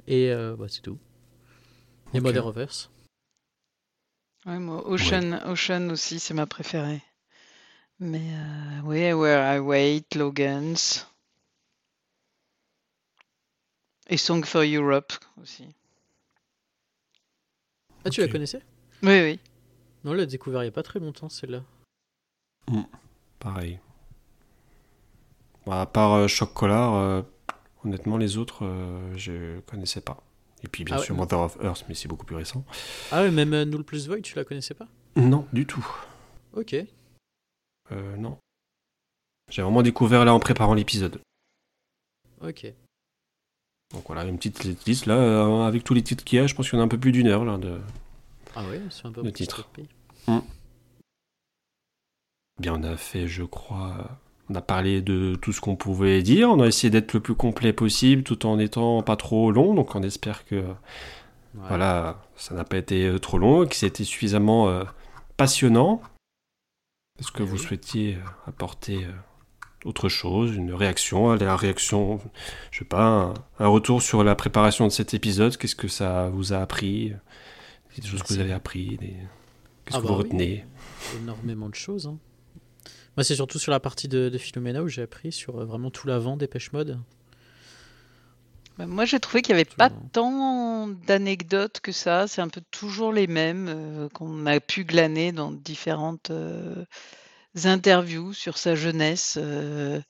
[0.06, 0.98] et euh, bah, c'est tout.
[2.14, 2.20] Et.
[2.20, 2.90] Modern Reverse.
[4.46, 7.02] Ouais, moi, Ocean, Ocean aussi, c'est ma préférée.
[8.00, 11.06] Mais euh, oui, Where I Wait, Logan's.
[14.08, 15.66] Et Song for Europe aussi.
[18.04, 18.62] Ah, tu la connaissais?
[19.02, 19.40] Oui, oui.
[20.04, 21.62] Non, on l'a découvert il y a pas très longtemps celle-là.
[23.38, 23.78] Pareil.
[25.66, 27.22] Bah, à part euh, Choc Collar, euh,
[27.84, 30.22] honnêtement, les autres, euh, je connaissais pas.
[30.64, 31.04] Et puis, bien Ah ouais.
[31.06, 32.64] sûr, Mother of Earth, mais c'est beaucoup plus récent.
[33.10, 34.86] Ah ouais, même euh, Null Plus Void, tu la connaissais pas?
[35.16, 35.84] Non, du tout.
[36.54, 36.74] Ok.
[37.92, 38.38] Euh, non.
[39.50, 41.20] J'ai vraiment découvert là en préparant l'épisode.
[42.40, 42.66] Ok.
[43.92, 46.54] Donc voilà, une petite liste là, euh, avec tous les titres qu'il y a, je
[46.54, 47.58] pense qu'il y en a un peu plus d'une heure là.
[47.58, 47.78] De...
[48.54, 49.68] Ah ouais, c'est un peu Le mon titre.
[49.68, 49.88] pays.
[52.60, 54.18] Bien, on a fait, je crois,
[54.50, 56.50] on a parlé de tout ce qu'on pouvait dire.
[56.50, 59.74] On a essayé d'être le plus complet possible, tout en étant pas trop long.
[59.74, 60.64] Donc, on espère que
[61.54, 61.60] Ouais.
[61.68, 64.84] voilà, ça n'a pas été euh, trop long, et que c'était suffisamment euh,
[65.36, 66.00] passionnant.
[67.20, 67.62] Est-ce que Eh vous oui.
[67.62, 69.12] souhaitiez euh, apporter euh,
[69.84, 72.20] autre chose, une réaction, la réaction,
[72.70, 75.54] je sais pas, un, un retour sur la préparation de cet épisode?
[75.58, 77.12] Qu'est-ce que ça vous a appris?
[78.00, 79.16] Des choses que vous avez appris des-
[79.84, 80.22] Qu'est-ce Ah que bah vous oui.
[80.24, 80.64] retenez
[81.22, 82.06] Énormément de choses.
[82.06, 82.18] hein.
[83.16, 85.90] Moi, c'est surtout sur la partie de, de Philomena où j'ai appris sur euh, vraiment
[85.90, 86.98] tout l'avant des pêche mode.
[88.78, 92.26] Bah, Moi, j'ai trouvé qu'il n'y avait pas tant d'anecdotes que ça.
[92.26, 96.84] C'est un peu toujours les mêmes euh, qu'on a pu glaner dans différentes euh,
[97.64, 99.36] interviews sur sa jeunesse.
[99.40, 100.00] euh,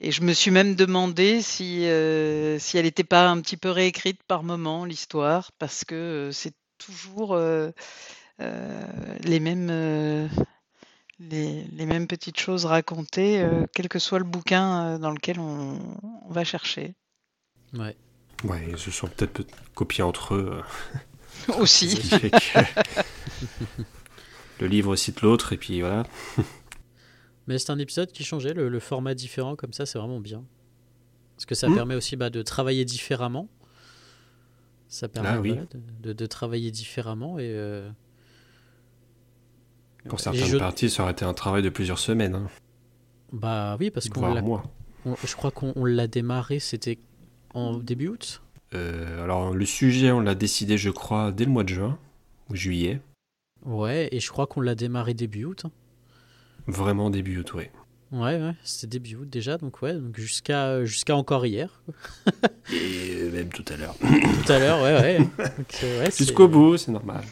[0.00, 3.70] et je me suis même demandé si, euh, si elle n'était pas un petit peu
[3.70, 7.70] réécrite par moment, l'histoire, parce que euh, c'est toujours euh,
[8.40, 8.82] euh,
[9.22, 9.68] les mêmes.
[9.70, 10.28] euh,
[11.20, 15.38] les, les mêmes petites choses racontées, euh, quel que soit le bouquin euh, dans lequel
[15.38, 15.78] on,
[16.26, 16.94] on va chercher.
[17.72, 17.96] Ouais.
[18.42, 20.60] Ouais, ils se sont peut-être peut- copiés entre eux.
[21.48, 21.98] euh, Aussi.
[24.60, 26.04] le livre cite l'autre, et puis voilà.
[27.46, 30.44] Mais c'est un épisode qui changeait, le, le format différent comme ça, c'est vraiment bien.
[31.36, 31.74] Parce que ça Mm.
[31.74, 33.48] permet aussi bah, de travailler différemment.
[34.88, 35.48] Ça permet Ah oui.
[35.50, 37.44] voilà, de, de- de travailler différemment et.
[37.48, 37.90] euh,
[40.08, 42.34] Pour certaines je- parties, ça aurait été un travail de plusieurs semaines.
[42.34, 42.46] hein.
[43.32, 44.42] Bah oui, parce qu'on l'a.
[45.24, 46.98] je crois qu'on on l'a démarré, c'était
[47.54, 48.42] en début août.
[48.74, 51.98] Euh, alors, le sujet, on l'a décidé, je crois, dès le mois de juin
[52.50, 53.00] ou juillet.
[53.64, 55.64] Ouais, et je crois qu'on l'a démarré début août.
[56.66, 57.72] Vraiment début août, ouais.
[58.14, 61.82] Ouais, ouais, c'était début août déjà, donc ouais, donc jusqu'à jusqu'à encore hier.
[61.84, 61.94] quoi.
[62.72, 63.96] Et même tout à l'heure.
[63.98, 65.28] Tout à l'heure, ouais, ouais.
[65.82, 67.24] Euh, ouais, Jusqu'au bout, c'est normal.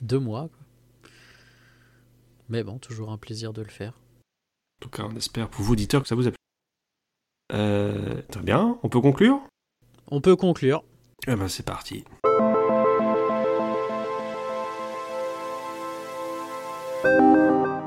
[0.00, 0.42] Deux mois.
[0.42, 1.10] quoi.
[2.48, 3.94] Mais bon, toujours un plaisir de le faire.
[4.80, 6.38] En tout cas, on espère pour vous, auditeurs, que ça vous a plu.
[7.52, 9.40] Euh, très bien, on peut conclure?
[10.12, 10.84] On peut conclure.
[11.26, 12.04] Eh ben, c'est parti.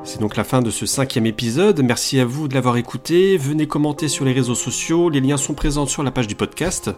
[0.03, 1.82] C'est donc la fin de ce cinquième épisode.
[1.84, 3.38] Merci à vous de l'avoir écouté.
[3.38, 5.10] Venez commenter sur les réseaux sociaux.
[5.10, 6.91] Les liens sont présents sur la page du podcast.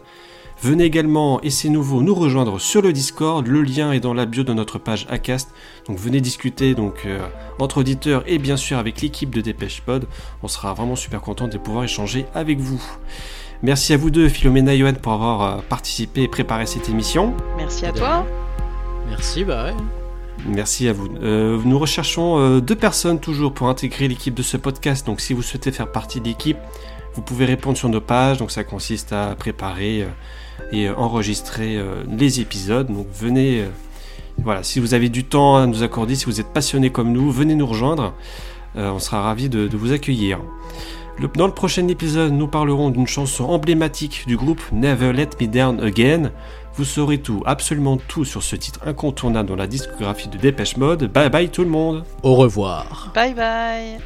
[0.61, 3.45] Venez également, et c'est nouveau, nous rejoindre sur le Discord.
[3.45, 5.49] Le lien est dans la bio de notre page Acast.
[5.88, 7.19] Donc venez discuter donc euh,
[7.59, 10.07] entre auditeurs et bien sûr avec l'équipe de Dépêche Pod.
[10.41, 12.81] On sera vraiment super content de pouvoir échanger avec vous.
[13.61, 17.34] Merci à vous deux, Philomena et Johan, pour avoir euh, participé et préparé cette émission.
[17.57, 18.25] Merci à toi.
[19.09, 20.02] Merci, bah ouais.
[20.45, 21.07] Merci à vous.
[21.22, 25.06] Euh, nous recherchons euh, deux personnes toujours pour intégrer l'équipe de ce podcast.
[25.06, 26.57] Donc si vous souhaitez faire partie de l'équipe,
[27.15, 28.40] vous pouvez répondre sur nos pages.
[28.40, 30.07] Donc ça consiste à préparer euh,
[30.72, 32.88] et enregistrer les épisodes.
[32.88, 33.65] Donc venez,
[34.38, 37.32] voilà, si vous avez du temps à nous accorder, si vous êtes passionné comme nous,
[37.32, 38.14] venez nous rejoindre.
[38.76, 40.40] On sera ravis de, vous accueillir.
[41.36, 45.80] Dans le prochain épisode, nous parlerons d'une chanson emblématique du groupe Never Let Me Down
[45.80, 46.32] Again.
[46.75, 51.11] Vous saurez tout, absolument tout sur ce titre incontournable dans la discographie de Dépêche Mode.
[51.11, 53.11] Bye bye tout le monde Au revoir.
[53.13, 53.99] Bye bye.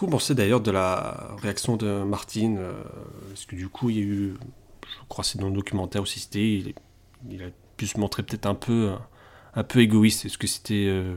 [0.00, 2.82] Vous pensez d'ailleurs de la réaction de Martine euh,
[3.28, 4.34] Parce que du coup, il y a eu,
[4.84, 6.74] je crois c'est dans le documentaire aussi, c'était, il,
[7.30, 8.92] il a pu se montrer peut-être un peu,
[9.54, 10.24] un peu égoïste.
[10.24, 11.16] Est-ce que c'était euh,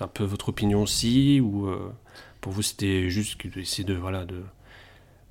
[0.00, 1.92] un peu votre opinion aussi Ou euh,
[2.40, 4.42] pour vous, c'était juste d'essayer de, voilà, de,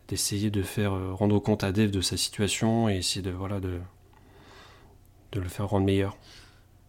[0.08, 3.60] d'essayer de faire euh, rendre compte à Dave de sa situation et essayer de, voilà,
[3.60, 3.80] de,
[5.32, 6.18] de le faire rendre meilleur?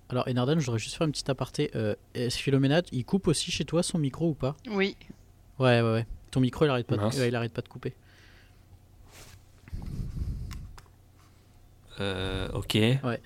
[0.08, 1.70] Alors, Enardan, je voudrais juste faire une petite aparté.
[1.76, 4.56] Euh, Est-ce que Philomena, il coupe aussi chez toi son micro ou pas?
[4.68, 4.96] Oui.
[5.60, 6.06] Ouais, ouais, ouais.
[6.32, 7.26] Ton micro, il arrête pas, de...
[7.28, 7.94] Il arrête pas de couper.
[12.00, 12.74] Euh, ok.
[13.04, 13.20] Ouais.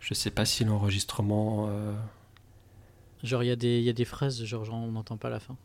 [0.00, 1.66] Je sais pas si l'enregistrement.
[1.70, 1.92] euh,
[3.22, 5.28] Genre, il y, a des- il y a des phrases, genre, genre, on n'entend pas
[5.28, 5.56] la fin.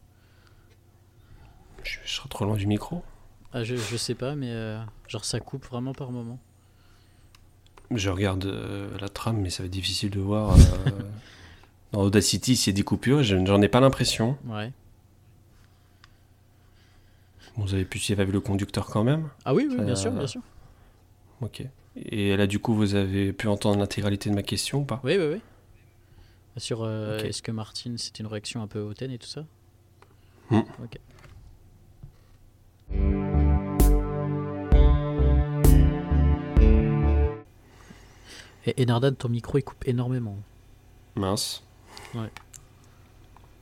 [1.83, 3.03] je, je serai trop loin du micro.
[3.53, 6.39] Ah, je, je sais pas, mais euh, genre, ça coupe vraiment par moment.
[7.91, 10.51] Je regarde euh, la trame, mais ça va être difficile de voir.
[10.57, 10.57] euh,
[11.93, 14.37] dans Audacity, s'il y a des coupures, je- j'en ai pas l'impression.
[14.45, 14.71] Ouais.
[17.57, 20.11] Vous avez pu suivre avec le conducteur quand même Ah oui, oui, bien Euh, sûr,
[20.11, 20.41] bien sûr.
[21.41, 21.63] Ok.
[21.95, 24.99] Et là, du coup, vous avez pu entendre l'intégralité de ma question ou pas?
[25.03, 25.41] Oui, oui, oui.
[26.57, 29.45] Sur euh, est-ce que Martine, c'était une réaction un peu hautaine et tout ça?
[30.49, 30.61] Hmm.
[30.83, 30.99] Ok.
[38.65, 40.37] Et Enardan, ton micro, il coupe énormément.
[41.15, 41.63] Mince.
[42.13, 42.31] Ouais.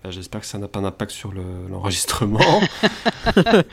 [0.04, 2.40] Bah, J'espère que ça n'a pas d'impact sur le- l'enregistrement.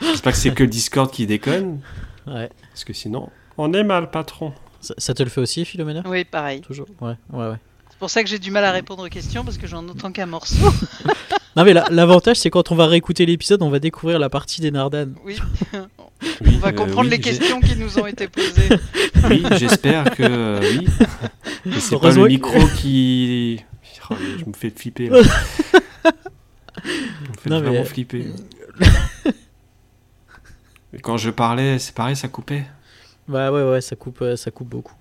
[0.01, 1.81] J'espère que c'est que le Discord qui déconne.
[2.27, 2.49] Ouais.
[2.71, 4.53] Parce que sinon, on est mal, patron.
[4.79, 6.03] Ça, ça te le fait aussi, Philomena?
[6.05, 6.61] Oui, pareil.
[6.61, 7.55] Toujours Ouais, ouais, ouais.
[7.89, 10.11] C'est pour ça que j'ai du mal à répondre aux questions parce que j'en entends
[10.11, 10.55] qu'un morceau.
[11.57, 14.61] Non mais la- l'avantage c'est quand on va réécouter l'épisode, on va découvrir la partie
[14.61, 15.15] des Nardanes.
[15.25, 15.37] Oui.
[16.23, 18.69] Oui, On va euh, comprendre oui, les questions qui nous ont été posées.
[19.27, 20.87] Oui, j'espère que euh, oui.
[21.79, 23.59] C'est pas le que- micro qui.
[24.09, 25.09] Oh, je me fais flipper.
[25.09, 25.17] Là.
[26.03, 26.89] Je
[27.29, 28.25] me fais Non, vraiment mais- flipper.
[30.93, 32.65] Et quand je parlais, c'est pareil, ça coupait.
[33.27, 34.95] Bah ouais ouais, ça coupe, euh, ça coupe beaucoup.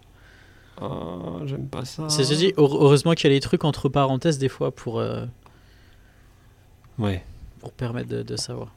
[0.80, 2.08] Oh, j'aime pas ça.
[2.08, 4.98] C'est je dis, heure- heureusement qu'il y a les trucs entre parenthèses des fois pour,
[5.00, 5.26] euh,
[6.98, 7.24] Ouais.
[7.60, 8.72] pour permettre de, de savoir.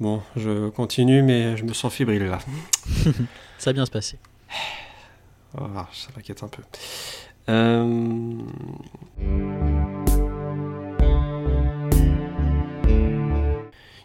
[0.00, 2.38] Bon, je continue, mais je me sens fébrile là.
[3.58, 4.18] Ça va bien se passer.
[5.60, 6.62] Oh, ça m'inquiète un peu.
[7.48, 8.38] Euh,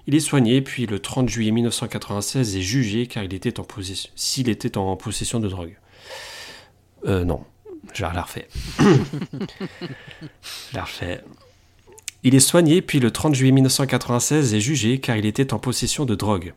[0.10, 4.10] Il est soigné, puis le 30 juillet 1996 est jugé car il était en possession,
[4.16, 5.78] s'il était en possession de drogue.
[7.06, 7.44] Euh, non,
[7.94, 8.48] je la refais.
[10.74, 11.22] la refais.
[12.24, 16.06] Il est soigné, puis le 30 juillet 1996 est jugé car il était en possession
[16.06, 16.54] de drogue.